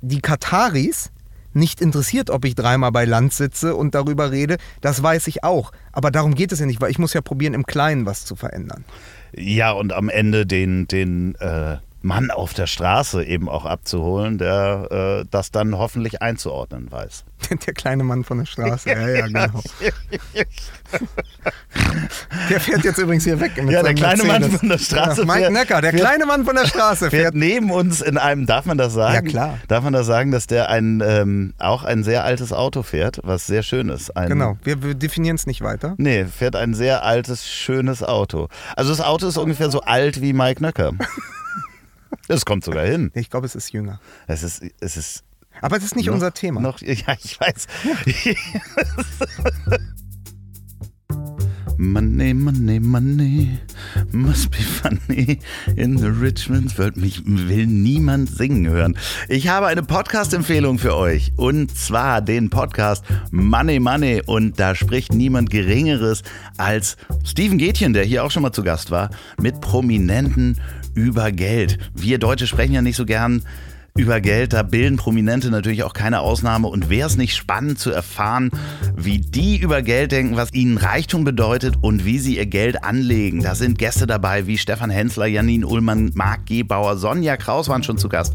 die 0.00 0.20
Kataris 0.20 1.12
nicht 1.52 1.80
interessiert, 1.80 2.30
ob 2.30 2.46
ich 2.46 2.56
dreimal 2.56 2.90
bei 2.90 3.04
Land 3.04 3.32
sitze 3.32 3.76
und 3.76 3.94
darüber 3.94 4.32
rede, 4.32 4.56
das 4.80 5.04
weiß 5.04 5.28
ich 5.28 5.44
auch. 5.44 5.70
Aber 5.92 6.10
darum 6.10 6.34
geht 6.34 6.50
es 6.50 6.58
ja 6.58 6.66
nicht, 6.66 6.80
weil 6.80 6.90
ich 6.90 6.98
muss 6.98 7.12
ja 7.12 7.20
probieren, 7.20 7.54
im 7.54 7.64
Kleinen 7.64 8.06
was 8.06 8.24
zu 8.24 8.34
verändern. 8.34 8.84
Ja, 9.32 9.70
und 9.70 9.92
am 9.92 10.08
Ende 10.08 10.46
den, 10.46 10.88
den 10.88 11.36
äh, 11.36 11.76
Mann 12.04 12.30
auf 12.30 12.52
der 12.54 12.66
Straße 12.66 13.24
eben 13.24 13.48
auch 13.48 13.64
abzuholen, 13.64 14.38
der 14.38 15.22
äh, 15.22 15.24
das 15.30 15.50
dann 15.50 15.76
hoffentlich 15.78 16.20
einzuordnen 16.22 16.92
weiß. 16.92 17.24
Der 17.66 17.74
kleine 17.74 18.04
Mann 18.04 18.24
von 18.24 18.38
der 18.38 18.46
Straße, 18.46 18.88
ja, 18.90 19.06
ja, 19.08 19.26
genau. 19.26 19.60
Der 22.50 22.60
fährt 22.60 22.84
jetzt 22.84 22.98
übrigens 22.98 23.24
hier 23.24 23.38
weg. 23.40 23.52
Ja, 23.68 23.82
der 23.82 23.94
kleine 23.94 24.24
Mann 24.24 24.50
von 24.50 24.68
der 24.68 24.78
Straße 24.78 25.20
Ja, 25.22 25.26
Mike 25.26 25.40
fährt- 25.40 25.52
Necker, 25.52 25.80
der 25.80 25.90
fährt- 25.90 26.02
kleine 26.02 26.26
Mann 26.26 26.44
von 26.44 26.54
der 26.56 26.66
Straße 26.66 27.10
Fährt 27.10 27.22
fährt. 27.22 27.34
neben 27.34 27.70
uns 27.70 28.00
in 28.00 28.16
einem, 28.18 28.46
darf 28.46 28.64
man 28.64 28.78
das 28.78 28.92
sagen? 28.94 29.14
Ja, 29.14 29.20
klar. 29.22 29.58
Darf 29.68 29.84
man 29.84 29.92
das 29.92 30.06
sagen, 30.06 30.30
dass 30.30 30.46
der 30.46 30.68
ein, 30.70 31.02
ähm, 31.04 31.54
auch 31.58 31.84
ein 31.84 32.02
sehr 32.04 32.24
altes 32.24 32.52
Auto 32.52 32.82
fährt, 32.82 33.20
was 33.24 33.46
sehr 33.46 33.62
schön 33.62 33.88
ist. 33.88 34.16
Ein, 34.16 34.28
Genau, 34.28 34.56
wir, 34.62 34.82
wir 34.82 34.94
definieren 34.94 35.36
es 35.36 35.46
nicht 35.46 35.60
weiter. 35.62 35.94
Nee, 35.98 36.24
fährt 36.26 36.56
ein 36.56 36.74
sehr 36.74 37.02
altes, 37.04 37.46
schönes 37.46 38.02
Auto. 38.02 38.48
Also 38.76 38.90
das 38.90 39.00
Auto 39.00 39.26
ist 39.28 39.36
ungefähr 39.36 39.70
so 39.70 39.80
alt 39.82 40.20
wie 40.20 40.32
Mike 40.32 40.62
Nöcker. 40.62 40.92
Das 42.28 42.44
kommt 42.44 42.64
sogar 42.64 42.84
hin. 42.84 43.10
Ich 43.14 43.30
glaube, 43.30 43.46
es 43.46 43.54
ist 43.54 43.72
jünger. 43.72 44.00
Es 44.26 44.42
ist, 44.42 44.62
es 44.80 44.96
ist 44.96 45.24
Aber 45.60 45.76
es 45.76 45.84
ist 45.84 45.96
nicht 45.96 46.06
noch, 46.06 46.14
unser 46.14 46.32
Thema. 46.32 46.60
Noch, 46.60 46.80
ja, 46.80 47.16
ich 47.22 47.40
weiß. 47.40 47.66
Money, 51.76 52.32
money, 52.34 52.78
money, 52.78 53.58
must 54.12 54.52
be 54.52 54.58
funny. 54.58 55.40
In 55.74 55.98
the 55.98 56.06
Richmond's 56.06 56.78
World 56.78 56.96
mich 56.96 57.20
will 57.26 57.66
niemand 57.66 58.30
singen 58.30 58.68
hören. 58.68 58.96
Ich 59.28 59.48
habe 59.48 59.66
eine 59.66 59.82
Podcast-Empfehlung 59.82 60.78
für 60.78 60.94
euch. 60.94 61.32
Und 61.36 61.76
zwar 61.76 62.22
den 62.22 62.48
Podcast 62.48 63.04
Money, 63.32 63.80
Money. 63.80 64.22
Und 64.24 64.60
da 64.60 64.76
spricht 64.76 65.12
niemand 65.12 65.50
Geringeres 65.50 66.22
als 66.58 66.96
Steven 67.24 67.58
Gätchen, 67.58 67.92
der 67.92 68.04
hier 68.04 68.22
auch 68.22 68.30
schon 68.30 68.42
mal 68.42 68.52
zu 68.52 68.62
Gast 68.62 68.92
war, 68.92 69.10
mit 69.40 69.60
Prominenten 69.60 70.60
über 70.94 71.32
Geld. 71.32 71.78
Wir 71.94 72.18
Deutsche 72.18 72.46
sprechen 72.46 72.72
ja 72.72 72.82
nicht 72.82 72.96
so 72.96 73.04
gern 73.04 73.42
über 73.96 74.20
Geld. 74.20 74.52
Da 74.52 74.62
bilden 74.62 74.96
Prominente 74.96 75.50
natürlich 75.50 75.84
auch 75.84 75.92
keine 75.92 76.20
Ausnahme. 76.20 76.68
Und 76.68 76.90
wäre 76.90 77.06
es 77.06 77.16
nicht 77.16 77.36
spannend 77.36 77.78
zu 77.78 77.90
erfahren, 77.90 78.50
wie 78.96 79.18
die 79.18 79.56
über 79.58 79.82
Geld 79.82 80.12
denken, 80.12 80.36
was 80.36 80.52
ihnen 80.52 80.78
Reichtum 80.78 81.24
bedeutet 81.24 81.76
und 81.80 82.04
wie 82.04 82.18
sie 82.18 82.36
ihr 82.36 82.46
Geld 82.46 82.82
anlegen? 82.82 83.42
Da 83.42 83.54
sind 83.54 83.78
Gäste 83.78 84.06
dabei 84.06 84.46
wie 84.46 84.58
Stefan 84.58 84.90
Hensler, 84.90 85.26
Janine 85.26 85.66
Ullmann, 85.66 86.10
Marc 86.14 86.46
Gebauer, 86.46 86.96
Sonja 86.96 87.36
Kraus 87.36 87.68
waren 87.68 87.82
schon 87.84 87.98
zu 87.98 88.08
Gast. 88.08 88.34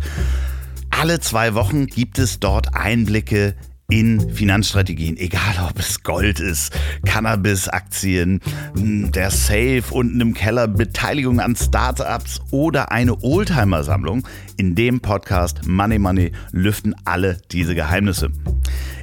Alle 0.89 1.19
zwei 1.19 1.53
Wochen 1.53 1.87
gibt 1.87 2.19
es 2.19 2.39
dort 2.39 2.75
Einblicke 2.75 3.55
in 3.89 4.33
Finanzstrategien, 4.33 5.17
egal 5.17 5.55
ob 5.67 5.79
es 5.79 6.03
Gold 6.03 6.39
ist, 6.39 6.71
Cannabis-Aktien, 7.05 8.39
der 8.75 9.31
Safe 9.31 9.83
unten 9.89 10.21
im 10.21 10.33
Keller, 10.33 10.67
Beteiligung 10.67 11.39
an 11.39 11.55
Startups 11.55 12.39
oder 12.51 12.91
eine 12.91 13.21
Oldtimer-Sammlung. 13.23 14.27
In 14.57 14.75
dem 14.75 15.01
Podcast 15.01 15.67
Money 15.67 15.99
Money 15.99 16.31
lüften 16.51 16.95
alle 17.05 17.37
diese 17.51 17.75
Geheimnisse. 17.75 18.31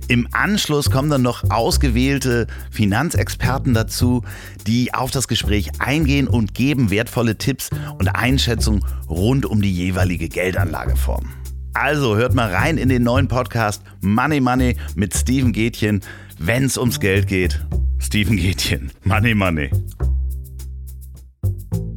Im 0.08 0.28
Anschluss 0.30 0.90
kommen 0.90 1.10
dann 1.10 1.22
noch 1.22 1.50
ausgewählte 1.50 2.46
Finanzexperten 2.70 3.74
dazu, 3.74 4.22
die 4.66 4.94
auf 4.94 5.10
das 5.10 5.26
Gespräch 5.26 5.80
eingehen 5.80 6.28
und 6.28 6.54
geben 6.54 6.90
wertvolle 6.90 7.36
Tipps 7.38 7.70
und 7.98 8.08
Einschätzungen 8.08 8.84
rund 9.08 9.46
um 9.46 9.60
die 9.60 9.72
jeweilige 9.72 10.28
Geldanlageform. 10.28 11.32
Also 11.78 12.16
hört 12.16 12.34
mal 12.34 12.52
rein 12.54 12.78
in 12.78 12.88
den 12.88 13.02
neuen 13.02 13.28
Podcast 13.28 13.82
Money 14.00 14.40
Money 14.40 14.76
mit 14.94 15.14
Steven 15.14 15.52
Gätchen, 15.52 16.00
wenn's 16.38 16.78
ums 16.78 17.00
Geld 17.00 17.26
geht. 17.26 17.64
Steven 17.98 18.36
Gätchen, 18.36 18.90
Money 19.04 19.34
Money. 19.34 19.70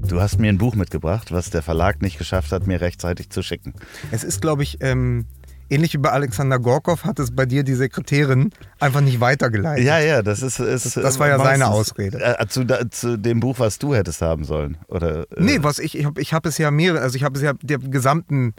Du 0.08 0.20
hast 0.20 0.40
mir 0.40 0.50
ein 0.50 0.58
Buch 0.58 0.76
mitgebracht, 0.76 1.32
was 1.32 1.50
der 1.50 1.62
Verlag 1.62 2.02
nicht 2.02 2.18
geschafft 2.18 2.52
hat, 2.52 2.68
mir 2.68 2.82
rechtzeitig 2.82 3.30
zu 3.30 3.42
schicken. 3.44 3.74
Es 4.12 4.24
ist, 4.24 4.42
glaube 4.42 4.64
ich, 4.64 4.78
ähm, 4.82 5.28
ähnlich 5.70 5.94
wie 5.94 5.98
bei 6.00 6.10
Alexander 6.12 6.58
Gorkov 6.60 7.06
hat 7.06 7.20
es 7.20 7.34
bei 7.36 7.46
dir 7.46 7.64
die 7.64 7.76
Sekretärin 7.76 8.50
einfach 8.80 9.02
nicht 9.02 9.20
weitergeleitet. 9.22 9.86
Ja, 9.86 10.00
ja, 10.00 10.22
das 10.24 10.42
ist. 10.42 10.60
ist 10.60 10.98
Das 10.98 11.20
war 11.20 11.28
ja 11.30 11.38
seine 11.38 11.66
meistens- 11.66 11.68
Ausrede. 11.92 12.38
Äh, 12.40 12.48
zu, 12.48 12.64
da- 12.66 12.90
zu 12.90 13.18
dem 13.18 13.40
Buch, 13.40 13.60
was 13.60 13.78
du 13.80 13.94
hättest 13.96 14.22
haben 14.22 14.44
sollen. 14.44 14.78
Oder, 14.88 15.22
äh, 15.32 15.44
Nee, 15.44 15.60
was 15.62 15.78
ich, 15.80 15.98
ich 15.98 16.06
habe 16.06 16.20
ich 16.20 16.34
hab 16.34 16.46
es 16.46 16.58
ja 16.58 16.70
mehrere, 16.72 17.02
also 17.02 17.16
ich 17.16 17.24
habe 17.24 17.38
es 17.38 17.44
ja 17.44 17.54
der 17.62 17.78
gesamten 17.78 18.54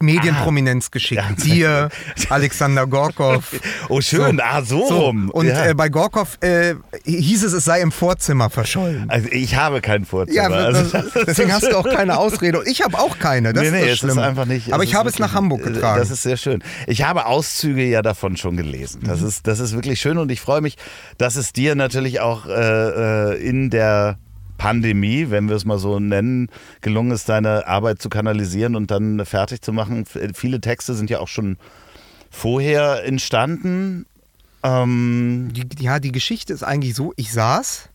Medienprominenz 0.00 0.90
geschickt. 0.90 1.22
Ja. 1.22 1.44
Dir, 1.44 1.88
Alexander 2.28 2.86
Gorkov. 2.86 3.44
Oh, 3.88 4.00
schön, 4.00 4.40
ah, 4.42 4.62
so, 4.62 4.86
So, 4.88 4.98
rum. 5.06 5.30
und 5.30 5.46
ja. 5.46 5.66
äh, 5.66 5.74
bei 5.74 5.88
Gorkov 5.88 6.38
äh, 6.40 6.74
hieß 7.04 7.44
es, 7.44 7.52
es 7.52 7.64
sei 7.64 7.80
im 7.82 7.92
Vorzimmer 7.92 8.48
verschollen. 8.48 9.08
also 9.10 9.28
ich 9.30 9.56
habe 9.56 9.80
kein 9.82 10.04
Vorzimmer. 10.06 10.36
Ja, 10.36 10.48
also, 10.48 10.82
das, 10.98 11.12
deswegen 11.26 11.52
hast 11.52 11.64
du 11.70 11.76
auch 11.76 11.84
keine 11.88 12.16
Ausrede. 12.18 12.62
Ich 12.66 12.82
habe 12.82 12.98
auch 12.98 13.18
keine. 13.18 13.52
Das 13.52 13.62
nee, 13.62 13.68
ist 13.68 13.72
nee, 13.74 13.80
das 13.80 13.86
es 13.88 13.92
ist 13.94 13.98
Schlimme. 14.00 14.22
einfach 14.22 14.46
nicht. 14.46 14.72
Aber 14.72 14.84
ich 14.84 14.90
ist 14.90 14.96
habe 14.96 15.08
es 15.10 15.18
nach 15.18 15.34
Hamburg 15.34 15.60
äh, 15.66 15.70
getragen. 15.72 15.98
Das 16.00 16.10
ist 16.10 16.22
sehr 16.22 16.36
schön. 16.38 16.62
Ich 16.86 17.02
habe 17.02 17.26
Auszüge 17.26 17.84
ja 17.84 18.00
davon 18.02 18.36
schon 18.36 18.56
gelesen. 18.56 19.02
Das, 19.04 19.20
Mhm. 19.20 19.28
ist, 19.28 19.46
das 19.46 19.60
ist 19.60 19.74
wirklich 19.74 20.00
schön 20.00 20.16
und 20.18 20.30
ich 20.30 20.40
freue 20.40 20.60
mich, 20.62 20.76
dass 21.18 21.36
es 21.36 21.52
dir 21.52 21.74
natürlich 21.74 22.20
auch 22.20 22.46
äh, 22.46 22.50
äh, 23.34 23.46
in 23.46 23.70
der 23.70 24.18
Pandemie, 24.58 25.30
wenn 25.30 25.48
wir 25.48 25.56
es 25.56 25.64
mal 25.64 25.78
so 25.78 25.98
nennen, 25.98 26.48
gelungen 26.80 27.10
ist, 27.10 27.28
deine 27.28 27.66
Arbeit 27.66 28.00
zu 28.00 28.08
kanalisieren 28.08 28.76
und 28.76 28.90
dann 28.90 29.24
fertig 29.26 29.62
zu 29.62 29.72
machen. 29.72 30.04
Viele 30.34 30.60
Texte 30.60 30.94
sind 30.94 31.10
ja 31.10 31.20
auch 31.20 31.28
schon 31.28 31.56
vorher 32.30 33.04
entstanden. 33.04 34.06
Ähm, 34.62 35.50
die, 35.52 35.66
ja, 35.82 35.98
die 35.98 36.12
Geschichte 36.12 36.52
ist 36.52 36.62
eigentlich 36.62 36.94
so, 36.94 37.12
ich 37.16 37.32
saß 37.32 37.88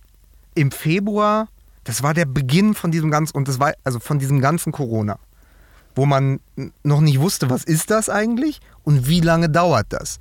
im 0.55 0.71
Februar, 0.71 1.47
das 1.83 2.03
war 2.03 2.13
der 2.13 2.25
Beginn 2.25 2.75
von 2.75 2.91
diesem 2.91 3.11
ganzen, 3.11 3.35
und 3.37 3.47
das 3.47 3.59
war, 3.59 3.73
also 3.83 3.99
von 3.99 4.19
diesem 4.19 4.41
ganzen 4.41 4.71
Corona, 4.71 5.17
wo 5.95 6.05
man 6.05 6.39
noch 6.83 7.01
nicht 7.01 7.19
wusste, 7.19 7.49
was 7.49 7.63
ist 7.63 7.89
das 7.89 8.09
eigentlich 8.09 8.59
und 8.83 9.07
wie 9.07 9.21
lange 9.21 9.49
dauert 9.49 9.87
das. 9.89 10.19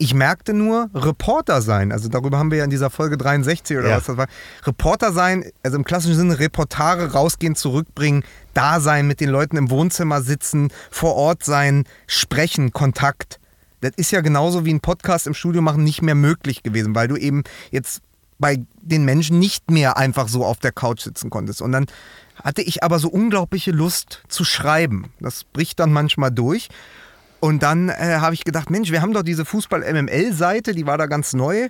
Ich 0.00 0.14
merkte 0.14 0.54
nur, 0.54 0.88
Reporter 0.94 1.60
sein, 1.60 1.90
also 1.90 2.08
darüber 2.08 2.38
haben 2.38 2.50
wir 2.52 2.58
ja 2.58 2.64
in 2.64 2.70
dieser 2.70 2.88
Folge 2.88 3.16
63 3.18 3.76
oder 3.78 3.88
Ja. 3.90 3.96
was 3.96 4.04
das 4.06 4.16
war. 4.16 4.28
Reporter 4.64 5.12
sein, 5.12 5.44
also 5.64 5.76
im 5.76 5.84
klassischen 5.84 6.14
Sinne 6.16 6.38
Reportage 6.38 7.12
rausgehen, 7.12 7.56
zurückbringen, 7.56 8.22
da 8.54 8.78
sein, 8.80 9.08
mit 9.08 9.20
den 9.20 9.28
Leuten 9.28 9.56
im 9.56 9.70
Wohnzimmer 9.70 10.22
sitzen, 10.22 10.68
vor 10.90 11.16
Ort 11.16 11.44
sein, 11.44 11.84
sprechen, 12.06 12.72
Kontakt. 12.72 13.40
Das 13.80 13.92
ist 13.96 14.10
ja 14.12 14.20
genauso 14.20 14.64
wie 14.64 14.72
ein 14.72 14.80
Podcast 14.80 15.26
im 15.26 15.34
Studio 15.34 15.62
machen 15.62 15.82
nicht 15.84 16.02
mehr 16.02 16.14
möglich 16.14 16.62
gewesen, 16.62 16.94
weil 16.94 17.08
du 17.08 17.16
eben 17.16 17.42
jetzt 17.70 18.00
bei 18.38 18.60
den 18.80 19.04
Menschen 19.04 19.40
nicht 19.40 19.70
mehr 19.70 19.96
einfach 19.96 20.28
so 20.28 20.44
auf 20.44 20.58
der 20.58 20.70
Couch 20.72 21.00
sitzen 21.02 21.28
konntest. 21.28 21.60
Und 21.60 21.72
dann 21.72 21.86
hatte 22.42 22.62
ich 22.62 22.84
aber 22.84 23.00
so 23.00 23.08
unglaubliche 23.08 23.72
Lust 23.72 24.22
zu 24.28 24.44
schreiben. 24.44 25.06
Das 25.20 25.42
bricht 25.44 25.80
dann 25.80 25.92
manchmal 25.92 26.30
durch. 26.30 26.68
Und 27.40 27.62
dann 27.62 27.88
äh, 27.88 28.18
habe 28.20 28.34
ich 28.34 28.44
gedacht, 28.44 28.70
Mensch, 28.70 28.90
wir 28.90 29.00
haben 29.00 29.12
doch 29.12 29.22
diese 29.22 29.44
Fußball-MML-Seite, 29.44 30.74
die 30.74 30.86
war 30.86 30.98
da 30.98 31.06
ganz 31.06 31.34
neu. 31.34 31.68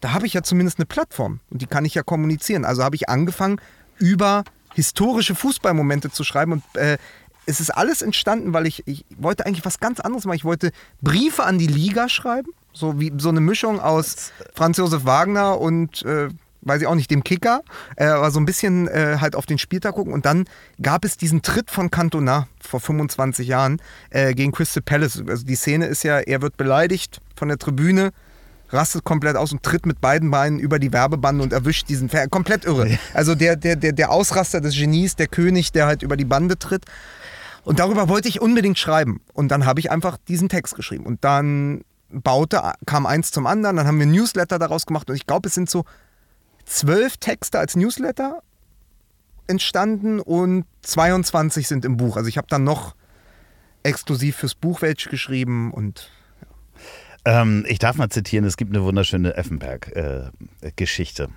Da 0.00 0.12
habe 0.12 0.26
ich 0.26 0.34
ja 0.34 0.42
zumindest 0.42 0.78
eine 0.78 0.86
Plattform 0.86 1.40
und 1.50 1.60
die 1.60 1.66
kann 1.66 1.84
ich 1.84 1.94
ja 1.94 2.02
kommunizieren. 2.02 2.64
Also 2.64 2.84
habe 2.84 2.94
ich 2.94 3.08
angefangen, 3.08 3.60
über 3.98 4.44
historische 4.74 5.34
Fußballmomente 5.34 6.10
zu 6.10 6.22
schreiben 6.22 6.52
und 6.52 6.62
äh, 6.76 6.98
es 7.46 7.60
ist 7.60 7.70
alles 7.70 8.02
entstanden, 8.02 8.52
weil 8.52 8.66
ich, 8.66 8.86
ich 8.86 9.06
wollte 9.16 9.46
eigentlich 9.46 9.64
was 9.64 9.80
ganz 9.80 10.00
anderes 10.00 10.26
machen. 10.26 10.36
Ich 10.36 10.44
wollte 10.44 10.70
Briefe 11.00 11.44
an 11.44 11.58
die 11.58 11.66
Liga 11.66 12.08
schreiben, 12.08 12.50
so 12.74 13.00
wie 13.00 13.10
so 13.16 13.30
eine 13.30 13.40
Mischung 13.40 13.80
aus 13.80 14.32
Franz 14.54 14.76
Josef 14.76 15.06
Wagner 15.06 15.58
und 15.58 16.02
äh, 16.02 16.28
weiß 16.62 16.82
ich 16.82 16.86
auch 16.86 16.94
nicht, 16.94 17.10
dem 17.10 17.24
Kicker, 17.24 17.62
äh, 17.96 18.06
aber 18.06 18.30
so 18.30 18.40
ein 18.40 18.46
bisschen 18.46 18.88
äh, 18.88 19.18
halt 19.20 19.36
auf 19.36 19.46
den 19.46 19.58
Spieltag 19.58 19.94
gucken. 19.94 20.12
Und 20.12 20.26
dann 20.26 20.44
gab 20.82 21.04
es 21.04 21.16
diesen 21.16 21.42
Tritt 21.42 21.70
von 21.70 21.90
Cantona 21.90 22.48
vor 22.60 22.80
25 22.80 23.46
Jahren 23.48 23.80
äh, 24.10 24.34
gegen 24.34 24.52
Crystal 24.52 24.82
Palace. 24.82 25.22
Also 25.26 25.44
die 25.44 25.54
Szene 25.54 25.86
ist 25.86 26.02
ja, 26.02 26.18
er 26.18 26.42
wird 26.42 26.56
beleidigt 26.56 27.20
von 27.36 27.48
der 27.48 27.58
Tribüne, 27.58 28.10
rastet 28.70 29.04
komplett 29.04 29.36
aus 29.36 29.52
und 29.52 29.62
tritt 29.62 29.86
mit 29.86 30.00
beiden 30.00 30.30
Beinen 30.30 30.58
über 30.58 30.78
die 30.78 30.92
Werbebande 30.92 31.42
und 31.42 31.52
erwischt 31.52 31.88
diesen 31.88 32.08
Fan. 32.08 32.28
Komplett 32.30 32.64
irre. 32.64 32.98
Also 33.14 33.34
der, 33.34 33.56
der, 33.56 33.76
der, 33.76 33.92
der 33.92 34.10
Ausraster 34.10 34.60
des 34.60 34.74
Genies, 34.74 35.16
der 35.16 35.28
König, 35.28 35.72
der 35.72 35.86
halt 35.86 36.02
über 36.02 36.16
die 36.16 36.24
Bande 36.24 36.58
tritt. 36.58 36.84
Und 37.64 37.78
darüber 37.80 38.08
wollte 38.08 38.28
ich 38.28 38.40
unbedingt 38.40 38.78
schreiben. 38.78 39.20
Und 39.32 39.48
dann 39.48 39.66
habe 39.66 39.80
ich 39.80 39.90
einfach 39.90 40.16
diesen 40.28 40.48
Text 40.48 40.74
geschrieben. 40.74 41.04
Und 41.04 41.24
dann 41.24 41.82
baute, 42.10 42.62
kam 42.86 43.06
eins 43.06 43.30
zum 43.30 43.46
anderen, 43.46 43.76
dann 43.76 43.86
haben 43.86 43.98
wir 43.98 44.06
ein 44.06 44.12
Newsletter 44.12 44.58
daraus 44.58 44.86
gemacht. 44.86 45.10
Und 45.10 45.16
ich 45.16 45.26
glaube, 45.26 45.48
es 45.48 45.54
sind 45.54 45.68
so 45.68 45.84
zwölf 46.68 47.16
Texte 47.16 47.58
als 47.58 47.74
Newsletter 47.76 48.42
entstanden 49.46 50.20
und 50.20 50.66
22 50.82 51.66
sind 51.66 51.84
im 51.84 51.96
Buch. 51.96 52.16
Also 52.16 52.28
ich 52.28 52.36
habe 52.36 52.46
dann 52.48 52.64
noch 52.64 52.94
exklusiv 53.82 54.36
fürs 54.36 54.54
Buch 54.54 54.82
welche 54.82 55.08
geschrieben 55.08 55.72
und 55.72 56.10
Ähm, 57.24 57.64
ich 57.68 57.78
darf 57.78 57.96
mal 57.96 58.10
zitieren, 58.10 58.44
es 58.44 58.56
gibt 58.56 58.74
eine 58.74 58.84
wunderschöne 58.84 59.36
Effenberg-Geschichte. 59.36 61.28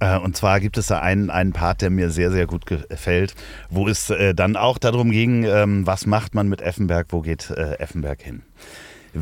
Äh, 0.00 0.18
und 0.18 0.36
zwar 0.36 0.60
gibt 0.60 0.78
es 0.78 0.86
da 0.86 1.00
einen, 1.00 1.30
einen 1.30 1.52
Part, 1.52 1.82
der 1.82 1.90
mir 1.90 2.10
sehr, 2.10 2.30
sehr 2.30 2.46
gut 2.46 2.66
gefällt, 2.66 3.34
wo 3.68 3.88
es 3.88 4.10
äh, 4.10 4.34
dann 4.34 4.56
auch 4.56 4.78
darum 4.78 5.10
ging, 5.10 5.44
ähm, 5.44 5.86
was 5.86 6.06
macht 6.06 6.34
man 6.34 6.48
mit 6.48 6.60
Effenberg, 6.60 7.08
wo 7.10 7.20
geht 7.20 7.50
äh, 7.50 7.74
Effenberg 7.74 8.22
hin. 8.22 8.42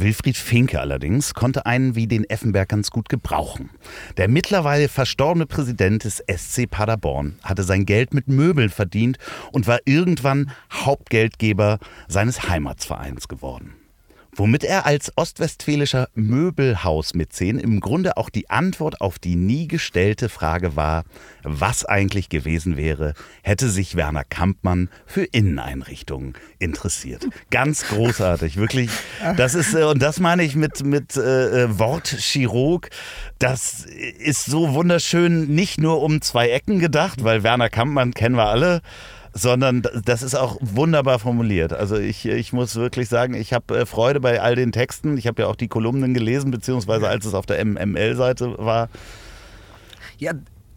Wilfried 0.00 0.36
Finke 0.36 0.80
allerdings 0.80 1.34
konnte 1.34 1.66
einen 1.66 1.94
wie 1.94 2.06
den 2.06 2.28
Effenberg 2.28 2.68
ganz 2.68 2.90
gut 2.90 3.08
gebrauchen. 3.08 3.70
Der 4.16 4.28
mittlerweile 4.28 4.88
verstorbene 4.88 5.46
Präsident 5.46 6.04
des 6.04 6.22
SC 6.28 6.68
Paderborn 6.68 7.38
hatte 7.42 7.62
sein 7.62 7.86
Geld 7.86 8.14
mit 8.14 8.28
Möbeln 8.28 8.70
verdient 8.70 9.18
und 9.52 9.66
war 9.66 9.78
irgendwann 9.84 10.50
Hauptgeldgeber 10.72 11.78
seines 12.08 12.48
Heimatsvereins 12.48 13.28
geworden 13.28 13.74
womit 14.36 14.64
er 14.64 14.86
als 14.86 15.12
ostwestfälischer 15.16 16.08
Möbelhausmäzen 16.14 17.58
im 17.58 17.80
Grunde 17.80 18.16
auch 18.16 18.30
die 18.30 18.50
Antwort 18.50 19.00
auf 19.00 19.18
die 19.18 19.36
nie 19.36 19.66
gestellte 19.68 20.28
Frage 20.28 20.76
war, 20.76 21.04
was 21.42 21.84
eigentlich 21.84 22.28
gewesen 22.28 22.76
wäre, 22.76 23.14
hätte 23.42 23.68
sich 23.68 23.96
Werner 23.96 24.24
Kampmann 24.24 24.90
für 25.06 25.24
Inneneinrichtungen 25.24 26.34
interessiert. 26.58 27.26
Ganz 27.50 27.86
großartig, 27.88 28.56
wirklich. 28.56 28.90
Das 29.36 29.54
ist, 29.54 29.74
äh, 29.74 29.84
und 29.84 30.02
das 30.02 30.20
meine 30.20 30.42
ich 30.42 30.56
mit, 30.56 30.84
mit 30.84 31.16
äh, 31.16 31.64
äh 31.64 31.78
Wortchirurg. 31.78 32.90
Das 33.38 33.84
ist 34.18 34.44
so 34.44 34.74
wunderschön, 34.74 35.48
nicht 35.54 35.80
nur 35.80 36.02
um 36.02 36.20
zwei 36.22 36.50
Ecken 36.50 36.78
gedacht, 36.78 37.24
weil 37.24 37.42
Werner 37.42 37.70
Kampmann 37.70 38.14
kennen 38.14 38.36
wir 38.36 38.46
alle 38.46 38.82
sondern 39.36 39.82
das 40.04 40.22
ist 40.22 40.34
auch 40.34 40.56
wunderbar 40.60 41.18
formuliert. 41.18 41.72
Also 41.72 41.96
ich, 41.96 42.24
ich 42.26 42.52
muss 42.52 42.74
wirklich 42.76 43.08
sagen, 43.08 43.34
ich 43.34 43.52
habe 43.52 43.80
äh, 43.80 43.86
Freude 43.86 44.20
bei 44.20 44.40
all 44.40 44.56
den 44.56 44.72
Texten. 44.72 45.18
Ich 45.18 45.26
habe 45.26 45.42
ja 45.42 45.48
auch 45.48 45.56
die 45.56 45.68
Kolumnen 45.68 46.14
gelesen, 46.14 46.50
beziehungsweise 46.50 47.08
als 47.08 47.26
es 47.26 47.34
auf 47.34 47.44
der 47.44 47.62
MML-Seite 47.64 48.56
war. 48.58 48.88
Ja, 50.18 50.32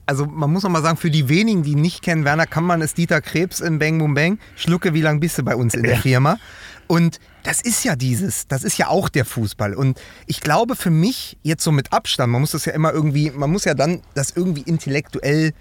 also 0.05 0.25
man 0.25 0.51
muss 0.51 0.63
noch 0.63 0.71
mal 0.71 0.81
sagen, 0.81 0.97
für 0.97 1.11
die 1.11 1.29
wenigen, 1.29 1.63
die 1.63 1.75
nicht 1.75 2.01
kennen, 2.01 2.25
Werner 2.25 2.47
Kammmann 2.47 2.81
ist 2.81 2.97
Dieter 2.97 3.21
Krebs 3.21 3.61
in 3.61 3.79
Bang 3.79 3.97
Boom 3.97 4.13
Bang. 4.13 4.39
Schlucke, 4.55 4.93
wie 4.93 5.01
lange 5.01 5.19
bist 5.19 5.37
du 5.37 5.43
bei 5.43 5.55
uns 5.55 5.73
in 5.73 5.83
der. 5.83 5.97
Firma? 5.97 6.37
Und 6.87 7.19
das 7.43 7.61
ist 7.61 7.85
ja 7.85 7.95
dieses, 7.95 8.47
das 8.47 8.63
ist 8.63 8.77
ja 8.77 8.87
auch 8.87 9.07
der 9.07 9.23
Fußball. 9.23 9.73
Und 9.75 10.01
ich 10.25 10.41
glaube 10.41 10.75
für 10.75 10.89
mich, 10.89 11.37
jetzt 11.43 11.63
so 11.63 11.71
mit 11.71 11.93
Abstand, 11.93 12.31
man 12.31 12.41
muss 12.41 12.51
das 12.51 12.65
ja 12.65 12.73
immer 12.73 12.91
irgendwie, 12.91 13.31
man 13.31 13.51
muss 13.51 13.63
ja 13.63 13.75
dann 13.75 14.01
das 14.15 14.31
irgendwie 14.35 14.61
intellektuell 14.61 15.53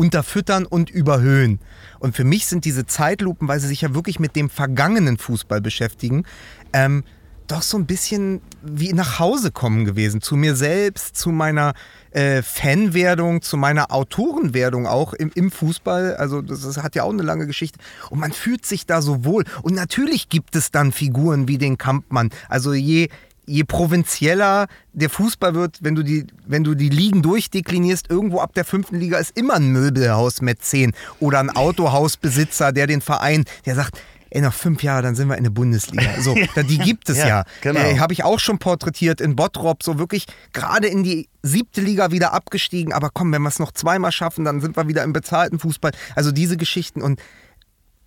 unterfüttern 0.00 0.64
und 0.64 0.88
überhöhen. 0.88 1.60
Und 1.98 2.16
für 2.16 2.24
mich 2.24 2.46
sind 2.46 2.64
diese 2.64 2.86
Zeitlupen, 2.86 3.48
weil 3.48 3.60
sie 3.60 3.68
sich 3.68 3.82
ja 3.82 3.94
wirklich 3.94 4.18
mit 4.18 4.34
dem 4.34 4.48
vergangenen 4.48 5.18
Fußball 5.18 5.60
beschäftigen, 5.60 6.24
ähm, 6.72 7.04
doch 7.46 7.60
so 7.60 7.76
ein 7.76 7.84
bisschen 7.84 8.40
wie 8.62 8.94
nach 8.94 9.18
Hause 9.18 9.50
kommen 9.50 9.84
gewesen. 9.84 10.22
Zu 10.22 10.36
mir 10.36 10.56
selbst, 10.56 11.18
zu 11.18 11.30
meiner 11.32 11.74
äh, 12.12 12.40
Fanwerdung, 12.40 13.42
zu 13.42 13.58
meiner 13.58 13.92
Autorenwerdung 13.92 14.86
auch 14.86 15.12
im, 15.12 15.32
im 15.34 15.50
Fußball. 15.50 16.16
Also 16.16 16.40
das, 16.40 16.62
das, 16.62 16.78
hat 16.78 16.94
ja 16.94 17.02
auch 17.02 17.12
eine 17.12 17.22
lange 17.22 17.46
Geschichte. 17.46 17.78
Und 18.08 18.20
man 18.20 18.32
fühlt 18.32 18.64
sich 18.64 18.86
da 18.86 19.02
so 19.02 19.22
wohl. 19.26 19.44
Und 19.60 19.74
natürlich 19.74 20.30
gibt 20.30 20.56
es 20.56 20.70
dann 20.70 20.92
Figuren 20.92 21.46
wie 21.46 21.58
den 21.58 21.76
Kampmann. 21.76 22.30
Also 22.48 22.72
je, 22.72 23.10
je 23.46 23.64
provinzieller 23.64 24.66
der 24.92 25.10
Fußball 25.10 25.54
wird, 25.54 25.78
wenn 25.82 25.94
du 25.94 26.02
die, 26.02 26.26
wenn 26.46 26.64
du 26.64 26.74
die 26.74 26.88
Ligen 26.88 27.22
durchdeklinierst, 27.22 28.10
irgendwo 28.10 28.40
ab 28.40 28.54
der 28.54 28.64
fünften 28.64 28.96
Liga 28.96 29.18
ist 29.18 29.36
immer 29.36 29.54
ein 29.54 29.68
Möbelhaus 29.68 30.40
mit 30.40 30.62
zehn 30.62 30.92
oder 31.18 31.40
ein 31.40 31.50
Autohausbesitzer, 31.50 32.72
der 32.72 32.86
den 32.86 33.00
Verein, 33.00 33.44
der 33.66 33.74
sagt, 33.74 34.00
ey, 34.30 34.40
noch 34.40 34.54
fünf 34.54 34.82
Jahre, 34.82 35.02
dann 35.02 35.14
sind 35.14 35.28
wir 35.28 35.36
in 35.36 35.44
der 35.44 35.50
Bundesliga. 35.50 36.20
So, 36.20 36.34
die 36.68 36.78
gibt 36.78 37.08
es 37.08 37.18
ja. 37.18 37.26
ja. 37.26 37.44
Genau. 37.60 37.80
Äh, 37.80 37.98
Habe 37.98 38.12
ich 38.12 38.24
auch 38.24 38.38
schon 38.38 38.58
porträtiert 38.58 39.20
in 39.20 39.36
Bottrop, 39.36 39.82
so 39.82 39.98
wirklich 39.98 40.26
gerade 40.52 40.86
in 40.86 41.02
die 41.02 41.28
siebte 41.42 41.80
Liga 41.80 42.10
wieder 42.10 42.32
abgestiegen. 42.32 42.92
Aber 42.92 43.10
komm, 43.12 43.32
wenn 43.32 43.42
wir 43.42 43.48
es 43.48 43.58
noch 43.58 43.72
zweimal 43.72 44.12
schaffen, 44.12 44.44
dann 44.44 44.60
sind 44.60 44.76
wir 44.76 44.88
wieder 44.88 45.02
im 45.02 45.12
bezahlten 45.12 45.58
Fußball. 45.58 45.92
Also 46.14 46.32
diese 46.32 46.56
Geschichten 46.56 47.02
und, 47.02 47.20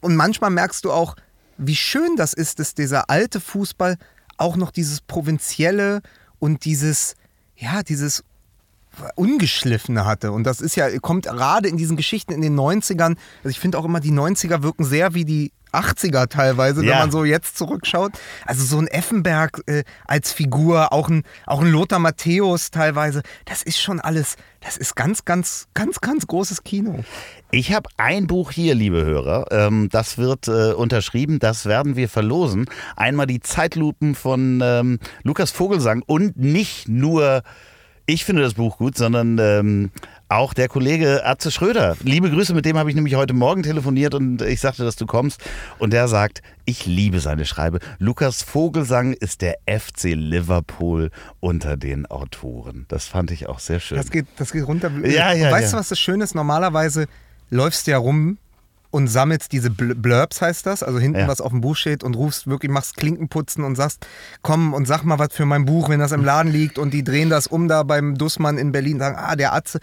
und 0.01 0.15
manchmal 0.15 0.49
merkst 0.49 0.85
du 0.85 0.91
auch, 0.91 1.15
wie 1.57 1.75
schön 1.75 2.15
das 2.15 2.33
ist, 2.33 2.59
dass 2.59 2.73
dieser 2.73 3.09
alte 3.09 3.39
Fußball 3.39 3.97
auch 4.37 4.55
noch 4.55 4.71
dieses 4.71 5.01
Provinzielle 5.01 6.01
und 6.39 6.65
dieses, 6.65 7.15
ja, 7.55 7.83
dieses 7.83 8.23
Ungeschliffene 9.15 10.05
hatte. 10.05 10.31
Und 10.31 10.43
das 10.43 10.61
ist 10.61 10.75
ja, 10.75 10.87
kommt 10.99 11.25
gerade 11.25 11.67
in 11.67 11.77
diesen 11.77 11.97
Geschichten 11.97 12.31
in 12.31 12.41
den 12.41 12.57
90ern. 12.57 13.15
Also 13.43 13.49
ich 13.49 13.59
finde 13.59 13.77
auch 13.77 13.85
immer, 13.85 13.99
die 13.99 14.11
90er 14.11 14.63
wirken 14.63 14.83
sehr 14.83 15.13
wie 15.13 15.25
die 15.25 15.51
80er 15.73 16.27
teilweise, 16.27 16.83
ja. 16.83 16.91
wenn 16.91 16.99
man 16.99 17.11
so 17.11 17.25
jetzt 17.25 17.57
zurückschaut. 17.57 18.13
Also 18.45 18.63
so 18.63 18.77
ein 18.77 18.87
Effenberg 18.87 19.61
äh, 19.65 19.83
als 20.05 20.31
Figur, 20.31 20.93
auch 20.93 21.09
ein, 21.09 21.23
auch 21.45 21.61
ein 21.61 21.71
Lothar 21.71 21.99
Matthäus 21.99 22.71
teilweise, 22.71 23.23
das 23.45 23.63
ist 23.63 23.81
schon 23.81 23.99
alles, 23.99 24.35
das 24.61 24.77
ist 24.77 24.95
ganz, 24.95 25.25
ganz, 25.25 25.67
ganz, 25.73 25.99
ganz 25.99 26.27
großes 26.27 26.63
Kino. 26.63 27.03
Ich 27.51 27.73
habe 27.73 27.89
ein 27.97 28.27
Buch 28.27 28.51
hier, 28.51 28.75
liebe 28.75 29.03
Hörer. 29.03 29.47
Ähm, 29.51 29.89
das 29.91 30.17
wird 30.17 30.47
äh, 30.47 30.73
unterschrieben, 30.73 31.39
das 31.39 31.65
werden 31.65 31.95
wir 31.95 32.07
verlosen. 32.07 32.65
Einmal 32.95 33.27
die 33.27 33.39
Zeitlupen 33.39 34.15
von 34.15 34.61
ähm, 34.63 34.99
Lukas 35.23 35.51
Vogelsang 35.51 36.03
und 36.05 36.37
nicht 36.37 36.87
nur 36.87 37.43
ich 38.05 38.25
finde 38.25 38.41
das 38.41 38.55
Buch 38.55 38.77
gut, 38.77 38.97
sondern 38.97 39.37
ähm, 39.39 39.91
auch 40.27 40.53
der 40.53 40.67
Kollege 40.67 41.25
Atze 41.25 41.51
Schröder. 41.51 41.95
Liebe 42.03 42.29
Grüße, 42.29 42.53
mit 42.53 42.65
dem 42.65 42.77
habe 42.77 42.89
ich 42.89 42.95
nämlich 42.95 43.15
heute 43.15 43.33
Morgen 43.33 43.63
telefoniert 43.63 44.13
und 44.13 44.41
ich 44.41 44.59
sagte, 44.59 44.83
dass 44.83 44.95
du 44.95 45.05
kommst. 45.05 45.41
Und 45.79 45.93
der 45.93 46.07
sagt, 46.07 46.41
ich 46.65 46.85
liebe 46.85 47.19
seine 47.19 47.45
Schreibe. 47.45 47.79
Lukas 47.99 48.41
Vogelsang 48.41 49.13
ist 49.13 49.41
der 49.41 49.57
FC 49.67 50.15
Liverpool 50.15 51.11
unter 51.39 51.77
den 51.77 52.05
Autoren. 52.05 52.85
Das 52.89 53.07
fand 53.07 53.31
ich 53.31 53.47
auch 53.47 53.59
sehr 53.59 53.79
schön. 53.79 53.97
Das 53.97 54.11
geht, 54.11 54.25
das 54.37 54.51
geht 54.51 54.67
runter. 54.67 54.91
Ja, 55.05 55.33
ja, 55.33 55.51
weißt 55.51 55.71
ja. 55.71 55.71
du, 55.71 55.79
was 55.79 55.89
das 55.89 55.99
Schöne 55.99 56.23
ist? 56.23 56.35
Normalerweise 56.35 57.07
läufst 57.49 57.87
du 57.87 57.91
ja 57.91 57.97
rum 57.97 58.37
und 58.93 59.07
sammelst 59.07 59.51
diese 59.51 59.71
Blurbs, 59.71 60.39
heißt 60.39 60.67
das, 60.67 60.83
also 60.83 60.99
hinten 60.99 61.21
ja. 61.21 61.27
was 61.27 61.41
auf 61.41 61.49
dem 61.49 61.61
Buch 61.61 61.75
steht 61.75 62.03
und 62.03 62.15
rufst 62.15 62.45
wirklich, 62.45 62.71
machst 62.71 62.95
Klinkenputzen 62.95 63.63
und 63.63 63.75
sagst, 63.75 64.05
komm 64.43 64.75
und 64.75 64.85
sag 64.85 65.03
mal 65.03 65.17
was 65.17 65.29
für 65.31 65.47
mein 65.47 65.65
Buch, 65.65 65.89
wenn 65.89 65.99
das 65.99 66.11
im 66.11 66.23
Laden 66.23 66.51
liegt 66.51 66.77
und 66.77 66.93
die 66.93 67.03
drehen 67.03 67.31
das 67.31 67.47
um 67.47 67.67
da 67.67 67.81
beim 67.81 68.19
Dussmann 68.19 68.59
in 68.59 68.71
Berlin, 68.71 68.99
sagen, 68.99 69.17
ah, 69.17 69.35
der 69.35 69.53
Atze. 69.53 69.79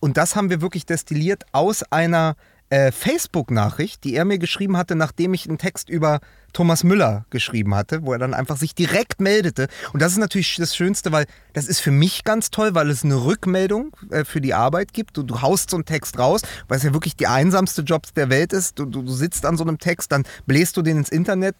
Und 0.00 0.16
das 0.16 0.36
haben 0.36 0.48
wir 0.48 0.62
wirklich 0.62 0.86
destilliert 0.86 1.44
aus 1.52 1.82
einer 1.92 2.34
äh, 2.70 2.90
Facebook-Nachricht, 2.90 4.04
die 4.04 4.14
er 4.14 4.24
mir 4.24 4.38
geschrieben 4.38 4.76
hatte, 4.76 4.96
nachdem 4.96 5.34
ich 5.34 5.48
einen 5.48 5.58
Text 5.58 5.88
über 5.88 6.20
Thomas 6.52 6.84
Müller 6.84 7.26
geschrieben 7.30 7.74
hatte, 7.74 8.02
wo 8.02 8.12
er 8.12 8.18
dann 8.18 8.34
einfach 8.34 8.56
sich 8.56 8.74
direkt 8.74 9.20
meldete. 9.20 9.68
Und 9.92 10.00
das 10.00 10.12
ist 10.12 10.18
natürlich 10.18 10.56
das 10.56 10.74
Schönste, 10.74 11.12
weil 11.12 11.26
das 11.52 11.66
ist 11.66 11.80
für 11.80 11.90
mich 11.90 12.24
ganz 12.24 12.50
toll, 12.50 12.74
weil 12.74 12.90
es 12.90 13.04
eine 13.04 13.24
Rückmeldung 13.24 13.94
äh, 14.10 14.24
für 14.24 14.40
die 14.40 14.54
Arbeit 14.54 14.92
gibt. 14.92 15.16
Du, 15.16 15.22
du 15.22 15.42
haust 15.42 15.70
so 15.70 15.76
einen 15.76 15.84
Text 15.84 16.18
raus, 16.18 16.42
weil 16.66 16.78
es 16.78 16.84
ja 16.84 16.92
wirklich 16.92 17.14
die 17.14 17.26
einsamste 17.26 17.82
Job 17.82 18.06
der 18.14 18.30
Welt 18.30 18.52
ist. 18.52 18.78
Du, 18.78 18.86
du, 18.86 19.02
du 19.02 19.12
sitzt 19.12 19.44
an 19.44 19.56
so 19.56 19.64
einem 19.64 19.78
Text, 19.78 20.10
dann 20.12 20.24
bläst 20.46 20.76
du 20.76 20.82
den 20.82 20.96
ins 20.96 21.10
Internet, 21.10 21.56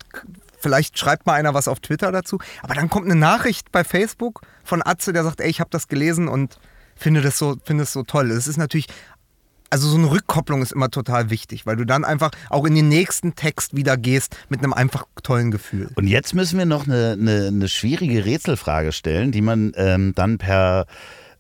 vielleicht 0.59 0.99
schreibt 0.99 1.27
mal 1.27 1.35
einer 1.35 1.55
was 1.55 1.69
auf 1.69 1.81
Twitter 1.81 2.11
dazu, 2.11 2.39
aber 2.63 2.75
dann 2.75 2.89
kommt 2.89 3.05
eine 3.05 3.15
Nachricht 3.15 3.71
bei 3.71 3.85
Facebook 3.85 4.41
von 4.65 4.83
Atze, 4.85 5.13
der 5.13 5.25
sagt, 5.25 5.41
ey, 5.41 5.51
ich 5.51 5.61
habe 5.61 5.71
das 5.71 5.89
gelesen 5.89 6.27
und 6.27 6.59
finde 6.97 7.21
das 7.21 7.39
so, 7.39 7.57
finde 7.65 7.85
es 7.85 7.93
so 7.93 8.03
toll. 8.03 8.31
Es 8.31 8.47
ist 8.47 8.57
natürlich 8.57 8.87
also 9.77 9.89
so 9.91 9.99
eine 9.99 10.11
Rückkopplung 10.11 10.63
ist 10.63 10.73
immer 10.73 10.91
total 10.91 11.29
wichtig, 11.29 11.67
weil 11.67 11.77
du 11.77 11.85
dann 11.85 12.03
einfach 12.03 12.31
auch 12.49 12.65
in 12.65 12.75
den 12.75 12.89
nächsten 12.89 13.35
Text 13.35 13.77
wieder 13.77 13.99
gehst 13.99 14.35
mit 14.49 14.61
einem 14.61 14.73
einfach 14.73 15.05
tollen 15.23 15.51
Gefühl. 15.51 15.91
Und 15.97 16.07
jetzt 16.07 16.35
müssen 16.35 16.59
wir 16.59 16.65
noch 16.65 16.87
eine, 16.87 17.13
eine, 17.13 17.49
eine 17.49 17.69
schwierige 17.69 18.25
Rätselfrage 18.25 18.93
stellen, 18.93 19.33
die 19.33 19.43
man 19.43 19.73
ähm, 19.77 20.15
dann 20.15 20.39
per 20.39 20.87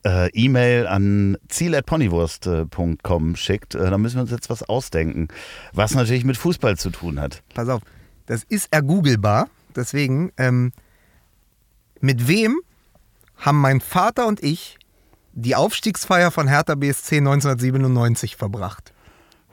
äh, 0.04 0.28
E-Mail 0.34 0.86
an 0.86 1.38
ziel.ponywurst.com 1.48 3.36
schickt. 3.36 3.74
Äh, 3.74 3.88
da 3.90 3.96
müssen 3.96 4.16
wir 4.16 4.22
uns 4.22 4.30
jetzt 4.30 4.50
was 4.50 4.62
ausdenken, 4.62 5.28
was 5.72 5.94
natürlich 5.94 6.24
mit 6.24 6.36
Fußball 6.36 6.76
zu 6.76 6.90
tun 6.90 7.18
hat. 7.18 7.42
Pass 7.54 7.70
auf, 7.70 7.80
das 8.26 8.44
ist 8.44 8.68
ergoogelbar. 8.70 9.48
Deswegen, 9.74 10.30
ähm, 10.36 10.72
mit 12.02 12.28
wem 12.28 12.60
haben 13.38 13.62
mein 13.62 13.80
Vater 13.80 14.26
und 14.26 14.42
ich 14.42 14.76
die 15.38 15.54
Aufstiegsfeier 15.54 16.30
von 16.30 16.48
Hertha 16.48 16.74
BSC 16.74 17.18
1997 17.18 18.36
verbracht. 18.36 18.94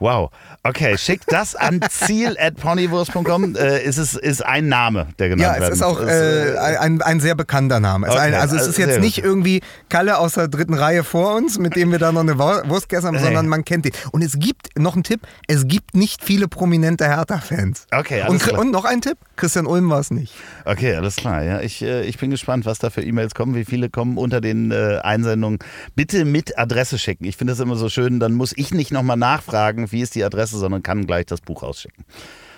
Wow. 0.04 0.30
Okay, 0.64 0.98
schickt 0.98 1.32
das 1.32 1.56
an 1.56 1.80
ziel.ponywurst.com. 1.90 3.56
Äh, 3.56 3.82
ist 3.84 3.96
es 3.96 4.12
ist 4.14 4.44
ein 4.44 4.68
Name, 4.68 5.06
der 5.18 5.30
genannt 5.30 5.42
Ja, 5.56 5.60
werden 5.60 5.72
es 5.72 5.78
ist 5.78 5.82
auch 5.82 5.98
äh, 6.00 6.56
ein, 6.58 7.00
ein 7.00 7.20
sehr 7.20 7.34
bekannter 7.34 7.80
Name. 7.80 8.06
Es 8.08 8.12
Okay, 8.12 8.20
ein, 8.22 8.34
also 8.34 8.54
es 8.54 8.62
also 8.62 8.70
ist 8.72 8.78
jetzt 8.78 9.00
nicht 9.00 9.18
irgendwie 9.24 9.62
Kalle 9.88 10.18
aus 10.18 10.34
der 10.34 10.48
dritten 10.48 10.74
Reihe 10.74 11.04
vor 11.04 11.34
uns, 11.36 11.58
mit 11.58 11.74
dem 11.74 11.90
wir 11.90 11.98
da 11.98 12.12
noch 12.12 12.20
eine 12.20 12.38
Wur- 12.38 12.68
Wurst 12.68 12.88
gegessen 12.90 13.06
haben, 13.08 13.14
Nee. 13.16 13.22
sondern 13.22 13.48
man 13.48 13.64
kennt 13.64 13.86
ihn. 13.86 13.92
Und 14.12 14.22
es 14.22 14.38
gibt, 14.38 14.78
noch 14.78 14.94
ein 14.94 15.04
Tipp, 15.04 15.20
es 15.48 15.66
gibt 15.68 15.94
nicht 15.96 16.22
viele 16.22 16.48
prominente 16.48 17.06
Hertha-Fans. 17.06 17.86
Okay, 17.90 18.20
alles 18.22 18.46
und, 18.48 18.58
und 18.58 18.70
noch 18.72 18.84
ein 18.84 19.00
Tipp, 19.00 19.16
Christian 19.36 19.64
Ulm 19.66 19.88
war 19.88 20.00
es 20.00 20.10
nicht. 20.10 20.34
Okay, 20.66 20.94
alles 20.96 21.16
klar. 21.16 21.42
Ja, 21.42 21.60
ich, 21.60 21.80
äh, 21.82 22.02
ich 22.02 22.18
bin 22.18 22.30
gespannt, 22.30 22.66
was 22.66 22.78
da 22.78 22.90
für 22.90 23.02
E-Mails 23.02 23.34
kommen, 23.34 23.54
wie 23.54 23.64
viele 23.64 23.88
kommen 23.88 24.18
unter 24.18 24.40
den 24.42 24.70
äh, 24.70 24.98
Einsendungen. 25.02 25.58
Bitte 25.94 26.24
mit 26.26 26.58
Adresse 26.58 26.98
schicken. 26.98 27.24
Ich 27.24 27.36
finde 27.38 27.52
das 27.54 27.60
immer 27.60 27.76
so 27.76 27.88
schön, 27.88 28.20
dann 28.20 28.34
muss 28.34 28.52
ich 28.56 28.74
nicht 28.74 28.92
nochmal 28.92 29.16
nachfragen, 29.16 29.88
wie 29.94 30.02
ist 30.02 30.14
die 30.14 30.22
Adresse, 30.24 30.58
sondern 30.58 30.82
kann 30.82 31.06
gleich 31.06 31.24
das 31.24 31.40
Buch 31.40 31.62
rausschicken. 31.62 32.04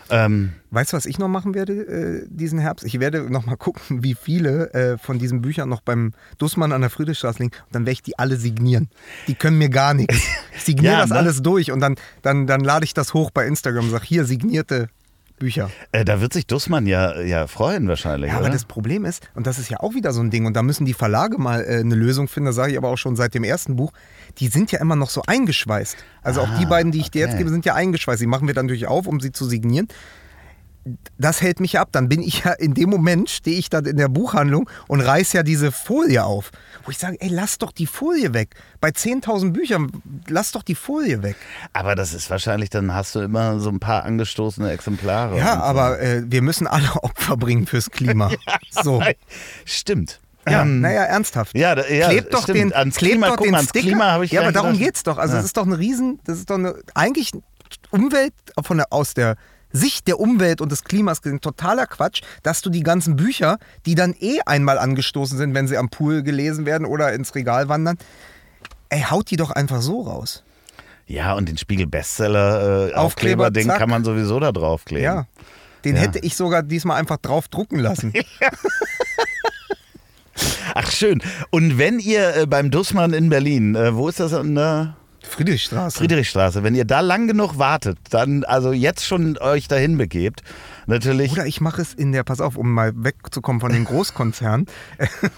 Ähm, 0.09 0.53
Weißt 0.70 0.93
du, 0.93 0.97
was 0.97 1.07
ich 1.07 1.18
noch 1.18 1.28
machen 1.28 1.55
werde 1.55 1.72
äh, 1.72 2.26
diesen 2.28 2.59
Herbst? 2.59 2.84
Ich 2.87 3.01
werde 3.01 3.28
noch 3.30 3.47
mal 3.47 3.57
gucken, 3.57 4.03
wie 4.05 4.14
viele 4.14 4.72
äh, 4.72 4.99
von 4.99 5.18
diesen 5.18 5.43
Büchern 5.43 5.68
noch 5.68 5.80
beim 5.80 6.12
Dussmann 6.39 6.72
an 6.72 6.80
der 6.80 6.91
Friedrichstraße 6.91 7.41
liegen. 7.43 7.55
Und 7.66 7.74
dann 7.74 7.82
werde 7.82 7.93
ich 7.93 8.03
die 8.03 8.18
alle 8.18 8.37
signieren. 8.37 8.89
Die 9.26 9.34
können 9.34 9.59
mir 9.59 9.68
gar 9.68 9.95
nichts. 9.95 10.16
Ich 10.57 10.62
signiere 10.64 10.95
Ja, 10.95 11.01
das 11.03 11.11
ne? 11.11 11.16
alles 11.16 11.43
durch 11.43 11.70
und 11.70 11.80
dann, 11.80 11.97
dann, 12.22 12.47
dann 12.47 12.61
lade 12.62 12.84
ich 12.84 12.95
das 12.95 13.12
hoch 13.12 13.30
bei 13.30 13.47
Instagram 13.47 13.84
und 13.84 13.91
sage, 13.91 14.07
hier, 14.07 14.24
signierte 14.24 14.89
Bücher. 15.37 15.70
äh, 15.93 16.05
da 16.05 16.20
wird 16.20 16.32
sich 16.32 16.47
Dussmann 16.47 16.87
ja, 16.87 17.20
ja 17.20 17.47
freuen 17.47 17.89
wahrscheinlich. 17.89 18.30
Ja, 18.30 18.37
aber 18.37 18.47
oder? 18.47 18.53
das 18.55 18.64
Problem 18.64 19.05
ist, 19.05 19.28
und 19.34 19.47
das 19.47 19.59
ist 19.59 19.70
ja 19.70 19.80
auch 19.80 19.95
wieder 19.95 20.12
so 20.12 20.20
ein 20.20 20.30
Ding, 20.30 20.47
und 20.47 20.55
da 20.55 20.62
müssen 20.62 20.87
die 20.87 20.95
Verlage 20.95 21.39
mal 21.39 21.62
äh, 21.62 21.80
eine 21.80 21.95
Lösung 21.95 22.28
finden, 22.28 22.47
das 22.47 22.57
sage 22.57 22.72
ich 22.72 22.78
aber 22.78 22.89
auch 22.89 22.97
schon 22.99 23.16
seit 23.16 23.34
dem 23.34 23.45
ersten 23.45 23.76
Buch, 23.76 23.93
die 24.39 24.49
sind 24.49 24.72
ja 24.72 24.80
immer 24.80 24.97
noch 24.97 25.11
so 25.11 25.22
eingeschweißt. 25.26 25.97
Also 26.22 26.41
auch 26.41 26.59
die 26.59 26.64
Ah, 26.66 26.68
beiden, 26.68 26.93
die 26.93 27.01
ich 27.01 27.11
dir 27.11 27.20
jetzt 27.20 27.30
okay. 27.30 27.39
gebe, 27.39 27.51
sind 27.51 27.64
ja 27.64 27.74
eingeschweißt. 27.74 28.20
Die 28.20 28.26
machen 28.26 28.47
wir 28.47 28.55
dann 28.55 28.66
natürlich 28.66 28.87
auf, 28.87 29.07
um 29.07 29.20
sie 29.20 29.32
zu 29.32 29.45
signieren. 29.45 29.89
Das 31.18 31.43
hält 31.43 31.59
mich 31.61 31.78
ab. 31.78 31.89
Dann 31.93 32.09
bin 32.09 32.22
ich 32.22 32.45
ja 32.45 32.53
in 32.53 32.74
dem 32.74 32.91
Moment, 32.91 33.28
stehe 33.28 33.59
ich 33.59 33.70
dann 33.70 33.87
in 33.87 33.97
der 33.97 34.09
Buchhandlung 34.09 34.70
und 34.87 35.01
reiß 35.01 35.32
ja 35.32 35.43
diese 35.43 35.72
Folie 35.72 36.24
auf. 36.24 36.51
Wo 36.84 36.91
ich 36.93 36.99
sage, 36.99 37.16
ey, 37.20 37.28
lass 37.28 37.59
doch 37.59 37.72
die 37.72 37.87
Folie 37.87 38.32
weg. 38.34 38.55
Bei 38.80 38.91
10.000 38.91 39.53
Büchern, 39.53 39.91
lass 40.28 40.53
doch 40.53 40.62
die 40.62 40.74
Folie 40.76 41.22
weg. 41.22 41.37
aber 41.72 41.95
das 41.97 42.14
ist 42.14 42.30
wahrscheinlich, 42.30 42.70
dann 42.70 42.95
hast 42.95 43.14
du 43.16 43.20
immer 43.20 43.59
so 43.59 43.70
ein 43.70 43.80
paar 43.80 44.05
angestoßene 44.05 44.70
Exemplare. 44.70 45.37
Ja, 45.39 45.55
so. 45.57 45.62
aber 45.62 46.01
äh, 46.01 46.22
wir 46.26 46.43
müssen 46.43 46.66
alle 46.68 46.93
Opfer 47.03 47.37
bringen 47.37 47.66
fürs 47.66 47.91
Klima. 47.91 48.30
so. 48.70 49.03
Stimmt. 49.64 50.20
Ja, 50.49 50.62
Ähm, 50.62 50.80
naja, 50.80 51.03
ernsthaft. 51.03 51.57
Ja, 51.59 51.74
da- 51.74 51.89
ja, 51.89 52.09
klebt 52.09 52.32
doch 52.32 52.45
stimmt. 52.45 52.59
den, 52.59 52.72
Ans 52.72 52.97
klebt 52.97 53.14
Klima- 53.14 53.26
doch 53.30 53.37
guck 53.39 53.47
den 53.47 53.55
ans 53.57 53.70
Sticker. 53.70 53.87
Klima 53.87 54.12
habe 54.12 54.24
ich 54.24 54.30
ja, 54.30 54.43
aber 54.43 54.53
darum 54.53 54.72
gedacht. 54.74 54.84
geht's 54.84 55.03
doch. 55.03 55.18
Also 55.18 55.34
Ja. 55.34 55.41
es 55.41 55.47
ist 55.47 55.57
doch 55.57 55.66
eine 55.66 55.78
Riesen, 55.78 56.20
das 56.24 56.39
ist 56.39 56.49
doch 56.51 56.55
eine, 56.59 56.76
eigentlich 56.95 57.32
Umwelt 57.91 58.32
von 58.62 58.76
der, 58.76 58.93
aus 58.93 59.14
der 59.14 59.34
Sicht 59.72 60.06
der 60.08 60.20
Umwelt 60.20 60.60
und 60.60 60.72
des 60.72 60.84
Klimas 60.84 61.22
gesehen 61.22 61.40
totaler 61.40 61.86
Quatsch, 61.86 62.22
dass 62.42 62.62
du 62.62 62.70
die 62.70 62.82
ganzen 62.82 63.16
Bücher, 63.16 63.58
die 63.84 63.94
dann 63.94 64.14
eh 64.18 64.40
einmal 64.46 64.78
angestoßen 64.78 65.36
sind, 65.36 65.54
wenn 65.54 65.68
sie 65.68 65.76
am 65.76 65.88
Pool 65.90 66.22
gelesen 66.22 66.66
werden 66.66 66.86
oder 66.86 67.12
ins 67.12 67.34
Regal 67.34 67.68
wandern, 67.68 67.98
ey, 68.88 69.02
haut 69.02 69.30
die 69.30 69.36
doch 69.36 69.50
einfach 69.50 69.82
so 69.82 70.02
raus. 70.02 70.44
Ja, 71.06 71.34
und 71.34 71.48
den 71.48 71.56
Spiegel 71.56 71.86
Bestseller 71.86 72.88
äh, 72.88 73.50
den 73.50 73.68
kann 73.68 73.90
man 73.90 74.04
sowieso 74.04 74.40
da 74.40 74.50
draufkleben. 74.52 75.04
Ja. 75.04 75.26
Den 75.84 75.94
Ja. 75.94 76.02
hätte 76.02 76.18
ich 76.18 76.34
sogar 76.34 76.62
diesmal 76.64 76.98
einfach 76.98 77.18
drauf 77.18 77.46
drucken 77.48 77.78
lassen. 77.78 78.12
Ach 80.74 80.90
schön. 80.90 81.22
Und 81.50 81.78
wenn 81.78 81.98
ihr 82.00 82.36
äh, 82.36 82.46
beim 82.46 82.70
Dussmann 82.70 83.12
in 83.12 83.28
Berlin, 83.30 83.74
äh, 83.76 83.94
wo 83.94 84.08
ist 84.08 84.20
das 84.20 84.34
an 84.34 84.54
der 84.54 84.96
Friedrichstraße. 85.29 85.99
Friedrichstraße, 85.99 86.62
wenn 86.62 86.74
ihr 86.74 86.85
da 86.85 87.01
lang 87.01 87.27
genug 87.27 87.59
wartet, 87.59 87.99
dann 88.11 88.45
also 88.45 88.72
jetzt 88.72 89.05
schon 89.05 89.39
euch 89.39 89.68
dahin 89.68 89.99
begebt, 89.99 90.43
natürlich. 90.87 91.33
Oder 91.33 91.47
ich 91.47 91.61
mache 91.61 91.83
es 91.83 91.95
in 91.95 92.12
der, 92.12 92.22
pass 92.22 92.41
auf, 92.41 92.57
um 92.57 92.72
mal 92.72 92.93
wegzukommen 92.97 93.61
von 93.61 93.72
den 93.72 93.85
Großkonzernen 93.87 94.66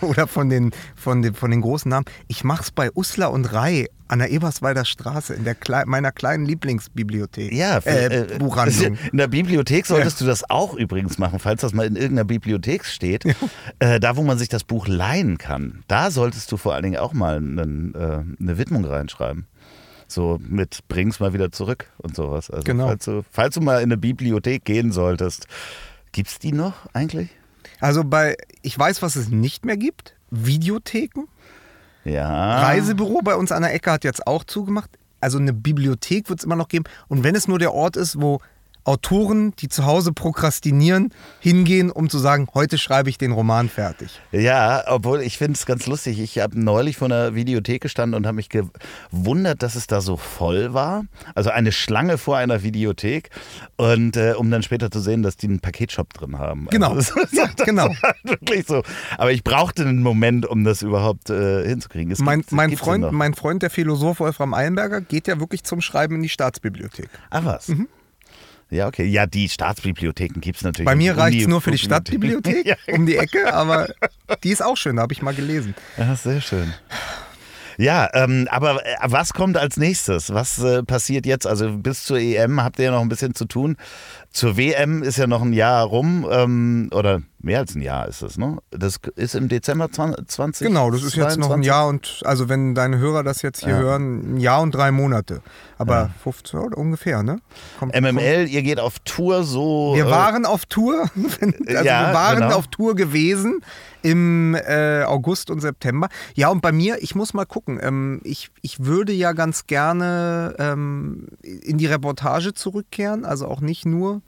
oder 0.01 0.27
von 0.27 0.49
den, 0.49 0.73
von, 0.95 1.23
den, 1.23 1.35
von 1.35 1.51
den 1.51 1.61
großen 1.61 1.89
Namen. 1.89 2.07
Ich 2.29 2.45
mache 2.45 2.63
es 2.63 2.71
bei 2.71 2.91
Uslar 2.95 3.33
und 3.33 3.53
Rai 3.53 3.87
an 4.09 4.21
der 4.21 4.31
Eberswalder 4.31 4.85
Straße 4.85 5.35
in 5.35 5.45
der 5.45 5.55
Klei 5.55 5.85
meiner 5.85 6.13
kleinen 6.13 6.47
Lieblingsbibliothek. 6.47 7.53
ja, 7.53 7.79
äh, 7.79 8.07
äh, 8.07 8.39
Buchhandlung. 8.39 8.97
In 9.13 9.19
der 9.19 9.29
Bibliothek 9.29 9.87
solltest 9.87 10.21
du 10.21 10.25
das 10.25 10.49
auch 10.49 10.75
übrigens 10.75 11.19
machen, 11.19 11.39
falls 11.39 11.61
das 11.61 11.75
mal 11.75 11.87
in 11.87 11.97
irgendeiner 11.97 12.25
Bibliothek 12.25 12.85
steht. 12.85 13.25
Äh, 13.81 14.01
da, 14.01 14.17
wo 14.17 14.23
man 14.23 14.39
sich 14.39 14.49
das 14.49 14.65
Buch 14.65 14.89
leihen 14.89 15.37
kann, 15.39 15.85
da 15.89 16.11
solltest 16.11 16.51
du 16.51 16.57
vor 16.57 16.75
allen 16.75 16.85
Dingen 16.85 16.97
auch 16.97 17.13
mal 17.13 17.37
einen, 17.37 17.95
äh, 17.95 18.23
eine 18.41 18.59
Widmung 18.59 18.85
reinschreiben. 18.85 19.47
So 20.09 20.39
mit 20.41 20.81
bring's 20.89 21.21
mal 21.21 21.33
wieder 21.35 21.53
zurück 21.53 21.87
und 21.99 22.17
sowas. 22.17 22.51
Also 22.51 22.65
Genau. 22.65 22.87
falls, 22.89 23.05
du, 23.05 23.23
falls 23.31 23.55
du 23.55 23.61
mal 23.61 23.77
in 23.79 23.85
eine 23.85 23.99
Bibliothek 23.99 24.65
gehen 24.65 24.91
solltest, 24.91 25.47
gibt's 26.13 26.39
die 26.39 26.53
noch 26.53 26.75
eigentlich? 26.95 27.29
Also 27.81 28.03
bei, 28.05 28.37
ich 28.63 28.77
weiß, 28.79 29.03
was 29.03 29.17
es 29.17 29.29
nicht 29.29 29.65
mehr 29.65 29.77
gibt. 29.77 30.15
Videotheken. 30.31 31.29
Ja. 32.05 32.63
Reisebüro 32.63 33.21
bei 33.23 33.37
uns 33.37 33.53
an 33.53 33.63
der 33.63 33.75
Ecke 33.75 33.93
hat 33.93 34.05
jetzt 34.05 34.27
auch 34.27 34.45
zugemacht. 34.45 34.91
Also 35.21 35.39
eine 35.39 35.53
Bibliothek 35.53 36.29
wird 36.31 36.39
es 36.41 36.45
immer 36.45 36.57
noch 36.57 36.69
geben. 36.69 36.85
Und 37.09 37.23
wenn 37.25 37.35
es 37.35 37.47
nur 37.49 37.59
der 37.59 37.75
Ort 37.75 37.97
ist, 37.97 38.21
wo 38.21 38.41
Autoren, 38.89 39.53
die 39.59 39.69
zu 39.69 39.85
Hause 39.85 40.13
prokrastinieren, 40.15 41.13
hingehen, 41.41 41.91
um 41.91 42.09
zu 42.09 42.17
sagen, 42.19 42.49
heute 42.55 42.79
schreibe 42.79 43.11
ich 43.11 43.19
den 43.19 43.33
Roman 43.33 43.69
fertig. 43.69 44.19
Ja, 44.33 44.83
obwohl 44.87 45.21
ich 45.21 45.37
finde 45.37 45.53
es 45.59 45.67
ganz 45.67 45.87
lustig. 45.87 46.19
Ich 46.21 46.39
habe 46.39 46.59
neulich 46.59 46.97
vor 46.97 47.07
einer 47.07 47.35
Videothek 47.35 47.83
gestanden 47.83 48.17
und 48.17 48.27
habe 48.27 48.37
mich 48.37 48.49
gewundert, 48.49 49.63
dass 49.63 49.75
es 49.75 49.87
da 49.89 50.01
so 50.01 50.17
voll 50.17 50.73
war. 50.73 51.05
Also 51.35 51.51
eine 51.51 51.71
Schlange 51.71 52.17
vor 52.17 52.39
einer 52.39 52.63
Videothek. 52.63 53.29
Und 53.77 54.17
äh, 54.17 54.33
um 54.39 54.51
dann 54.51 54.63
später 54.63 54.91
zu 54.91 55.01
sehen, 55.01 55.23
dass 55.23 55.37
die 55.37 55.49
einen 55.49 55.61
Paketshop 55.61 56.15
drin 56.15 56.39
haben. 56.39 56.67
Genau. 56.71 56.95
Also, 56.95 57.15
das, 57.21 57.33
Ja, 57.33 57.47
das 57.55 57.67
genau. 57.67 57.89
wirklich 58.23 58.67
so. 58.67 58.83
Aber 59.19 59.33
ich 59.33 59.45
brauchte 59.45 59.83
einen 59.83 60.03
Moment, 60.03 60.47
um 60.47 60.65
das 60.65 60.81
überhaupt 60.81 61.29
äh, 61.29 61.69
hinzukriegen. 61.69 62.11
Es 62.11 62.21
Mein, 62.21 62.39
gibt- 62.41 62.53
mein, 62.53 62.75
Freund, 62.77 63.13
mein 63.13 63.35
Freund, 63.35 63.63
der 63.63 63.69
Philosoph 63.69 64.21
Wolfram 64.21 64.55
Eilenberger, 64.55 65.03
geht 65.03 65.29
ja 65.29 65.39
wirklich 65.41 65.63
zum 65.65 65.83
Schreiben 65.83 66.15
in 66.17 66.23
die 66.23 66.29
Staatsbibliothek. 66.31 67.11
Ah, 67.29 67.41
was? 67.45 67.69
Mhm. 67.69 67.87
Ja, 68.71 68.87
okay. 68.87 69.05
Ja, 69.05 69.27
die 69.27 69.49
Staatsbibliotheken 69.49 70.41
gibt 70.41 70.59
es 70.59 70.63
natürlich. 70.63 70.87
Bei 70.87 70.95
mir 70.95 71.15
die 71.15 71.21
reicht 71.21 71.41
es 71.41 71.47
nur 71.47 71.61
für 71.61 71.71
die. 71.71 71.79
Stadtbibliothek 71.79 72.67
Ja, 72.67 72.77
um 72.93 73.07
die 73.07 73.17
Ecke, 73.17 73.53
aber 73.53 73.89
die 74.45 74.51
ist 74.51 74.63
auch 74.63 74.77
schön, 74.77 74.97
da 74.97 75.03
habe 75.03 75.13
ich 75.13 75.23
mal 75.23 75.35
gelesen. 75.35 75.75
Ja, 75.97 76.15
sehr 76.17 76.41
schön. 76.41 76.75
Ja, 77.79 78.11
ähm, 78.13 78.49
aber 78.51 78.85
äh, 78.85 78.97
was 79.05 79.33
kommt 79.33 79.57
als 79.57 79.77
nächstes? 79.77 80.35
Was 80.35 80.59
äh, 80.59 80.83
passiert 80.83 81.27
jetzt? 81.27 81.47
Also 81.47 81.79
bis 81.79 82.03
zur 82.05 82.19
EM 82.19 82.63
habt 82.63 82.79
ihr 82.81 82.87
ja 82.87 82.91
noch 82.91 83.01
ein 83.01 83.09
bisschen 83.09 83.37
zu 83.37 83.45
tun. 83.45 83.77
Zur 84.33 84.57
WM 84.57 85.05
ist 85.05 85.17
ja 85.17 85.29
noch 85.29 85.43
ein 85.43 85.53
Jahr 85.53 85.85
rum 85.85 86.27
ähm, 86.31 86.91
oder 86.93 87.23
mehr 87.41 87.61
als 87.61 87.75
ein 87.75 87.83
Jahr 87.83 88.09
ist 88.09 88.23
es, 88.23 88.37
ne? 88.37 88.59
Das 88.71 88.97
ist 89.17 89.35
im 89.35 89.49
Dezember 89.49 89.91
20. 89.91 90.67
Genau, 90.67 90.91
das 90.91 91.03
ist 91.03 91.15
jetzt 91.15 91.39
noch 91.39 91.51
ein 91.51 91.63
22? 91.63 91.67
Jahr 91.67 91.87
und, 91.89 92.21
also 92.25 92.49
wenn 92.49 92.75
deine 92.75 92.99
Hörer 92.99 93.23
das 93.23 93.43
jetzt 93.43 93.61
hier 93.65 93.75
Ja. 93.75 93.79
hören, 93.79 94.35
ein 94.35 94.41
Jahr 94.41 94.61
und 94.63 94.75
drei 94.75 94.91
Monate. 94.91 95.41
Aber 95.79 96.11
15 96.25 96.59
oder 96.59 96.77
ungefähr, 96.79 97.23
ne? 97.23 97.39
Kommt, 97.79 97.95
MML, 97.95 98.49
ihr 98.49 98.63
geht 98.63 98.81
auf 98.81 98.99
Tour 99.05 99.45
so. 99.45 99.93
Wir 99.95 100.07
äh, 100.07 100.11
waren 100.11 100.45
auf 100.47 100.67
Tour, 100.67 101.09
also 101.41 101.53
Ja, 101.69 102.09
wir 102.09 102.15
waren 102.15 102.41
genau. 102.41 102.57
auf 102.57 102.67
Tour 102.67 102.97
gewesen 102.97 103.61
im 104.03 104.55
äh, 104.57 105.03
August 105.05 105.51
und 105.51 105.61
September. 105.61 106.09
Ja, 106.35 106.49
und 106.49 106.61
bei 106.61 106.73
mir, 106.73 107.03
ich 107.03 107.15
muss 107.15 107.35
mal 107.35 107.47
gucken, 107.47 107.79
ähm, 107.83 108.21
ich, 108.25 108.51
ich 108.63 108.85
würde 108.85 109.13
ja 109.13 109.33
ganz 109.33 109.67
gerne 109.67 110.55
ähm, 110.59 111.29
in 111.43 111.79
die 111.79 111.87
Reportage 111.87 112.55
zurückkehren, 112.55 113.25
also 113.25 113.47
auch 113.47 113.61
nicht 113.61 113.87
nur 113.87 114.23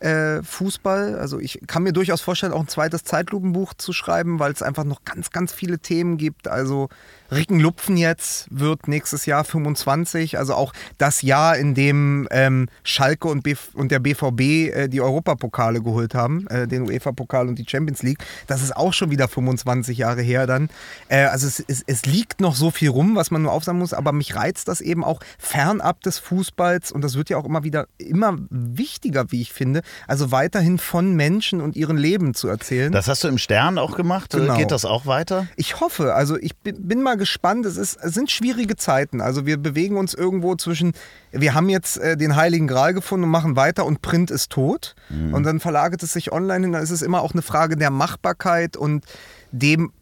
äh, 0.00 0.42
Fußball. 0.42 1.18
Also 1.18 1.38
ich 1.38 1.60
kann 1.66 1.82
mir 1.82 1.92
durchaus 1.92 2.20
vorstellen, 2.20 2.52
auch 2.52 2.60
ein 2.60 2.68
zweites 2.68 3.04
Zeitlupenbuch 3.04 3.74
zu 3.74 3.92
schreiben, 3.92 4.38
weil 4.38 4.52
es 4.52 4.62
einfach 4.62 4.84
noch 4.84 5.04
ganz, 5.04 5.30
ganz 5.30 5.52
viele 5.52 5.78
Themen 5.78 6.16
gibt. 6.16 6.48
Also 6.48 6.88
Ricken 7.30 7.60
Lupfen 7.60 7.96
jetzt 7.96 8.46
wird 8.50 8.88
nächstes 8.88 9.26
Jahr 9.26 9.44
25, 9.44 10.38
also 10.38 10.54
auch 10.54 10.72
das 10.98 11.22
Jahr, 11.22 11.56
in 11.56 11.74
dem 11.74 12.28
ähm, 12.30 12.68
Schalke 12.82 13.28
und, 13.28 13.42
Bf 13.42 13.74
und 13.74 13.92
der 13.92 14.00
BVB 14.00 14.40
äh, 14.40 14.88
die 14.88 15.00
Europapokale 15.00 15.80
geholt 15.82 16.14
haben, 16.14 16.46
äh, 16.48 16.66
den 16.66 16.82
UEFA-Pokal 16.82 17.48
und 17.48 17.58
die 17.58 17.66
Champions 17.68 18.02
League. 18.02 18.18
Das 18.46 18.62
ist 18.62 18.76
auch 18.76 18.92
schon 18.92 19.10
wieder 19.10 19.28
25 19.28 19.98
Jahre 19.98 20.22
her 20.22 20.46
dann. 20.46 20.68
Äh, 21.08 21.24
also 21.24 21.46
es, 21.46 21.60
es, 21.66 21.84
es 21.86 22.04
liegt 22.06 22.40
noch 22.40 22.54
so 22.54 22.70
viel 22.70 22.88
rum, 22.88 23.14
was 23.14 23.30
man 23.30 23.42
nur 23.42 23.52
aufsammeln 23.52 23.80
muss, 23.80 23.94
aber 23.94 24.12
mich 24.12 24.34
reizt 24.34 24.68
das 24.68 24.80
eben 24.80 25.04
auch 25.04 25.20
fernab 25.38 26.00
des 26.02 26.18
Fußballs 26.18 26.90
und 26.92 27.02
das 27.02 27.16
wird 27.16 27.30
ja 27.30 27.36
auch 27.36 27.44
immer 27.44 27.62
wieder 27.64 27.86
immer 27.98 28.36
wichtiger, 28.50 29.30
wie 29.30 29.40
ich 29.40 29.52
finde. 29.52 29.82
Also 30.06 30.32
weiterhin 30.32 30.78
von 30.78 31.14
Menschen 31.14 31.60
und 31.60 31.76
ihren 31.76 31.96
Leben 31.96 32.34
zu 32.34 32.48
erzählen. 32.48 32.92
Das 32.92 33.08
hast 33.08 33.24
du 33.24 33.28
im 33.28 33.38
Stern 33.38 33.78
auch 33.78 33.96
gemacht. 33.96 34.32
Genau. 34.32 34.56
Geht 34.56 34.70
das 34.70 34.84
auch 34.84 35.06
weiter? 35.06 35.46
Ich 35.56 35.80
hoffe, 35.80 36.14
also 36.14 36.36
ich 36.36 36.56
bin, 36.56 36.88
bin 36.88 37.02
mal 37.02 37.16
gespannt. 37.20 37.64
Es, 37.66 37.76
ist, 37.76 37.96
es 38.02 38.14
sind 38.14 38.32
schwierige 38.32 38.74
Zeiten. 38.74 39.20
Also 39.20 39.46
wir 39.46 39.56
bewegen 39.56 39.96
uns 39.96 40.14
irgendwo 40.14 40.56
zwischen, 40.56 40.94
wir 41.30 41.54
haben 41.54 41.68
jetzt 41.68 41.98
äh, 41.98 42.16
den 42.16 42.34
Heiligen 42.34 42.66
Gral 42.66 42.94
gefunden 42.94 43.24
und 43.24 43.30
machen 43.30 43.54
weiter 43.54 43.86
und 43.86 44.02
Print 44.02 44.32
ist 44.32 44.50
tot. 44.50 44.96
Und 45.32 45.44
dann 45.44 45.60
verlagert 45.60 46.02
es 46.02 46.12
sich 46.12 46.32
online 46.32 46.64
hin. 46.64 46.72
Dann 46.72 46.82
ist 46.82 46.90
es 46.90 47.02
immer 47.02 47.22
auch 47.22 47.32
eine 47.32 47.42
Frage 47.42 47.76
der 47.76 47.90
Machbarkeit 47.90 48.76
und 48.76 49.04
dem, 49.52 49.92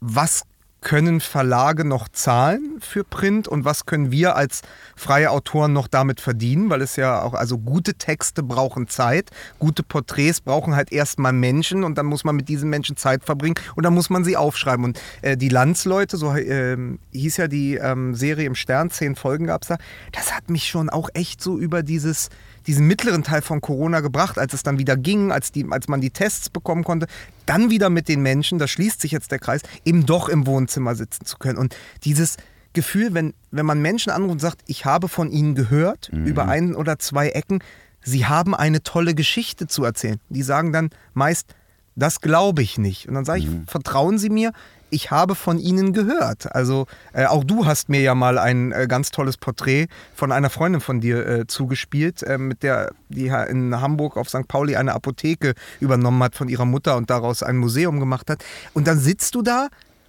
was 0.00 0.42
können 0.88 1.20
Verlage 1.20 1.84
noch 1.84 2.08
zahlen 2.08 2.78
für 2.80 3.04
Print 3.04 3.46
und 3.46 3.66
was 3.66 3.84
können 3.84 4.10
wir 4.10 4.36
als 4.36 4.62
freie 4.96 5.30
Autoren 5.30 5.74
noch 5.74 5.86
damit 5.86 6.18
verdienen, 6.18 6.70
weil 6.70 6.80
es 6.80 6.96
ja 6.96 7.20
auch, 7.20 7.34
also 7.34 7.58
gute 7.58 7.92
Texte 7.92 8.42
brauchen 8.42 8.88
Zeit, 8.88 9.30
gute 9.58 9.82
Porträts 9.82 10.40
brauchen 10.40 10.74
halt 10.74 10.90
erstmal 10.90 11.34
Menschen 11.34 11.84
und 11.84 11.98
dann 11.98 12.06
muss 12.06 12.24
man 12.24 12.36
mit 12.36 12.48
diesen 12.48 12.70
Menschen 12.70 12.96
Zeit 12.96 13.22
verbringen 13.22 13.56
und 13.76 13.84
dann 13.84 13.92
muss 13.92 14.08
man 14.08 14.24
sie 14.24 14.38
aufschreiben. 14.38 14.82
Und 14.82 14.98
äh, 15.20 15.36
die 15.36 15.50
Landsleute, 15.50 16.16
so 16.16 16.34
äh, 16.34 16.78
hieß 17.12 17.36
ja 17.36 17.48
die 17.48 17.74
ähm, 17.74 18.14
Serie 18.14 18.46
im 18.46 18.54
Stern, 18.54 18.88
zehn 18.88 19.14
Folgen 19.14 19.46
gab 19.46 19.64
es 19.64 19.68
da, 19.68 19.76
das 20.12 20.34
hat 20.34 20.48
mich 20.48 20.70
schon 20.70 20.88
auch 20.88 21.10
echt 21.12 21.42
so 21.42 21.58
über 21.58 21.82
dieses 21.82 22.30
diesen 22.68 22.86
mittleren 22.86 23.24
Teil 23.24 23.42
von 23.42 23.60
Corona 23.60 24.00
gebracht, 24.00 24.38
als 24.38 24.52
es 24.52 24.62
dann 24.62 24.78
wieder 24.78 24.96
ging, 24.96 25.32
als, 25.32 25.50
die, 25.50 25.66
als 25.70 25.88
man 25.88 26.00
die 26.00 26.10
Tests 26.10 26.50
bekommen 26.50 26.84
konnte, 26.84 27.06
dann 27.46 27.70
wieder 27.70 27.88
mit 27.88 28.08
den 28.08 28.20
Menschen, 28.20 28.58
da 28.58 28.68
schließt 28.68 29.00
sich 29.00 29.10
jetzt 29.10 29.32
der 29.32 29.38
Kreis, 29.38 29.62
eben 29.84 30.04
doch 30.04 30.28
im 30.28 30.46
Wohnzimmer 30.46 30.94
sitzen 30.94 31.24
zu 31.24 31.38
können. 31.38 31.58
Und 31.58 31.74
dieses 32.04 32.36
Gefühl, 32.74 33.14
wenn, 33.14 33.32
wenn 33.50 33.64
man 33.64 33.80
Menschen 33.80 34.10
anruft 34.10 34.32
und 34.32 34.40
sagt, 34.40 34.60
ich 34.66 34.84
habe 34.84 35.08
von 35.08 35.32
ihnen 35.32 35.54
gehört, 35.54 36.10
mhm. 36.12 36.26
über 36.26 36.46
ein 36.46 36.74
oder 36.74 36.98
zwei 36.98 37.30
Ecken, 37.30 37.60
sie 38.02 38.26
haben 38.26 38.54
eine 38.54 38.82
tolle 38.82 39.14
Geschichte 39.14 39.66
zu 39.66 39.82
erzählen. 39.84 40.20
Die 40.28 40.42
sagen 40.42 40.72
dann 40.72 40.90
meist, 41.14 41.54
das 41.96 42.20
glaube 42.20 42.62
ich 42.62 42.76
nicht. 42.76 43.08
Und 43.08 43.14
dann 43.14 43.24
sage 43.24 43.40
ich, 43.40 43.46
mhm. 43.46 43.66
vertrauen 43.66 44.18
Sie 44.18 44.28
mir, 44.28 44.52
ich 44.90 45.10
habe 45.10 45.34
von 45.34 45.58
Ihnen 45.58 45.92
gehört. 45.92 46.54
Also 46.54 46.86
äh, 47.12 47.26
auch 47.26 47.44
du 47.44 47.66
hast 47.66 47.88
mir 47.88 48.00
ja 48.00 48.14
mal 48.14 48.38
ein 48.38 48.72
äh, 48.72 48.86
ganz 48.88 49.10
tolles 49.10 49.36
Porträt 49.36 49.88
von 50.14 50.32
einer 50.32 50.50
Freundin 50.50 50.80
von 50.80 51.00
dir 51.00 51.26
äh, 51.26 51.46
zugespielt, 51.46 52.22
äh, 52.22 52.38
mit 52.38 52.62
der 52.62 52.92
die 53.08 53.26
in 53.26 53.80
Hamburg 53.80 54.16
auf 54.16 54.28
St. 54.28 54.46
Pauli 54.48 54.76
eine 54.76 54.94
Apotheke 54.94 55.54
übernommen 55.80 56.22
hat 56.22 56.34
von 56.34 56.48
ihrer 56.48 56.66
Mutter 56.66 56.96
und 56.96 57.10
daraus 57.10 57.42
ein 57.42 57.56
Museum 57.56 58.00
gemacht 58.00 58.28
hat. 58.30 58.44
Und 58.74 58.86
dann 58.86 58.98
sitzt 58.98 59.34
du 59.34 59.42
da 59.42 59.68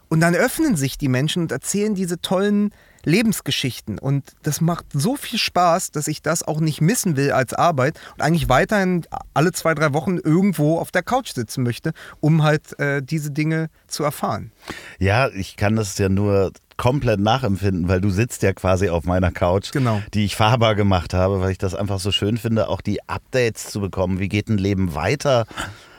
und 0.10 0.20
dann 0.20 0.36
öffnen 0.36 0.76
sich 0.76 0.98
die 0.98 1.08
Menschen 1.08 1.44
und 1.44 1.52
erzählen 1.52 1.96
diese 1.96 2.20
tollen 2.20 2.72
Lebensgeschichten. 3.04 4.00
Und 4.00 4.34
das 4.43 4.62
macht 4.62 4.86
so 4.93 5.16
viel 5.16 5.39
Spaß, 5.39 5.91
dass 5.91 6.08
ich 6.08 6.22
das 6.22 6.43
auch 6.43 6.60
nicht 6.60 6.82
missen 6.82 7.16
will 7.16 7.32
als 7.32 7.54
Arbeit 7.54 8.00
und 8.16 8.22
eigentlich 8.22 8.50
weiterhin 8.50 9.06
alle 9.34 9.52
zwei, 9.52 9.74
drei 9.74 9.93
Wochen 9.93 10.18
irgendwo 10.18 10.78
auf 10.78 10.91
der 10.91 11.04
Couch 11.04 11.34
sitzen 11.34 11.64
möchte, 11.64 11.93
um 12.20 12.43
halt 12.43 12.78
äh, 12.80 13.02
diese 13.02 13.32
Dinge 13.32 13.70
zu 13.88 14.04
erfahren. 14.04 14.52
Ja, 15.00 15.30
ich 15.30 15.56
kann 15.58 15.76
das 15.76 15.97
ja 15.97 16.10
nur 16.10 16.52
komplett 16.80 17.20
nachempfinden, 17.20 17.89
weil 17.89 18.00
du 18.00 18.10
sitzt 18.10 18.41
ja 18.41 18.54
quasi 18.54 18.88
auf 18.89 19.04
meiner 19.04 19.32
Couch, 19.32 19.72
genau. 19.72 20.02
die 20.14 20.24
ich 20.24 20.38
fahrbar 20.38 20.76
gemacht 20.76 21.14
habe, 21.14 21.41
weil 21.41 21.52
ich 21.52 21.58
das 21.58 21.76
einfach 21.76 22.00
so 22.00 22.12
schön 22.12 22.38
finde, 22.38 22.70
auch 22.70 22.80
die 22.80 23.08
Updates 23.08 23.70
zu 23.70 23.82
bekommen. 23.82 24.20
Wie 24.20 24.30
geht 24.30 24.47
ein 24.47 24.58
Leben 24.58 24.95
weiter? 24.95 25.45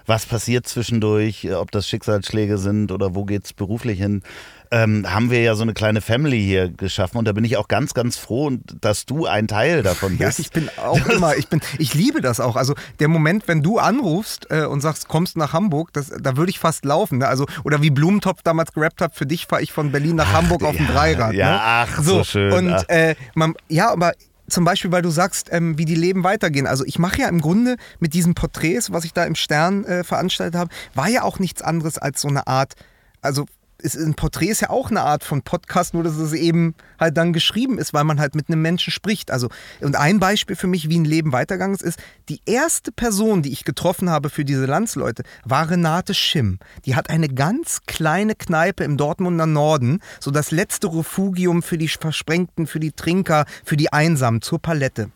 Was 0.06 0.24
passiert 0.24 0.66
zwischendurch? 0.66 1.52
Ob 1.54 1.70
das 1.70 1.86
Schicksalsschläge 1.86 2.56
sind 2.56 2.92
oder 2.92 3.14
wo 3.14 3.26
geht 3.26 3.44
es 3.44 3.52
beruflich 3.52 3.98
hin? 3.98 4.22
Ähm, 4.70 5.04
haben 5.08 5.30
wir 5.30 5.42
ja 5.42 5.54
so 5.54 5.62
eine 5.62 5.74
kleine 5.74 6.00
Family 6.00 6.40
hier 6.40 6.70
geschaffen 6.70 7.18
und 7.18 7.26
da 7.26 7.32
bin 7.32 7.44
ich 7.44 7.56
auch 7.56 7.66
ganz, 7.66 7.92
ganz 7.92 8.16
froh, 8.16 8.50
dass 8.80 9.04
du 9.04 9.26
ein 9.26 9.48
Teil 9.48 9.82
davon 9.82 10.18
bist. 10.18 10.38
Ja, 10.38 10.44
ich 10.44 10.50
bin 10.50 10.70
auch 10.76 11.06
immer, 11.06 11.36
ich 11.36 11.48
bin, 11.48 11.60
ich 11.78 11.94
liebe 11.94 12.20
das 12.20 12.38
auch. 12.38 12.56
Also 12.56 12.74
der 13.00 13.08
Moment, 13.08 13.48
wenn 13.48 13.62
du 13.62 13.78
anrufst 13.78 14.46
äh, 14.50 14.64
und 14.64 14.80
sagst, 14.80 15.08
kommst 15.08 15.36
nach 15.36 15.52
Hamburg, 15.52 15.92
das, 15.92 16.12
da 16.20 16.36
würde 16.36 16.50
ich 16.50 16.60
fast 16.60 16.84
laufen. 16.84 17.18
Ne? 17.18 17.26
Also 17.26 17.46
oder 17.64 17.82
wie 17.82 17.90
Blumentopf 17.90 18.42
damals 18.42 18.72
gerappt 18.72 19.00
hat, 19.00 19.16
für 19.16 19.26
dich 19.26 19.46
fahre 19.46 19.62
ich 19.62 19.72
von 19.72 19.90
Berlin 19.90 20.16
nach 20.16 20.28
ach, 20.28 20.34
Hamburg 20.34 20.62
auf 20.62 20.76
dem 20.76 20.86
Dreirad. 20.86 21.34
Ja, 21.34 21.50
ne? 21.50 21.58
ach 21.60 22.02
so, 22.02 22.18
so 22.18 22.24
schön. 22.24 22.52
Und 22.52 22.88
äh, 22.88 23.16
man, 23.34 23.54
ja, 23.68 23.90
aber 23.90 24.12
zum 24.48 24.64
Beispiel, 24.64 24.92
weil 24.92 25.02
du 25.02 25.10
sagst, 25.10 25.48
ähm, 25.52 25.78
wie 25.78 25.84
die 25.84 25.94
Leben 25.94 26.24
weitergehen. 26.24 26.66
Also 26.66 26.84
ich 26.84 26.98
mache 26.98 27.20
ja 27.20 27.28
im 27.28 27.40
Grunde 27.40 27.76
mit 27.98 28.14
diesen 28.14 28.34
Porträts, 28.34 28.92
was 28.92 29.04
ich 29.04 29.12
da 29.12 29.24
im 29.24 29.34
Stern 29.34 29.84
äh, 29.84 30.04
veranstaltet 30.04 30.56
habe, 30.56 30.70
war 30.94 31.08
ja 31.08 31.22
auch 31.22 31.38
nichts 31.38 31.62
anderes 31.62 31.98
als 31.98 32.20
so 32.20 32.28
eine 32.28 32.46
Art, 32.46 32.74
also 33.20 33.46
ist, 33.80 33.96
ein 33.96 34.14
Porträt 34.14 34.48
ist 34.48 34.60
ja 34.60 34.70
auch 34.70 34.90
eine 34.90 35.02
Art 35.02 35.24
von 35.24 35.42
Podcast, 35.42 35.94
nur 35.94 36.04
dass 36.04 36.16
es 36.16 36.32
eben 36.32 36.74
halt 36.98 37.16
dann 37.16 37.32
geschrieben 37.32 37.78
ist, 37.78 37.92
weil 37.92 38.04
man 38.04 38.20
halt 38.20 38.34
mit 38.34 38.48
einem 38.48 38.62
Menschen 38.62 38.92
spricht. 38.92 39.30
Also, 39.30 39.48
und 39.80 39.96
ein 39.96 40.20
Beispiel 40.20 40.56
für 40.56 40.66
mich, 40.66 40.88
wie 40.88 40.98
ein 40.98 41.04
Leben 41.04 41.32
weitergegangen 41.32 41.74
ist, 41.74 41.82
ist, 41.82 41.98
die 42.28 42.40
erste 42.46 42.92
Person, 42.92 43.42
die 43.42 43.52
ich 43.52 43.64
getroffen 43.64 44.10
habe 44.10 44.30
für 44.30 44.44
diese 44.44 44.66
Landsleute, 44.66 45.22
war 45.44 45.70
Renate 45.70 46.14
Schimm. 46.14 46.58
Die 46.84 46.94
hat 46.94 47.10
eine 47.10 47.28
ganz 47.28 47.80
kleine 47.86 48.34
Kneipe 48.34 48.84
im 48.84 48.96
Dortmunder 48.96 49.46
Norden, 49.46 50.00
so 50.20 50.30
das 50.30 50.50
letzte 50.50 50.86
Refugium 50.88 51.62
für 51.62 51.78
die 51.78 51.88
Versprengten, 51.88 52.66
für 52.66 52.80
die 52.80 52.92
Trinker, 52.92 53.46
für 53.64 53.76
die 53.76 53.92
Einsamen, 53.92 54.42
zur 54.42 54.60
Palette. 54.60 55.10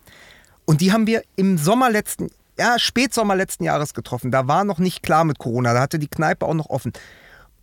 Und 0.65 0.81
die 0.81 0.93
haben 0.93 1.07
wir 1.07 1.23
im 1.37 1.59
Sommer 1.59 1.91
letzten, 1.91 2.31
ja, 2.59 2.79
Spätsommer 2.79 3.37
letzten 3.37 3.65
Jahres 3.65 3.95
getroffen. 3.95 4.31
Da 4.31 4.49
war 4.49 4.65
noch 4.65 4.79
nicht 4.79 5.03
klar 5.03 5.25
mit 5.25 5.39
Corona, 5.39 5.75
da 5.75 5.81
hatte 5.81 5.99
die 5.99 6.09
Kneipe 6.09 6.47
auch 6.47 6.55
noch 6.55 6.71
offen. 6.71 6.93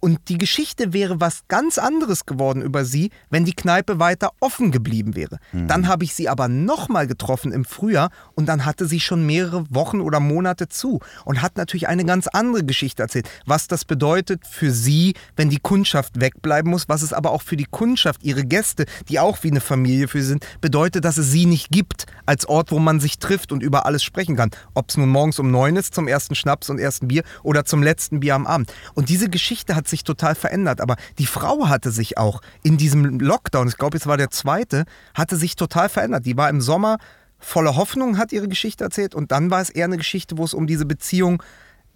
Und 0.04 0.30
die 0.30 0.40
Geschichte 0.40 0.94
wäre 0.94 1.22
was 1.22 1.44
ganz 1.48 1.78
anderes 1.78 2.26
geworden 2.26 2.64
über 2.64 2.86
sie, 2.86 3.12
wenn 3.30 3.46
die 3.46 3.54
Kneipe 3.54 4.00
weiter 4.00 4.32
offen 4.40 4.72
geblieben 4.72 5.16
wäre. 5.16 5.38
Mhm. 5.52 5.68
Dann 5.68 5.88
habe 5.88 6.04
ich 6.04 6.16
sie 6.16 6.28
aber 6.28 6.48
nochmal 6.48 7.06
getroffen 7.06 7.52
im 7.52 7.66
Frühjahr 7.66 8.10
und 8.34 8.48
dann 8.48 8.66
hatte 8.66 8.88
sie 8.88 9.00
schon 9.00 9.28
mehrere 9.28 9.64
Wochen 9.70 10.02
oder 10.02 10.20
Monate 10.20 10.68
zu 10.68 11.02
und 11.24 11.44
hat 11.44 11.56
natürlich 11.56 11.88
eine 11.88 12.04
ganz 12.04 12.28
andere 12.28 12.66
Geschichte 12.66 13.04
erzählt. 13.04 13.30
Was 13.46 13.68
das 13.68 13.86
bedeutet 13.86 14.48
für 14.48 14.72
sie, 14.72 15.14
wenn 15.36 15.52
die 15.52 15.60
Kundschaft 15.60 16.20
wegbleiben 16.20 16.72
muss, 16.72 16.90
was 16.90 17.04
es 17.04 17.14
aber 17.14 17.30
auch 17.30 17.44
für 17.44 17.56
die 17.56 17.68
Kundschaft, 17.70 18.24
ihre 18.24 18.44
Gäste, 18.44 18.86
die 19.08 19.20
auch 19.20 19.44
wie 19.44 19.52
eine 19.52 19.62
Familie 19.62 20.08
für 20.08 20.24
sie 20.24 20.30
sind, 20.30 20.48
bedeutet, 20.62 21.06
dass 21.06 21.18
es 21.18 21.30
sie 21.30 21.46
nicht 21.46 21.70
gibt 21.70 22.08
als 22.26 22.48
Ort, 22.48 22.72
wo 22.72 22.80
man 22.80 23.00
sich 23.00 23.20
trifft 23.20 23.52
und 23.52 23.62
über 23.62 23.86
alles 23.86 24.04
sprechen 24.04 24.36
kann. 24.36 24.50
Ob 24.74 24.90
es 24.90 24.98
nun 24.98 25.10
morgens 25.10 25.38
um 25.38 25.52
neun 25.52 25.76
ist 25.76 25.94
zum 25.94 26.08
ersten 26.08 26.34
Schnaps 26.34 26.72
und 26.72 26.80
ersten 26.80 27.08
Bier 27.08 27.22
oder 27.44 27.66
zum 27.66 27.84
letzten 27.84 28.20
Bier 28.20 28.34
am 28.34 28.48
Abend. 28.48 28.74
Und 28.96 29.10
diese 29.10 29.30
Geschichte 29.30 29.76
hat 29.76 29.91
sich 29.92 30.04
total 30.04 30.34
verändert. 30.34 30.82
Aber 30.82 30.96
die 31.20 31.28
Frau 31.28 31.70
hatte 31.70 31.92
sich 31.92 32.18
auch 32.18 32.42
in 32.64 32.78
diesem 32.78 33.20
Lockdown, 33.20 33.68
ich 33.68 33.78
glaube, 33.78 33.98
es 33.98 34.08
war 34.08 34.18
der 34.18 34.32
zweite, 34.32 34.86
hatte 35.14 35.36
sich 35.38 35.56
total 35.56 35.90
verändert. 35.90 36.26
Die 36.26 36.36
war 36.36 36.50
im 36.50 36.62
Sommer 36.62 36.98
voller 37.38 37.76
Hoffnung, 37.76 38.18
hat 38.18 38.32
ihre 38.32 38.48
Geschichte 38.48 38.84
erzählt. 38.84 39.14
Und 39.14 39.32
dann 39.32 39.52
war 39.52 39.62
es 39.62 39.70
eher 39.70 39.86
eine 39.86 39.98
Geschichte, 39.98 40.38
wo 40.38 40.44
es 40.44 40.54
um 40.54 40.66
diese 40.66 40.86
Beziehung 40.86 41.44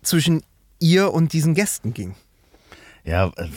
zwischen 0.04 0.44
ihr 0.80 1.14
und 1.14 1.34
diesen 1.34 1.56
Gästen 1.56 1.94
ging. 1.94 2.16
Ja, 3.04 3.28
äh, 3.36 3.48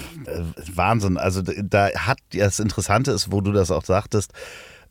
Wahnsinn. 0.74 1.16
Also 1.16 1.42
da 1.42 1.90
hat 1.94 2.18
das 2.32 2.60
Interessante 2.60 3.12
ist, 3.12 3.32
wo 3.32 3.40
du 3.40 3.52
das 3.52 3.70
auch 3.70 3.84
sagtest, 3.84 4.32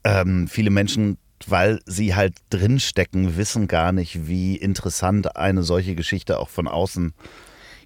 ähm, 0.03 0.47
viele 0.47 0.71
Menschen, 0.71 1.17
weil 1.45 1.79
sie 1.85 2.15
halt 2.15 2.35
drinstecken, 2.49 3.37
wissen 3.37 3.67
gar 3.67 3.91
nicht, 3.91 4.27
wie 4.27 4.55
interessant 4.55 5.35
eine 5.35 5.61
solche 5.61 5.93
Geschichte 5.95 6.39
auch 6.39 6.49
von 6.49 6.67
außen 6.67 7.13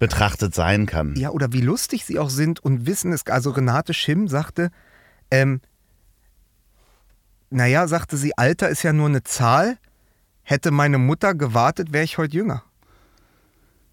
betrachtet 0.02 0.52
sein 0.52 0.86
kann. 0.86 1.14
Ja, 1.14 1.30
oder 1.30 1.52
wie 1.52 1.60
lustig 1.60 2.04
sie 2.04 2.18
auch 2.18 2.28
sind 2.28 2.58
und 2.58 2.86
wissen 2.86 3.12
es. 3.12 3.24
Also 3.28 3.50
Renate 3.50 3.94
Schimm 3.94 4.26
sagte, 4.26 4.72
ähm, 5.30 5.60
naja, 7.50 7.86
sagte 7.86 8.16
sie, 8.16 8.36
Alter 8.36 8.68
ist 8.68 8.82
ja 8.82 8.92
nur 8.92 9.06
eine 9.06 9.22
Zahl. 9.22 9.78
Hätte 10.42 10.72
meine 10.72 10.98
Mutter 10.98 11.36
gewartet, 11.36 11.92
wäre 11.92 12.02
ich 12.02 12.18
heute 12.18 12.36
jünger. 12.36 12.64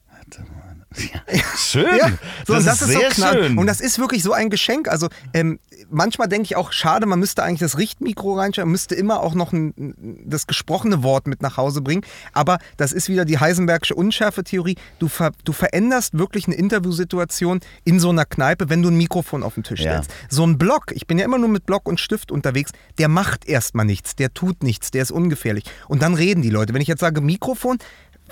Hätte 0.07 0.43
meine 0.51 0.68
ja, 1.31 1.41
schön. 1.55 1.97
Ja, 1.97 2.11
so, 2.47 2.53
das, 2.53 2.65
das, 2.65 2.81
ist, 2.81 2.87
sehr 2.87 3.11
so 3.11 3.23
schön. 3.23 3.57
Und 3.57 3.67
das 3.67 3.79
ist 3.79 3.99
wirklich 3.99 4.23
so 4.23 4.33
ein 4.33 4.49
Geschenk. 4.49 4.87
Also 4.87 5.07
ähm, 5.33 5.59
manchmal 5.89 6.27
denke 6.27 6.45
ich 6.45 6.55
auch, 6.55 6.71
schade, 6.71 7.05
man 7.05 7.19
müsste 7.19 7.43
eigentlich 7.43 7.59
das 7.59 7.77
Richtmikro 7.77 8.33
reinstellen, 8.33 8.71
müsste 8.71 8.95
immer 8.95 9.21
auch 9.21 9.35
noch 9.35 9.53
ein, 9.53 10.23
das 10.25 10.47
gesprochene 10.47 11.03
Wort 11.03 11.27
mit 11.27 11.43
nach 11.43 11.57
Hause 11.57 11.81
bringen. 11.81 12.03
Aber 12.33 12.57
das 12.77 12.91
ist 12.91 13.07
wieder 13.07 13.25
die 13.25 13.37
Heisenbergsche 13.37 13.93
Unschärfe-Theorie. 13.93 14.77
Du, 14.97 15.07
ver, 15.07 15.31
du 15.43 15.53
veränderst 15.53 16.17
wirklich 16.17 16.47
eine 16.47 16.55
Interviewsituation 16.55 17.59
in 17.83 17.99
so 17.99 18.09
einer 18.09 18.25
Kneipe, 18.25 18.69
wenn 18.69 18.81
du 18.81 18.89
ein 18.89 18.97
Mikrofon 18.97 19.43
auf 19.43 19.53
den 19.53 19.63
Tisch 19.63 19.81
stellst. 19.81 20.09
Ja. 20.09 20.17
So 20.29 20.45
ein 20.45 20.57
Block, 20.57 20.91
ich 20.91 21.05
bin 21.05 21.19
ja 21.19 21.25
immer 21.25 21.37
nur 21.37 21.49
mit 21.49 21.67
Block 21.67 21.87
und 21.87 21.99
Stift 21.99 22.31
unterwegs, 22.31 22.71
der 22.97 23.09
macht 23.09 23.47
erstmal 23.47 23.85
nichts, 23.85 24.15
der 24.15 24.33
tut 24.33 24.63
nichts, 24.63 24.89
der 24.89 25.03
ist 25.03 25.11
ungefährlich. 25.11 25.65
Und 25.87 26.01
dann 26.01 26.15
reden 26.15 26.41
die 26.41 26.49
Leute. 26.49 26.73
Wenn 26.73 26.81
ich 26.81 26.87
jetzt 26.87 27.01
sage 27.01 27.21
Mikrofon, 27.21 27.77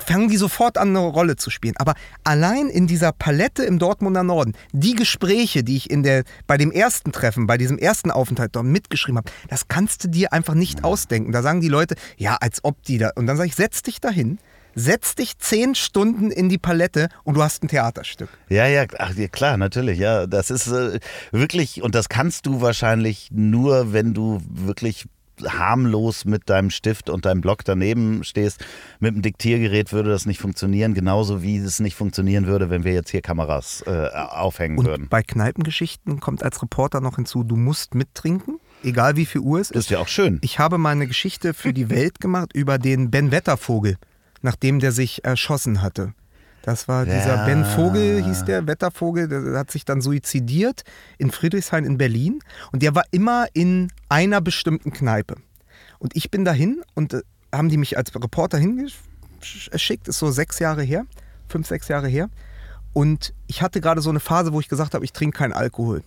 fangen 0.02 0.28
die 0.28 0.36
sofort 0.36 0.78
an, 0.78 0.88
eine 0.88 1.00
Rolle 1.00 1.36
zu 1.36 1.50
spielen. 1.50 1.74
Aber 1.78 1.94
allein 2.24 2.68
in 2.68 2.86
dieser 2.86 3.12
Palette 3.12 3.64
im 3.64 3.78
Dortmunder 3.78 4.22
Norden, 4.22 4.54
die 4.72 4.94
Gespräche, 4.94 5.64
die 5.64 5.76
ich 5.76 5.90
in 5.90 6.02
der, 6.02 6.24
bei 6.46 6.56
dem 6.56 6.70
ersten 6.70 7.12
Treffen, 7.12 7.46
bei 7.46 7.58
diesem 7.58 7.78
ersten 7.78 8.10
Aufenthalt 8.10 8.54
dort 8.54 8.66
mitgeschrieben 8.66 9.18
habe, 9.18 9.30
das 9.48 9.68
kannst 9.68 10.04
du 10.04 10.08
dir 10.08 10.32
einfach 10.32 10.54
nicht 10.54 10.84
ausdenken. 10.84 11.32
Da 11.32 11.42
sagen 11.42 11.60
die 11.60 11.68
Leute, 11.68 11.96
ja, 12.16 12.36
als 12.40 12.64
ob 12.64 12.82
die 12.82 12.98
da. 12.98 13.10
Und 13.14 13.26
dann 13.26 13.36
sage 13.36 13.48
ich, 13.48 13.54
setz 13.54 13.82
dich 13.82 14.00
dahin. 14.00 14.38
Setz 14.74 15.16
dich 15.16 15.38
zehn 15.38 15.74
Stunden 15.74 16.30
in 16.30 16.48
die 16.48 16.58
Palette 16.58 17.08
und 17.24 17.34
du 17.34 17.42
hast 17.42 17.64
ein 17.64 17.68
Theaterstück. 17.68 18.28
Ja, 18.48 18.68
ja, 18.68 18.84
ach, 18.98 19.12
ja 19.16 19.26
klar, 19.26 19.56
natürlich. 19.56 19.98
Ja, 19.98 20.28
das 20.28 20.50
ist 20.50 20.68
äh, 20.68 21.00
wirklich, 21.32 21.82
und 21.82 21.96
das 21.96 22.08
kannst 22.08 22.46
du 22.46 22.60
wahrscheinlich 22.60 23.30
nur, 23.32 23.92
wenn 23.92 24.14
du 24.14 24.40
wirklich 24.48 25.06
harmlos 25.46 26.24
mit 26.24 26.48
deinem 26.48 26.70
Stift 26.70 27.10
und 27.10 27.24
deinem 27.24 27.40
Block 27.40 27.64
daneben 27.64 28.24
stehst. 28.24 28.64
Mit 29.00 29.14
dem 29.14 29.22
Diktiergerät 29.22 29.92
würde 29.92 30.10
das 30.10 30.26
nicht 30.26 30.40
funktionieren, 30.40 30.94
genauso 30.94 31.42
wie 31.42 31.56
es 31.56 31.80
nicht 31.80 31.94
funktionieren 31.94 32.46
würde, 32.46 32.70
wenn 32.70 32.84
wir 32.84 32.92
jetzt 32.92 33.10
hier 33.10 33.22
Kameras 33.22 33.82
äh, 33.86 34.08
aufhängen 34.12 34.78
und 34.78 34.86
würden. 34.86 35.08
Bei 35.08 35.22
Kneipengeschichten 35.22 36.20
kommt 36.20 36.42
als 36.42 36.62
Reporter 36.62 37.00
noch 37.00 37.16
hinzu, 37.16 37.44
du 37.44 37.56
musst 37.56 37.94
mittrinken. 37.94 38.58
Egal 38.82 39.16
wie 39.16 39.26
viel 39.26 39.40
Uhr 39.40 39.60
es 39.60 39.70
ist. 39.70 39.76
Das 39.76 39.84
ist 39.84 39.90
ja 39.90 39.98
auch 39.98 40.08
schön. 40.08 40.38
Ich 40.42 40.58
habe 40.58 40.78
mal 40.78 40.90
eine 40.90 41.06
Geschichte 41.06 41.52
für 41.52 41.72
die 41.72 41.90
Welt 41.90 42.20
gemacht 42.20 42.52
über 42.54 42.78
den 42.78 43.10
Ben 43.10 43.32
Wettervogel, 43.32 43.96
nachdem 44.40 44.78
der 44.78 44.92
sich 44.92 45.24
erschossen 45.24 45.82
hatte. 45.82 46.14
Das 46.68 46.86
war 46.86 47.06
dieser 47.06 47.36
Ja. 47.36 47.46
Ben 47.46 47.64
Vogel, 47.64 48.22
hieß 48.22 48.44
der, 48.44 48.66
Wettervogel, 48.66 49.26
der 49.26 49.58
hat 49.58 49.70
sich 49.70 49.86
dann 49.86 50.02
suizidiert 50.02 50.82
in 51.16 51.30
Friedrichshain 51.30 51.86
in 51.86 51.96
Berlin. 51.96 52.40
Und 52.72 52.82
der 52.82 52.94
war 52.94 53.04
immer 53.10 53.46
in 53.54 53.90
einer 54.10 54.42
bestimmten 54.42 54.92
Kneipe. 54.92 55.36
Und 55.98 56.14
ich 56.14 56.30
bin 56.30 56.44
dahin 56.44 56.82
und 56.94 57.14
äh, 57.14 57.22
haben 57.54 57.70
die 57.70 57.78
mich 57.78 57.96
als 57.96 58.14
Reporter 58.14 58.58
hingeschickt, 58.58 60.08
ist 60.08 60.18
so 60.18 60.30
sechs 60.30 60.58
Jahre 60.58 60.82
her, 60.82 61.06
fünf, 61.48 61.66
sechs 61.66 61.88
Jahre 61.88 62.06
her. 62.06 62.28
Und 62.92 63.32
ich 63.46 63.62
hatte 63.62 63.80
gerade 63.80 64.02
so 64.02 64.10
eine 64.10 64.20
Phase, 64.20 64.52
wo 64.52 64.60
ich 64.60 64.68
gesagt 64.68 64.92
habe, 64.92 65.06
ich 65.06 65.14
trinke 65.14 65.38
keinen 65.38 65.54
Alkohol. 65.54 66.02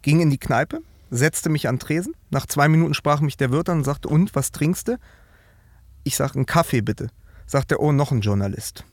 Ging 0.00 0.20
in 0.20 0.30
die 0.30 0.38
Kneipe, 0.38 0.80
setzte 1.10 1.50
mich 1.50 1.68
an 1.68 1.78
Tresen. 1.78 2.14
Nach 2.30 2.46
zwei 2.46 2.68
Minuten 2.68 2.94
sprach 2.94 3.20
mich 3.20 3.36
der 3.36 3.50
Wirt 3.50 3.68
an 3.68 3.76
und 3.80 3.84
sagte, 3.84 4.08
und, 4.08 4.34
was 4.34 4.52
trinkst 4.52 4.88
du? 4.88 4.96
Ich 6.02 6.16
sage, 6.16 6.36
einen 6.36 6.46
Kaffee 6.46 6.80
bitte. 6.80 7.08
Sagt 7.46 7.72
er, 7.72 7.80
oh, 7.80 7.92
noch 7.92 8.10
ein 8.10 8.22
Journalist. 8.22 8.86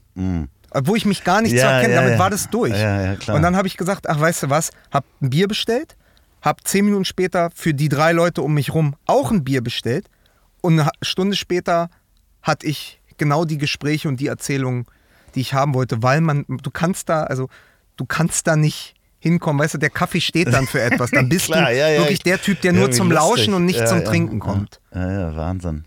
Obwohl 0.71 0.97
ich 0.97 1.05
mich 1.05 1.23
gar 1.23 1.41
nicht 1.41 1.51
zu. 1.51 1.57
Ja, 1.57 1.71
erkennen, 1.71 1.93
ja, 1.93 2.01
damit 2.01 2.13
ja. 2.13 2.19
war 2.19 2.29
das 2.29 2.49
durch. 2.49 2.73
Ja, 2.73 3.01
ja, 3.01 3.15
klar. 3.15 3.35
Und 3.35 3.41
dann 3.41 3.55
habe 3.55 3.67
ich 3.67 3.77
gesagt, 3.77 4.07
ach, 4.09 4.19
weißt 4.19 4.43
du 4.43 4.49
was, 4.49 4.71
hab 4.91 5.05
ein 5.21 5.29
Bier 5.29 5.47
bestellt, 5.47 5.95
hab 6.41 6.65
zehn 6.67 6.85
Minuten 6.85 7.05
später 7.05 7.49
für 7.53 7.73
die 7.73 7.89
drei 7.89 8.11
Leute 8.11 8.41
um 8.41 8.53
mich 8.53 8.73
rum 8.73 8.95
auch 9.05 9.31
ein 9.31 9.43
Bier 9.43 9.61
bestellt 9.61 10.07
und 10.61 10.79
eine 10.79 10.89
Stunde 11.01 11.35
später 11.35 11.89
hatte 12.41 12.67
ich 12.67 13.01
genau 13.17 13.45
die 13.45 13.57
Gespräche 13.57 14.07
und 14.07 14.19
die 14.19 14.27
Erzählungen, 14.27 14.85
die 15.35 15.41
ich 15.41 15.53
haben 15.53 15.73
wollte, 15.73 16.01
weil 16.03 16.21
man, 16.21 16.45
du 16.47 16.71
kannst 16.71 17.09
da, 17.09 17.23
also 17.23 17.49
du 17.97 18.05
kannst 18.05 18.47
da 18.47 18.55
nicht 18.55 18.95
hinkommen, 19.19 19.59
weißt 19.61 19.73
du, 19.73 19.77
der 19.77 19.89
Kaffee 19.89 20.21
steht 20.21 20.53
dann 20.53 20.65
für 20.65 20.81
etwas, 20.89 21.11
dann 21.11 21.27
bist 21.27 21.47
Klar, 21.47 21.69
du 21.69 21.75
wirklich 21.75 22.11
ich- 22.19 22.23
der 22.23 22.41
Typ, 22.41 22.61
der 22.61 22.73
nur 22.73 22.91
zum 22.91 23.11
lustig. 23.11 23.27
Lauschen 23.29 23.53
und 23.53 23.65
nicht 23.65 23.85
zum 23.87 24.03
Trinken 24.05 24.39
ja. 24.39 24.45
kommt. 24.45 24.79
Ja, 24.93 25.11
ja, 25.11 25.35
Wahnsinn. 25.35 25.83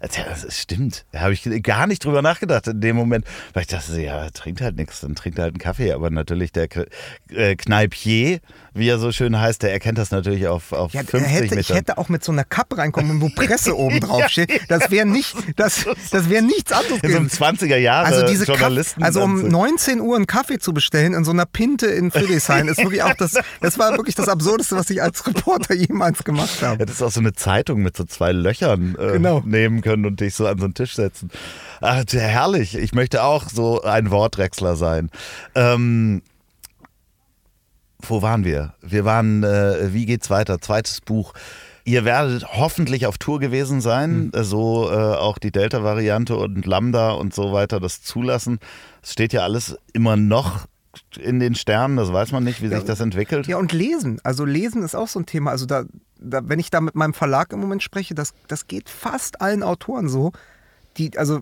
Das 0.00 0.58
stimmt. 0.58 1.04
Da 1.12 1.20
habe 1.20 1.34
ich 1.34 1.44
gar 1.62 1.86
nicht 1.86 2.04
drüber 2.04 2.22
nachgedacht 2.22 2.66
in 2.66 2.80
dem 2.80 2.96
Moment, 2.96 3.26
weil 3.52 3.62
ich 3.62 3.66
dachte, 3.68 4.00
ja, 4.00 4.30
trinkt 4.30 4.62
halt 4.62 4.76
nichts, 4.76 5.00
dann 5.00 5.14
trinkt 5.14 5.38
halt 5.38 5.50
einen 5.50 5.58
Kaffee. 5.58 5.92
Aber 5.92 6.08
natürlich 6.08 6.52
der 6.52 6.68
äh, 7.28 7.54
Kneipier, 7.54 8.40
wie 8.74 8.88
er 8.88 8.98
so 8.98 9.12
schön 9.12 9.38
heißt, 9.40 9.62
der 9.62 9.72
erkennt 9.72 9.98
das 9.98 10.10
natürlich 10.10 10.46
auf, 10.46 10.72
auf 10.72 10.92
Ja, 10.92 11.02
50 11.02 11.30
hätte, 11.30 11.44
ich 11.46 11.50
Metern. 11.52 11.76
hätte 11.76 11.98
auch 11.98 12.08
mit 12.08 12.22
so 12.24 12.32
einer 12.32 12.44
Kappe 12.44 12.78
reinkommen, 12.78 13.20
wo 13.20 13.28
Presse 13.28 13.76
oben 13.76 14.00
drauf 14.00 14.28
steht. 14.28 14.50
Das 14.68 14.90
wäre 14.90 15.06
nicht, 15.06 15.34
das, 15.56 15.84
das 16.10 16.28
wäre 16.30 16.42
nichts 16.42 16.72
anderes 16.72 17.00
in 17.02 17.10
so 17.10 17.16
einem 17.18 17.28
gewesen. 17.28 17.44
20er 17.44 17.76
Jahre 17.76 18.06
Also 18.06 18.26
diese 18.26 18.46
Kaff 18.46 18.58
Journalisten. 18.60 19.02
also 19.02 19.22
um 19.22 19.36
dann 19.42 19.50
so- 19.50 19.56
19 19.58 20.00
Uhr 20.00 20.16
einen 20.16 20.26
Kaffee 20.26 20.58
zu 20.58 20.72
bestellen 20.72 21.14
in 21.14 21.24
so 21.24 21.30
einer 21.32 21.46
Pinte 21.46 21.86
in 21.86 22.10
Friedrichshain 22.10 22.68
ist 22.68 22.78
wirklich 22.78 23.02
auch 23.02 23.14
das, 23.14 23.34
das 23.60 23.78
war 23.78 23.92
wirklich 23.96 24.14
das 24.14 24.28
Absurdeste, 24.28 24.76
was 24.76 24.88
ich 24.90 25.02
als 25.02 25.26
Reporter 25.26 25.74
jemals 25.74 26.22
gemacht 26.24 26.62
habe. 26.62 26.78
Hättest 26.82 27.02
auch 27.02 27.10
so 27.10 27.20
eine 27.20 27.32
Zeitung 27.32 27.82
mit 27.82 27.96
so 27.96 28.04
zwei 28.04 28.32
Löchern 28.32 28.96
äh, 28.98 29.12
Genau. 29.12 29.42
nehmen 29.44 29.80
können 29.82 30.06
und 30.06 30.20
dich 30.20 30.34
so 30.34 30.46
an 30.46 30.58
so 30.58 30.64
einen 30.64 30.74
Tisch 30.74 30.94
setzen. 30.94 31.30
Ach, 31.80 32.04
herrlich. 32.12 32.76
Ich 32.76 32.92
möchte 32.94 33.22
auch 33.24 33.48
so 33.48 33.82
ein 33.82 34.10
Wortwechsler 34.10 34.76
sein. 34.76 35.10
Ähm, 35.54 36.22
wo 38.08 38.22
waren 38.22 38.44
wir? 38.44 38.74
Wir 38.82 39.04
waren, 39.04 39.42
äh, 39.42 39.92
wie 39.92 40.06
geht's 40.06 40.30
weiter? 40.30 40.60
Zweites 40.60 41.00
Buch. 41.00 41.32
Ihr 41.84 42.04
werdet 42.04 42.46
hoffentlich 42.52 43.06
auf 43.06 43.18
Tour 43.18 43.40
gewesen 43.40 43.80
sein, 43.80 44.30
äh, 44.32 44.44
so 44.44 44.90
äh, 44.90 44.94
auch 44.94 45.38
die 45.38 45.50
Delta-Variante 45.50 46.36
und 46.36 46.66
Lambda 46.66 47.12
und 47.12 47.34
so 47.34 47.52
weiter 47.52 47.80
das 47.80 48.02
zulassen. 48.02 48.58
Es 49.02 49.12
steht 49.12 49.32
ja 49.32 49.42
alles 49.42 49.76
immer 49.92 50.16
noch 50.16 50.66
in 51.18 51.40
den 51.40 51.54
Sternen, 51.54 51.96
das 51.96 52.12
weiß 52.12 52.32
man 52.32 52.44
nicht, 52.44 52.62
wie 52.62 52.68
sich 52.68 52.84
das 52.84 53.00
entwickelt. 53.00 53.46
Ja, 53.46 53.56
und 53.56 53.72
lesen. 53.72 54.20
Also 54.24 54.44
lesen 54.44 54.82
ist 54.82 54.94
auch 54.94 55.08
so 55.08 55.20
ein 55.20 55.26
Thema. 55.26 55.50
Also 55.52 55.66
da, 55.66 55.84
da 56.18 56.40
wenn 56.44 56.58
ich 56.58 56.70
da 56.70 56.80
mit 56.80 56.94
meinem 56.94 57.14
Verlag 57.14 57.52
im 57.52 57.60
Moment 57.60 57.82
spreche, 57.82 58.14
das, 58.14 58.34
das 58.48 58.66
geht 58.66 58.88
fast 58.88 59.40
allen 59.40 59.62
Autoren 59.62 60.08
so. 60.08 60.32
Die, 60.96 61.16
also 61.16 61.40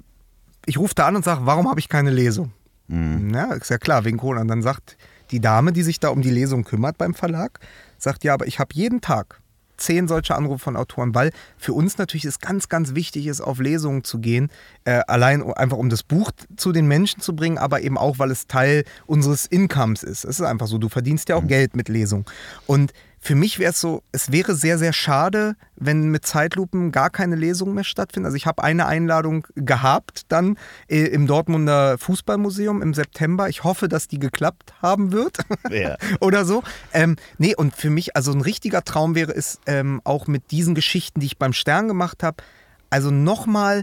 ich 0.67 0.79
rufe 0.79 0.95
da 0.95 1.07
an 1.07 1.17
und 1.17 1.25
sage, 1.25 1.41
warum 1.45 1.69
habe 1.69 1.81
ich 1.81 1.89
keine 1.89 2.11
Lesung? 2.11 2.53
Ja, 2.91 3.53
ist 3.53 3.71
ja 3.71 3.77
klar, 3.77 4.05
wegen 4.05 4.17
Corona. 4.17 4.41
Und 4.41 4.49
dann 4.49 4.63
sagt 4.63 4.97
die 5.31 5.41
Dame, 5.41 5.73
die 5.73 5.83
sich 5.83 6.01
da 6.01 6.09
um 6.09 6.23
die 6.23 6.31
Lesung 6.31 6.65
kümmert 6.65 6.99
beim 6.99 7.15
Verlag, 7.15 7.61
sagt, 7.99 8.25
ja, 8.25 8.35
aber 8.35 8.47
ich 8.47 8.59
habe 8.59 8.71
jeden 8.75 9.01
Tag 9.01 9.41
zehn 9.79 10.09
solche 10.09 10.35
Anrufe 10.35 10.59
von 10.59 10.77
Autoren, 10.77 11.15
weil 11.15 11.31
für 11.57 11.73
uns 11.73 11.99
natürlich 11.99 12.25
es 12.25 12.41
ganz, 12.41 12.69
ganz 12.69 12.95
wichtig 12.95 13.27
ist, 13.27 13.41
auf 13.41 13.61
Lesungen 13.61 14.05
zu 14.05 14.19
gehen, 14.19 14.51
äh, 14.85 15.01
allein 15.07 15.43
einfach 15.53 15.79
um 15.79 15.89
das 15.89 16.03
Buch 16.03 16.31
zu 16.57 16.73
den 16.73 16.87
Menschen 16.87 17.23
zu 17.23 17.35
bringen, 17.35 17.59
aber 17.59 17.81
eben 17.81 17.97
auch, 17.97 18.19
weil 18.19 18.31
es 18.31 18.47
Teil 18.47 18.85
unseres 19.07 19.47
Incomes 19.47 20.03
ist. 20.03 20.25
Es 20.25 20.41
ist 20.41 20.47
einfach 20.47 20.67
so, 20.67 20.79
du 20.79 20.89
verdienst 20.89 21.29
ja 21.29 21.37
auch 21.37 21.47
Geld 21.47 21.77
mit 21.77 21.89
Lesung. 21.89 22.27
Und 22.67 22.93
für 23.21 23.35
mich 23.35 23.59
wäre 23.59 23.73
es 23.73 23.81
so, 23.81 24.03
es 24.13 24.31
wäre 24.31 24.55
sehr, 24.55 24.79
sehr 24.79 24.93
schade, 24.93 25.57
wenn 25.77 26.09
mit 26.09 26.25
Zeitlupen 26.25 26.93
gar 26.93 27.11
keine 27.11 27.37
Lesungen 27.37 27.75
mehr 27.75 27.85
stattfinden. 27.85 28.27
Also 28.27 28.37
ich 28.37 28.47
habe 28.47 28.63
eine 28.63 28.87
Einladung 28.87 29.47
gehabt 29.55 30.23
dann 30.29 30.57
äh, 30.89 31.05
im 31.07 31.27
Dortmunder 31.27 31.99
Fußballmuseum 31.99 32.81
im 32.81 32.95
September. 32.95 33.49
Ich 33.49 33.65
hoffe, 33.65 33.89
dass 33.89 34.09
die 34.09 34.19
geklappt 34.19 34.75
haben 34.81 35.13
wird 35.13 35.39
Ja. 35.71 35.97
oder 36.21 36.45
so. 36.45 36.63
Ähm, 36.93 37.17
nee, 37.39 37.55
und 37.55 37.75
für 37.75 37.91
mich, 37.91 38.17
also 38.17 38.33
ein 38.33 38.41
richtiger 38.41 38.85
Traum 38.85 39.15
wäre 39.15 39.33
es 39.35 39.59
ähm, 39.67 40.01
auch 40.05 40.27
mit 40.27 40.51
diesen 40.51 40.75
Geschichten, 40.75 41.21
die 41.21 41.27
ich 41.27 41.39
beim 41.39 41.53
Stern 41.53 41.89
gemacht 41.89 42.23
habe, 42.23 42.43
also 42.91 43.11
nochmal 43.11 43.83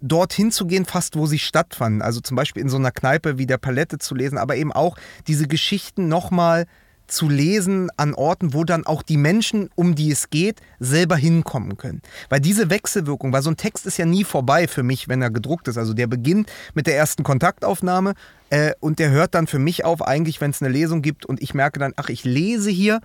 dorthin 0.00 0.50
zu 0.50 0.66
gehen, 0.66 0.84
fast 0.84 1.16
wo 1.16 1.26
sie 1.26 1.38
stattfanden. 1.38 2.02
Also 2.02 2.20
zum 2.20 2.36
Beispiel 2.36 2.62
in 2.62 2.68
so 2.68 2.76
einer 2.76 2.90
Kneipe 2.90 3.38
wie 3.38 3.46
der 3.46 3.58
Palette 3.58 3.98
zu 3.98 4.14
lesen, 4.14 4.38
aber 4.38 4.56
eben 4.56 4.72
auch 4.72 4.96
diese 5.26 5.46
Geschichten 5.46 6.08
nochmal 6.08 6.66
zu 7.06 7.28
lesen 7.28 7.90
an 7.96 8.14
Orten, 8.14 8.54
wo 8.54 8.64
dann 8.64 8.86
auch 8.86 9.02
die 9.02 9.16
Menschen, 9.16 9.70
um 9.74 9.94
die 9.94 10.10
es 10.10 10.30
geht, 10.30 10.60
selber 10.78 11.16
hinkommen 11.16 11.76
können. 11.76 12.02
Weil 12.28 12.40
diese 12.40 12.70
Wechselwirkung, 12.70 13.32
weil 13.32 13.42
so 13.42 13.50
ein 13.50 13.56
Text 13.56 13.86
ist 13.86 13.98
ja 13.98 14.06
nie 14.06 14.24
vorbei 14.24 14.68
für 14.68 14.82
mich, 14.82 15.08
wenn 15.08 15.22
er 15.22 15.30
gedruckt 15.30 15.68
ist. 15.68 15.78
Also 15.78 15.94
der 15.94 16.06
beginnt 16.06 16.50
mit 16.74 16.86
der 16.86 16.96
ersten 16.96 17.22
Kontaktaufnahme 17.22 18.14
äh, 18.50 18.72
und 18.80 18.98
der 18.98 19.10
hört 19.10 19.34
dann 19.34 19.46
für 19.46 19.58
mich 19.58 19.84
auf, 19.84 20.02
eigentlich, 20.02 20.40
wenn 20.40 20.50
es 20.50 20.62
eine 20.62 20.72
Lesung 20.72 21.02
gibt 21.02 21.26
und 21.26 21.42
ich 21.42 21.54
merke 21.54 21.78
dann, 21.78 21.92
ach, 21.96 22.08
ich 22.08 22.24
lese 22.24 22.70
hier 22.70 23.00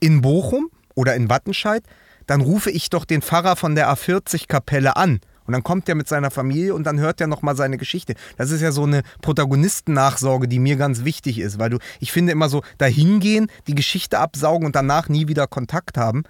in 0.00 0.20
Bochum 0.20 0.70
oder 0.94 1.14
in 1.14 1.28
Wattenscheid, 1.28 1.82
dann 2.26 2.40
rufe 2.40 2.70
ich 2.70 2.90
doch 2.90 3.04
den 3.04 3.22
Pfarrer 3.22 3.56
von 3.56 3.74
der 3.74 3.88
A40-Kapelle 3.90 4.96
an. 4.96 5.20
Und 5.46 5.52
dann 5.52 5.62
kommt 5.62 5.88
er 5.88 5.94
mit 5.94 6.08
seiner 6.08 6.30
Familie 6.30 6.74
und 6.74 6.84
dann 6.84 6.98
hört 7.00 7.20
er 7.20 7.26
nochmal 7.26 7.56
seine 7.56 7.76
Geschichte. 7.76 8.14
Das 8.36 8.50
ist 8.50 8.60
ja 8.60 8.72
so 8.72 8.84
eine 8.84 9.02
Protagonistennachsorge, 9.22 10.48
die 10.48 10.58
mir 10.58 10.76
ganz 10.76 11.04
wichtig 11.04 11.38
ist, 11.38 11.58
weil 11.58 11.70
du, 11.70 11.78
ich 12.00 12.12
finde 12.12 12.32
immer 12.32 12.48
so, 12.48 12.62
dahin 12.78 13.20
gehen, 13.20 13.48
die 13.66 13.74
Geschichte 13.74 14.18
absaugen 14.18 14.66
und 14.66 14.76
danach 14.76 15.08
nie 15.08 15.28
wieder 15.28 15.46
Kontakt 15.46 15.98
haben, 15.98 16.24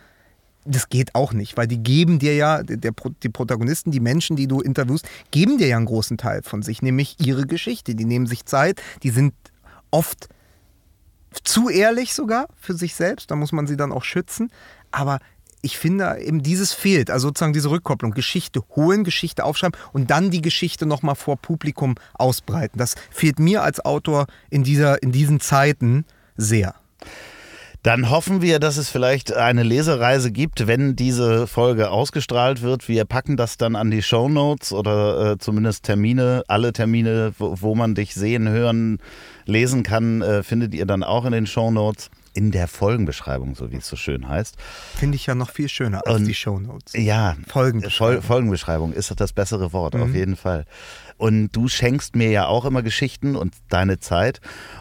das 0.67 0.89
geht 0.89 1.15
auch 1.15 1.33
nicht, 1.33 1.57
weil 1.57 1.67
die 1.67 1.79
geben 1.79 2.19
dir 2.19 2.35
ja, 2.35 2.63
der, 2.63 2.93
die 3.23 3.29
Protagonisten, 3.29 3.91
die 3.91 4.01
Menschen, 4.01 4.37
die 4.37 4.47
du 4.47 4.61
interviewst, 4.61 5.07
geben 5.31 5.59
dir 5.59 5.67
ja 5.67 5.77
einen 5.77 5.87
großen 5.87 6.17
Teil 6.17 6.43
von 6.43 6.63
sich, 6.63 6.81
nämlich 6.83 7.17
ihre 7.21 7.47
Geschichte. 7.47 7.95
Die 7.95 8.05
nehmen 8.05 8.27
sich 8.27 8.47
Zeit, 8.47 8.81
die 9.03 9.11
sind 9.11 9.35
oft 9.91 10.29
zu 11.43 11.69
ehrlich 11.69 12.15
sogar 12.15 12.47
für 12.57 12.75
sich 12.75 12.95
selbst, 12.95 13.31
da 13.31 13.37
muss 13.37 13.53
man 13.53 13.67
sie 13.67 13.77
dann 13.77 13.93
auch 13.93 14.05
schützen. 14.05 14.51
Aber 14.91 15.19
ich 15.65 15.79
finde 15.79 16.19
eben 16.21 16.43
dieses 16.43 16.73
fehlt, 16.73 17.11
also 17.11 17.29
sozusagen 17.29 17.55
diese 17.55 17.71
Rückkopplung, 17.71 18.13
Geschichte 18.13 18.61
holen, 18.77 19.03
Geschichte 19.03 19.45
aufschreiben 19.45 19.79
und 19.93 20.11
dann 20.11 20.31
die 20.31 20.43
Geschichte 20.43 20.87
nochmal 20.87 21.15
vor 21.15 21.37
Publikum 21.37 21.95
ausbreiten. 22.13 22.79
Das 22.79 22.95
fehlt 23.11 23.39
mir 23.39 23.63
als 23.63 23.85
Autor 23.85 24.27
in, 24.51 24.63
dieser, 24.63 25.03
in 25.03 25.11
diesen 25.11 25.41
Zeiten 25.41 26.05
sehr. 26.37 26.75
Dann 27.83 28.09
hoffen 28.09 28.41
wir, 28.41 28.61
dass 28.61 28.79
es 28.79 28.89
vielleicht 28.89 29.35
eine 29.35 29.63
Lesereise 29.63 30.33
gibt, 30.33 30.67
wenn 30.67 30.97
diese 30.97 31.47
Folge 31.47 31.91
ausgestrahlt 31.91 32.63
wird. 32.63 32.89
Wir 32.89 33.05
packen 33.05 33.37
das 33.37 33.59
dann 33.59 33.77
an 33.77 33.91
die 33.91 34.03
Show 34.03 34.31
Notes 34.31 34.73
oder 34.73 35.33
äh, 35.33 35.39
zumindest 35.39 35.85
Termine, 35.85 36.45
alle 36.49 36.73
Termine, 36.73 37.35
wo, 37.39 37.57
wo 37.61 37.75
man 37.75 37.95
dich 37.95 38.15
sehen, 38.15 38.49
hören, 38.49 39.01
lesen 39.45 39.83
kann, 39.83 40.23
äh, 40.23 40.43
findet 40.43 40.75
ihr 40.75 40.87
dann 40.87 41.03
auch 41.03 41.27
in 41.27 41.33
den 41.33 41.47
Show 41.47 41.71
Notes. 41.71 42.09
In 42.35 42.51
der 42.51 42.67
Folgenbeschreibung, 42.69 43.55
so 43.55 43.71
wie 43.71 43.77
es 43.77 43.87
so 43.87 43.95
schön 43.97 44.29
heißt. 44.29 44.57
Finde 44.97 45.15
ich 45.17 45.27
ja 45.27 45.35
noch 45.37 45.51
viel 45.51 45.69
schöner 45.69 46.07
als 46.07 46.17
Und- 46.17 46.27
die 46.27 46.35
Shownotes. 46.35 46.93
Ja, 46.95 47.37
Folgenbeschreibung. 47.49 48.23
Fol 48.23 48.27
Folgenbeschreibung 48.27 48.93
ist 48.93 49.13
das 49.21 49.33
bessere 49.33 49.73
Wort, 49.73 49.95
Mhm. 49.95 50.03
auf 50.03 50.15
jeden 50.15 50.37
Fall. 50.37 50.67
Und 51.17 51.51
du 51.53 51.69
schenkst 51.69 52.17
mir 52.17 52.31
ja 52.31 52.47
auch 52.47 52.65
immer 52.65 52.83
Geschichten 52.83 53.37
und 53.37 53.55
deine 53.69 53.99
Zeit. 53.99 54.41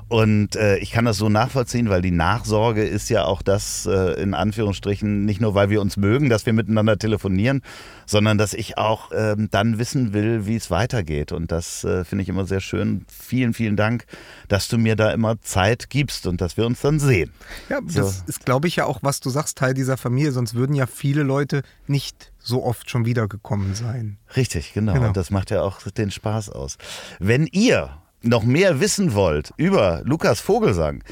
Und 0.09 0.55
äh, 0.55 0.77
ich 0.77 0.91
kann 0.91 1.05
das 1.05 1.17
so 1.17 1.29
nachvollziehen, 1.29 1.89
weil 1.89 2.01
die 2.01 2.11
Nachsorge 2.11 2.83
ist 2.83 3.09
ja 3.09 3.25
auch 3.25 3.41
das, 3.41 3.85
äh, 3.85 4.21
in 4.21 4.33
Anführungsstrichen, 4.33 5.25
nicht 5.25 5.41
nur, 5.41 5.55
weil 5.55 5.69
wir 5.69 5.81
uns 5.81 5.97
mögen, 5.97 6.29
dass 6.29 6.45
wir 6.45 6.53
miteinander 6.53 6.97
telefonieren, 6.97 7.61
sondern 8.05 8.37
dass 8.37 8.53
ich 8.53 8.77
auch 8.77 9.11
ähm, 9.13 9.47
dann 9.51 9.79
wissen 9.79 10.13
will, 10.13 10.45
wie 10.45 10.55
es 10.55 10.69
weitergeht. 10.69 11.31
Und 11.31 11.51
das 11.51 11.83
äh, 11.83 12.03
finde 12.03 12.23
ich 12.23 12.29
immer 12.29 12.45
sehr 12.45 12.61
schön. 12.61 13.05
Vielen, 13.07 13.53
vielen 13.53 13.75
Dank, 13.75 14.05
dass 14.47 14.67
du 14.67 14.77
mir 14.77 14.95
da 14.95 15.11
immer 15.11 15.39
Zeit 15.41 15.89
gibst 15.89 16.27
und 16.27 16.41
dass 16.41 16.57
wir 16.57 16.65
uns 16.65 16.81
dann 16.81 16.99
sehen. 16.99 17.31
Ja, 17.69 17.79
das 17.81 18.23
ist, 18.27 18.45
glaube 18.45 18.67
ich, 18.67 18.75
ja 18.75 18.85
auch, 18.85 18.99
was 19.01 19.19
du 19.19 19.29
sagst, 19.29 19.57
Teil 19.57 19.73
dieser 19.73 19.97
Familie, 19.97 20.31
sonst 20.31 20.55
würden 20.55 20.75
ja 20.75 20.87
viele 20.87 21.23
Leute 21.23 21.63
nicht 21.87 22.32
so 22.43 22.63
oft 22.63 22.89
schon 22.89 23.05
wiedergekommen 23.05 23.73
sein. 23.73 24.17
Richtig, 24.35 24.73
genau. 24.73 24.93
Genau. 24.93 25.07
Und 25.07 25.17
das 25.17 25.31
macht 25.31 25.49
ja 25.49 25.61
auch 25.61 25.81
den 25.81 26.11
Spaß 26.11 26.49
aus. 26.49 26.77
Wenn 27.19 27.47
ihr 27.47 27.97
noch 28.21 28.43
mehr 28.43 28.79
wissen 28.79 29.13
wollt 29.13 29.53
über 29.57 30.01
Lukas 30.05 30.39
Vogelsang, 30.39 31.03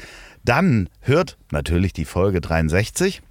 dann 0.44 0.88
hört 1.00 1.38
natürlich 1.50 1.92
die 1.92 2.04
Folge 2.04 2.40
63. 2.40 3.22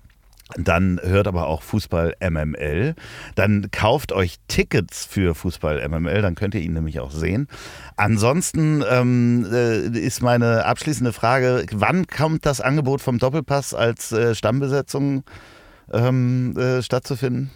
Dann 0.57 0.99
hört 1.01 1.27
aber 1.27 1.47
auch 1.47 1.61
Fußball 1.61 2.15
MML. 2.19 2.95
Dann 3.35 3.71
kauft 3.71 4.11
euch 4.11 4.35
Tickets 4.47 5.05
für 5.05 5.33
Fußball 5.33 5.87
MML, 5.87 6.21
dann 6.21 6.35
könnt 6.35 6.55
ihr 6.55 6.61
ihn 6.61 6.73
nämlich 6.73 6.99
auch 6.99 7.11
sehen. 7.11 7.47
Ansonsten 7.95 8.83
ähm, 8.89 9.47
äh, 9.49 9.87
ist 9.87 10.21
meine 10.21 10.65
abschließende 10.65 11.13
Frage, 11.13 11.65
wann 11.71 12.05
kommt 12.07 12.45
das 12.45 12.59
Angebot 12.59 13.01
vom 13.01 13.17
Doppelpass 13.17 13.73
als 13.73 14.11
äh, 14.11 14.35
Stammbesetzung 14.35 15.23
ähm, 15.93 16.57
äh, 16.57 16.81
stattzufinden? 16.81 17.51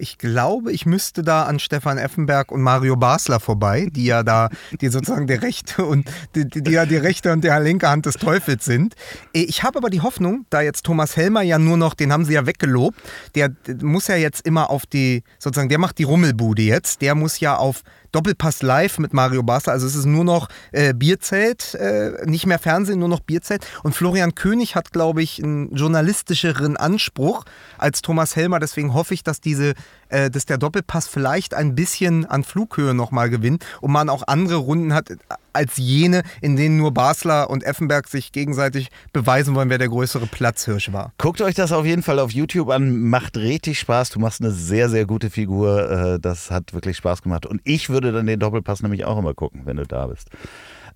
Ich 0.00 0.16
glaube, 0.16 0.72
ich 0.72 0.86
müsste 0.86 1.22
da 1.22 1.42
an 1.44 1.58
Stefan 1.58 1.98
Effenberg 1.98 2.50
und 2.50 2.62
Mario 2.62 2.96
Basler 2.96 3.38
vorbei, 3.38 3.88
die 3.90 4.06
ja 4.06 4.22
da, 4.22 4.48
die 4.80 4.88
sozusagen 4.88 5.26
der 5.26 5.42
rechte 5.42 5.84
und 5.84 6.10
die, 6.34 6.48
die 6.48 6.70
ja 6.70 6.86
die 6.86 6.96
rechte 6.96 7.32
und 7.32 7.44
der 7.44 7.60
linke 7.60 7.88
Hand 7.88 8.06
des 8.06 8.14
Teufels 8.14 8.64
sind. 8.64 8.94
Äh, 9.34 9.42
Ich 9.42 9.62
habe 9.62 9.78
aber 9.78 9.90
die 9.90 10.00
Hoffnung, 10.00 10.46
da 10.48 10.62
jetzt 10.62 10.84
Thomas 10.86 11.16
Helmer 11.16 11.42
ja 11.42 11.58
nur 11.58 11.76
noch, 11.76 11.92
den 11.94 12.12
haben 12.12 12.24
sie 12.24 12.32
ja 12.32 12.46
weggelobt, 12.46 12.98
der 13.34 13.50
muss 13.82 14.06
ja 14.06 14.16
jetzt 14.16 14.46
immer 14.46 14.70
auf 14.70 14.86
die, 14.86 15.22
sozusagen, 15.38 15.68
der 15.68 15.78
macht 15.78 15.98
die 15.98 16.04
Rummelbude 16.04 16.62
jetzt, 16.62 17.02
der 17.02 17.14
muss 17.14 17.40
ja 17.40 17.56
auf 17.56 17.82
Doppelpass 18.12 18.62
live 18.62 18.98
mit 18.98 19.12
Mario 19.12 19.42
Basler. 19.42 19.72
Also 19.72 19.86
es 19.86 19.94
ist 19.94 20.06
nur 20.06 20.24
noch 20.24 20.48
äh, 20.72 20.94
Bierzelt, 20.94 21.74
äh, 21.74 22.12
nicht 22.24 22.46
mehr 22.46 22.58
Fernsehen, 22.58 22.98
nur 22.98 23.08
noch 23.08 23.20
Bierzelt. 23.20 23.66
Und 23.82 23.94
Florian 23.94 24.34
König 24.34 24.74
hat, 24.74 24.92
glaube 24.92 25.22
ich, 25.22 25.42
einen 25.42 25.74
journalistischeren 25.74 26.76
Anspruch 26.76 27.44
als 27.78 28.02
Thomas 28.02 28.36
Helmer. 28.36 28.58
Deswegen 28.58 28.94
hoffe 28.94 29.14
ich, 29.14 29.22
dass 29.22 29.40
diese, 29.40 29.74
äh, 30.10 30.30
dass 30.30 30.44
der 30.44 30.58
Doppelpass 30.58 31.08
vielleicht 31.08 31.54
ein 31.54 31.74
bisschen 31.74 32.26
an 32.26 32.44
Flughöhe 32.44 32.94
nochmal 32.94 33.30
gewinnt 33.30 33.64
und 33.80 33.92
man 33.92 34.08
auch 34.08 34.22
andere 34.26 34.56
Runden 34.56 34.94
hat 34.94 35.08
als 35.52 35.76
jene, 35.76 36.22
in 36.40 36.56
denen 36.56 36.76
nur 36.76 36.92
Basler 36.92 37.50
und 37.50 37.64
Effenberg 37.64 38.08
sich 38.08 38.32
gegenseitig 38.32 38.88
beweisen 39.12 39.54
wollen, 39.54 39.70
wer 39.70 39.78
der 39.78 39.88
größere 39.88 40.26
Platzhirsch 40.26 40.92
war. 40.92 41.12
Guckt 41.18 41.40
euch 41.40 41.54
das 41.54 41.72
auf 41.72 41.84
jeden 41.84 42.02
Fall 42.02 42.18
auf 42.18 42.30
YouTube 42.30 42.70
an. 42.70 43.00
Macht 43.08 43.36
richtig 43.36 43.78
Spaß. 43.80 44.10
Du 44.10 44.20
machst 44.20 44.40
eine 44.40 44.52
sehr, 44.52 44.88
sehr 44.88 45.06
gute 45.06 45.30
Figur. 45.30 45.90
Äh, 45.90 46.18
Das 46.20 46.50
hat 46.50 46.72
wirklich 46.74 46.96
Spaß 46.96 47.22
gemacht. 47.22 47.46
Und 47.46 47.60
ich 47.64 47.88
würde 47.88 48.12
dann 48.12 48.26
den 48.26 48.38
Doppelpass 48.38 48.82
nämlich 48.82 49.04
auch 49.04 49.18
immer 49.18 49.34
gucken, 49.34 49.62
wenn 49.64 49.76
du 49.76 49.84
da 49.84 50.06
bist. 50.06 50.28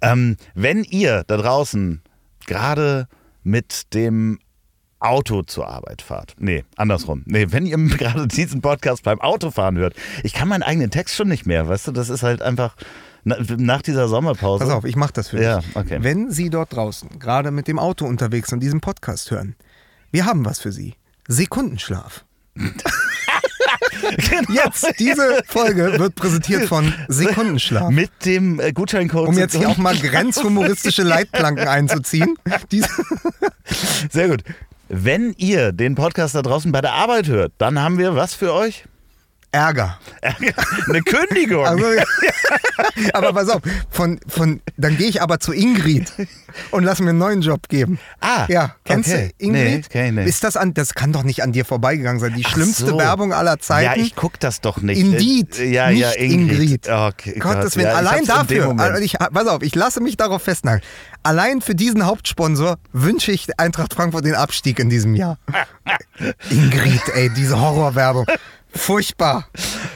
Ähm, 0.01 0.37
wenn 0.55 0.85
ihr 0.85 1.25
da 1.27 1.37
draußen 1.37 2.03
gerade 2.47 3.09
mit 3.43 3.95
dem 3.95 4.39
Auto 5.05 5.43
zur 5.43 5.69
Arbeit 5.69 6.03
fahrt. 6.03 6.35
Nee, 6.39 6.65
andersrum. 6.77 7.23
Nee, 7.27 7.47
wenn 7.51 7.67
ihr 7.67 7.77
gerade 7.97 8.27
diesen 8.27 8.61
Podcast 8.61 9.03
beim 9.03 9.21
Autofahren 9.21 9.77
hört. 9.77 9.95
Ich 10.23 10.33
kann 10.35 10.49
meinen 10.49 10.63
eigenen 10.63 10.91
Text 10.91 11.15
schon 11.15 11.29
nicht 11.29 11.47
mehr, 11.47 11.69
weißt 11.69 11.89
du, 11.89 11.93
das 11.93 12.09
ist 12.09 12.23
halt 12.23 12.43
einfach 12.43 12.75
na- 13.25 13.37
nach 13.57 13.83
dieser 13.83 14.09
Sommerpause. 14.09 14.65
Pass 14.65 14.73
auf, 14.75 14.85
ich 14.85 14.97
mache 14.97 15.13
das 15.13 15.29
für 15.29 15.43
Ja, 15.43 15.59
dich. 15.61 15.77
okay. 15.77 15.99
Wenn 16.01 16.31
Sie 16.31 16.51
dort 16.51 16.73
draußen 16.75 17.19
gerade 17.19 17.51
mit 17.51 17.69
dem 17.69 17.79
Auto 17.79 18.07
unterwegs 18.07 18.53
und 18.53 18.61
diesen 18.61 18.81
Podcast 18.81 19.31
hören, 19.31 19.55
wir 20.11 20.27
haben 20.27 20.45
was 20.45 20.61
für 20.61 20.73
Sie. 20.73 20.95
Sekundenschlaf. 21.29 22.25
Genau. 24.19 24.53
Jetzt, 24.53 24.87
diese 24.99 25.43
Folge 25.47 25.99
wird 25.99 26.15
präsentiert 26.15 26.65
von 26.69 26.93
Sekundenschlaf. 27.09 27.91
Mit 27.91 28.11
dem 28.27 28.61
äh, 28.61 28.73
Gutscheincode. 28.73 29.29
Um 29.29 29.39
jetzt 29.39 29.57
hier 29.57 29.69
auch 29.69 29.79
mal 29.79 29.97
grenzhumoristische 29.97 31.03
Leitplanken 31.03 31.67
einzuziehen. 31.67 32.37
Diese, 32.71 32.89
Sehr 34.11 34.29
gut. 34.29 34.43
Wenn 34.89 35.35
ihr 35.39 35.73
den 35.73 35.95
Podcast 35.95 36.35
da 36.35 36.43
draußen 36.43 36.71
bei 36.71 36.81
der 36.81 36.93
Arbeit 36.93 37.29
hört, 37.29 37.53
dann 37.59 37.81
haben 37.81 37.99
wir 37.99 38.15
was 38.17 38.35
für 38.35 38.53
euch? 38.53 38.85
Ärger. 39.55 39.99
Eine 40.89 41.03
Kündigung. 41.03 41.65
Also, 41.65 41.85
aber 43.13 43.33
pass 43.33 43.49
auf, 43.49 43.63
von, 43.89 44.19
von, 44.27 44.61
dann 44.77 44.97
gehe 44.97 45.09
ich 45.09 45.23
aber 45.23 45.39
zu 45.39 45.53
Ingrid 45.53 46.13
und 46.73 46.83
lass 46.83 47.01
mir 47.01 47.11
einen 47.11 47.19
neuen 47.19 47.41
Job 47.41 47.69
geben. 47.69 47.99
Ah, 48.21 48.47
Ja, 48.49 48.75
kennst 48.85 49.11
okay. 49.11 49.33
du 49.39 49.45
Ingrid? 49.47 49.89
Nee, 49.95 50.07
ich 50.09 50.13
nicht. 50.13 50.27
Ist 50.29 50.43
das 50.45 50.57
an, 50.57 50.75
das 50.75 50.95
kann 50.95 51.13
doch 51.13 51.23
nicht 51.23 51.43
an 51.45 51.53
dir 51.53 51.65
vorbeigegangen 51.65 52.19
sein. 52.21 52.35
Die 52.37 52.45
Ach 52.45 52.51
schlimmste 52.51 52.87
so. 52.87 52.99
Werbung 52.99 53.33
aller 53.33 53.61
Zeiten. 53.61 53.85
Ja, 54.01 54.05
ich 54.05 54.17
guck 54.17 54.41
das 54.41 54.61
doch 54.61 54.79
nicht. 54.83 54.99
Indeed, 54.99 55.59
Äh, 55.59 55.71
Ja, 55.73 55.91
nicht 55.91 56.01
ja, 56.01 56.11
Ingrid. 56.13 56.51
Ingrid. 56.51 56.89
Okay, 56.89 57.39
Gottes 57.39 57.75
Gott, 57.75 57.77
Willen, 57.77 57.87
ja, 57.87 57.95
allein 57.95 58.25
dafür, 58.25 58.75
also 58.77 59.01
ich, 59.03 59.17
pass 59.19 59.47
auf, 59.47 59.63
ich 59.63 59.75
lasse 59.77 60.01
mich 60.01 60.17
darauf 60.17 60.43
festnageln. 60.43 60.83
Allein 61.23 61.61
für 61.61 61.75
diesen 61.77 62.05
Hauptsponsor 62.07 62.77
wünsche 62.93 63.31
ich 63.33 63.49
Eintracht 63.59 63.95
Frankfurt 63.95 64.25
den 64.25 64.35
Abstieg 64.35 64.79
in 64.81 64.91
diesem 64.91 65.15
Jahr. 65.15 65.39
Ingrid, 66.51 67.03
ey, 67.15 67.31
diese 67.31 67.61
Horrorwerbung. 67.61 68.27
Furchtbar. 68.77 69.49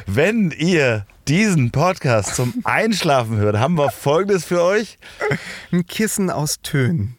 Wenn 0.07 0.51
ihr 0.51 1.07
diesen 1.27 1.71
Podcast 1.71 2.37
zum 2.37 2.55
Einschlafen 2.65 3.37
hört, 3.37 3.59
haben 3.59 3.77
wir 3.77 3.91
folgendes 3.91 4.45
für 4.45 4.63
euch. 4.63 4.99
Ein 5.73 5.87
Kissen 5.87 6.31
aus 6.31 6.61
Tönen. 6.63 7.17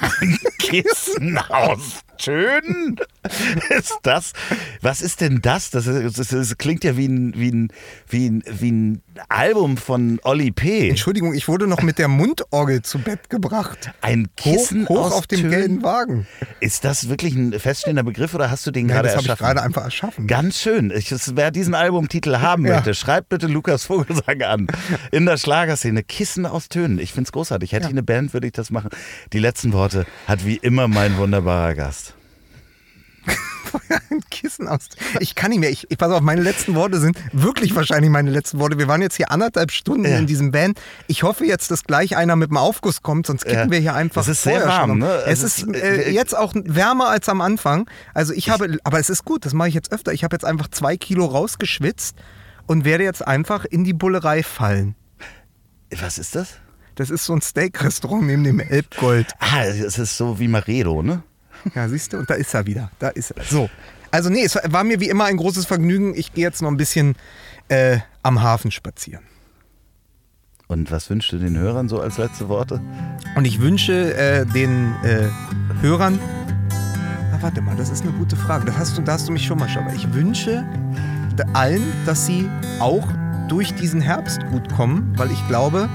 Kissen 0.58 1.38
aus 1.48 2.00
Tönen? 2.18 2.96
Ist 3.70 3.98
das? 4.02 4.32
Was 4.82 5.02
ist 5.02 5.20
denn 5.20 5.40
das? 5.40 5.70
Das, 5.70 5.86
ist, 5.86 6.18
das, 6.18 6.28
das 6.28 6.58
klingt 6.58 6.82
ja 6.82 6.96
wie 6.96 7.06
ein, 7.06 7.32
wie, 7.36 7.50
ein, 7.52 7.72
wie, 8.08 8.28
ein, 8.28 8.42
wie 8.46 8.70
ein 8.72 9.02
Album 9.28 9.76
von 9.76 10.18
Olli 10.24 10.50
P. 10.50 10.88
Entschuldigung, 10.88 11.32
ich 11.34 11.46
wurde 11.46 11.66
noch 11.68 11.80
mit 11.82 11.98
der 11.98 12.08
Mundorgel 12.08 12.82
zu 12.82 12.98
Bett 12.98 13.30
gebracht. 13.30 13.90
Ein 14.00 14.28
Kissen 14.36 14.88
hoch, 14.88 14.96
hoch 14.96 15.06
aus 15.06 15.12
auf 15.12 15.26
dem 15.28 15.40
Tönen? 15.42 15.50
gelben 15.50 15.82
Wagen. 15.84 16.26
Ist 16.60 16.84
das 16.84 17.08
wirklich 17.08 17.34
ein 17.36 17.52
feststehender 17.58 18.02
Begriff 18.02 18.34
oder 18.34 18.50
hast 18.50 18.66
du 18.66 18.72
den 18.72 18.86
Nein, 18.86 18.96
gerade 18.96 19.08
das 19.08 19.16
habe 19.16 19.22
ich 19.24 19.28
erschaffen? 19.30 19.46
gerade 19.54 19.62
einfach 19.64 19.84
erschaffen. 19.84 20.26
Ganz 20.26 20.58
schön. 20.60 20.90
Ich, 20.94 21.14
wer 21.36 21.50
diesen 21.52 21.74
Albumtitel 21.74 22.38
haben 22.38 22.66
Ja. 22.66 22.74
möchte, 22.76 22.94
schreibt 22.94 23.28
bitte 23.28 23.46
Lukas 23.46 23.84
Vogelsang 23.84 24.42
an. 24.42 24.66
In 25.12 25.24
der 25.26 25.36
Schlagerszene. 25.36 26.02
Kissen 26.02 26.46
aus 26.46 26.68
Tönen. 26.68 26.98
Ich 26.98 27.12
finde 27.12 27.28
es 27.28 27.32
großartig. 27.32 27.70
Hätte 27.72 27.86
ich 27.86 27.92
eine 27.92 28.02
Band, 28.02 28.32
würde 28.32 28.48
ich 28.48 28.52
das 28.52 28.70
machen. 28.70 28.90
Die 29.32 29.38
letzten 29.38 29.72
Worte 29.72 29.87
hat 30.26 30.44
wie 30.44 30.56
immer 30.56 30.88
mein 30.88 31.16
wunderbarer 31.16 31.74
Gast. 31.74 32.14
Ein 34.10 34.22
Kissen 34.30 34.66
aus. 34.66 34.88
Ich 35.20 35.34
kann 35.34 35.50
nicht 35.50 35.58
mehr. 35.60 35.70
Ich, 35.70 35.86
ich 35.90 35.98
pass 35.98 36.10
auf, 36.10 36.22
meine 36.22 36.40
letzten 36.40 36.74
Worte 36.74 36.98
sind 36.98 37.18
wirklich 37.32 37.74
wahrscheinlich 37.74 38.10
meine 38.10 38.30
letzten 38.30 38.58
Worte. 38.58 38.78
Wir 38.78 38.88
waren 38.88 39.02
jetzt 39.02 39.16
hier 39.16 39.30
anderthalb 39.30 39.70
Stunden 39.72 40.06
Ja. 40.06 40.16
in 40.16 40.26
diesem 40.26 40.52
Band. 40.52 40.80
Ich 41.06 41.22
hoffe 41.22 41.44
jetzt, 41.44 41.70
dass 41.70 41.84
gleich 41.84 42.16
einer 42.16 42.34
mit 42.36 42.48
dem 42.50 42.56
Aufguss 42.56 43.02
kommt, 43.02 43.26
sonst 43.26 43.44
kippen 43.44 43.64
Ja. 43.66 43.70
wir 43.70 43.78
hier 43.78 43.94
einfach. 43.94 44.22
Es 44.22 44.28
ist 44.28 44.42
sehr 44.42 44.66
warm, 44.66 44.98
ne? 44.98 45.22
Es, 45.26 45.42
Es 45.42 45.58
ist 45.58 45.68
ist, 45.68 45.74
äh, 45.76 46.02
äh, 46.04 46.10
jetzt 46.12 46.34
auch 46.34 46.54
wärmer 46.54 47.08
als 47.10 47.28
am 47.28 47.42
Anfang. 47.42 47.90
Also 48.14 48.32
ich 48.32 48.48
habe, 48.48 48.78
aber 48.84 48.98
es 49.00 49.10
ist 49.10 49.24
gut, 49.26 49.44
das 49.44 49.52
mache 49.52 49.68
ich 49.68 49.74
jetzt 49.74 49.92
öfter. 49.92 50.12
Ich 50.14 50.24
habe 50.24 50.34
jetzt 50.34 50.44
einfach 50.44 50.68
zwei 50.68 50.96
Kilo 50.96 51.26
rausgeschwitzt 51.26 52.16
und 52.66 52.86
werde 52.86 53.04
jetzt 53.04 53.26
einfach 53.26 53.66
in 53.66 53.84
die 53.84 53.92
Bullerei 53.92 54.42
fallen. 54.42 54.94
Was 56.00 56.16
ist 56.18 56.34
das? 56.34 56.54
Das 56.98 57.10
ist 57.10 57.24
so 57.24 57.32
ein 57.32 57.40
Steak-Restaurant 57.40 58.26
neben 58.26 58.42
dem 58.42 58.58
Elbgold. 58.58 59.32
Ah, 59.38 59.62
es 59.62 59.98
ist 59.98 60.16
so 60.16 60.40
wie 60.40 60.48
Maredo, 60.48 61.00
ne? 61.00 61.22
Ja, 61.76 61.88
siehst 61.88 62.12
du, 62.12 62.18
und 62.18 62.28
da 62.28 62.34
ist 62.34 62.52
er 62.54 62.66
wieder. 62.66 62.90
Da 62.98 63.08
ist 63.08 63.30
er. 63.30 63.44
So. 63.44 63.70
Also 64.10 64.30
nee, 64.30 64.42
es 64.42 64.56
war 64.70 64.84
mir 64.84 65.00
wie 65.00 65.10
immer 65.10 65.26
ein 65.26 65.36
großes 65.36 65.66
Vergnügen. 65.66 66.14
Ich 66.14 66.32
gehe 66.32 66.42
jetzt 66.42 66.62
noch 66.62 66.70
ein 66.70 66.78
bisschen 66.78 67.14
äh, 67.68 67.98
am 68.22 68.40
Hafen 68.40 68.70
spazieren. 68.70 69.22
Und 70.66 70.90
was 70.90 71.10
wünschst 71.10 71.30
du 71.30 71.36
den 71.36 71.58
Hörern 71.58 71.90
so 71.90 72.00
als 72.00 72.16
letzte 72.16 72.48
Worte? 72.48 72.80
Und 73.36 73.44
ich 73.44 73.60
wünsche 73.60 74.14
äh, 74.14 74.46
den 74.46 74.94
äh, 75.04 75.28
Hörern. 75.82 76.18
Na, 77.30 77.42
warte 77.42 77.60
mal, 77.60 77.76
das 77.76 77.90
ist 77.90 78.00
eine 78.00 78.12
gute 78.12 78.34
Frage. 78.34 78.64
Das 78.64 78.78
hast 78.78 78.96
du, 78.96 79.02
da 79.02 79.12
hast 79.12 79.28
du 79.28 79.32
mich 79.32 79.44
schon 79.44 79.58
mal 79.58 79.68
schon. 79.68 79.82
Aber 79.82 79.94
ich 79.94 80.10
wünsche 80.14 80.64
allen, 81.52 81.82
dass 82.06 82.24
sie 82.24 82.48
auch 82.80 83.06
durch 83.48 83.74
diesen 83.74 84.00
Herbst 84.00 84.40
gut 84.50 84.72
kommen, 84.74 85.12
weil 85.16 85.30
ich 85.30 85.46
glaube, 85.48 85.90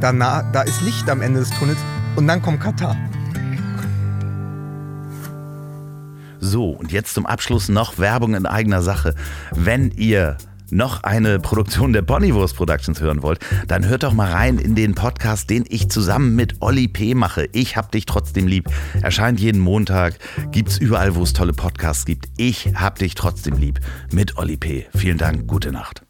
danach, 0.00 0.44
da 0.52 0.62
ist 0.62 0.80
Licht 0.82 1.08
am 1.08 1.20
Ende 1.22 1.40
des 1.40 1.50
Tunnels 1.50 1.78
und 2.16 2.26
dann 2.26 2.42
kommt 2.42 2.60
Katar. 2.60 2.96
So, 6.40 6.70
und 6.70 6.90
jetzt 6.90 7.14
zum 7.14 7.26
Abschluss 7.26 7.68
noch 7.68 7.98
Werbung 7.98 8.34
in 8.34 8.46
eigener 8.46 8.82
Sache. 8.82 9.14
Wenn 9.52 9.90
ihr 9.90 10.38
noch 10.72 11.02
eine 11.02 11.38
Produktion 11.38 11.92
der 11.92 12.02
Bonnywurst 12.02 12.56
Productions 12.56 13.00
hören 13.00 13.22
wollt, 13.22 13.40
dann 13.68 13.86
hört 13.86 14.02
doch 14.02 14.12
mal 14.12 14.30
rein 14.30 14.58
in 14.58 14.74
den 14.74 14.94
Podcast, 14.94 15.50
den 15.50 15.64
ich 15.68 15.90
zusammen 15.90 16.34
mit 16.36 16.56
Olli 16.60 16.88
P. 16.88 17.14
mache. 17.14 17.48
Ich 17.52 17.76
hab 17.76 17.92
dich 17.92 18.06
trotzdem 18.06 18.46
lieb. 18.46 18.68
Erscheint 19.02 19.40
jeden 19.40 19.60
Montag, 19.60 20.18
gibt's 20.52 20.78
überall, 20.78 21.14
wo 21.14 21.22
es 21.22 21.32
tolle 21.32 21.52
Podcasts 21.52 22.04
gibt. 22.04 22.28
Ich 22.36 22.72
hab 22.74 22.98
dich 22.98 23.14
trotzdem 23.14 23.56
lieb 23.56 23.80
mit 24.12 24.36
Olli 24.36 24.56
P. 24.56 24.86
Vielen 24.94 25.18
Dank, 25.18 25.46
gute 25.46 25.72
Nacht. 25.72 26.09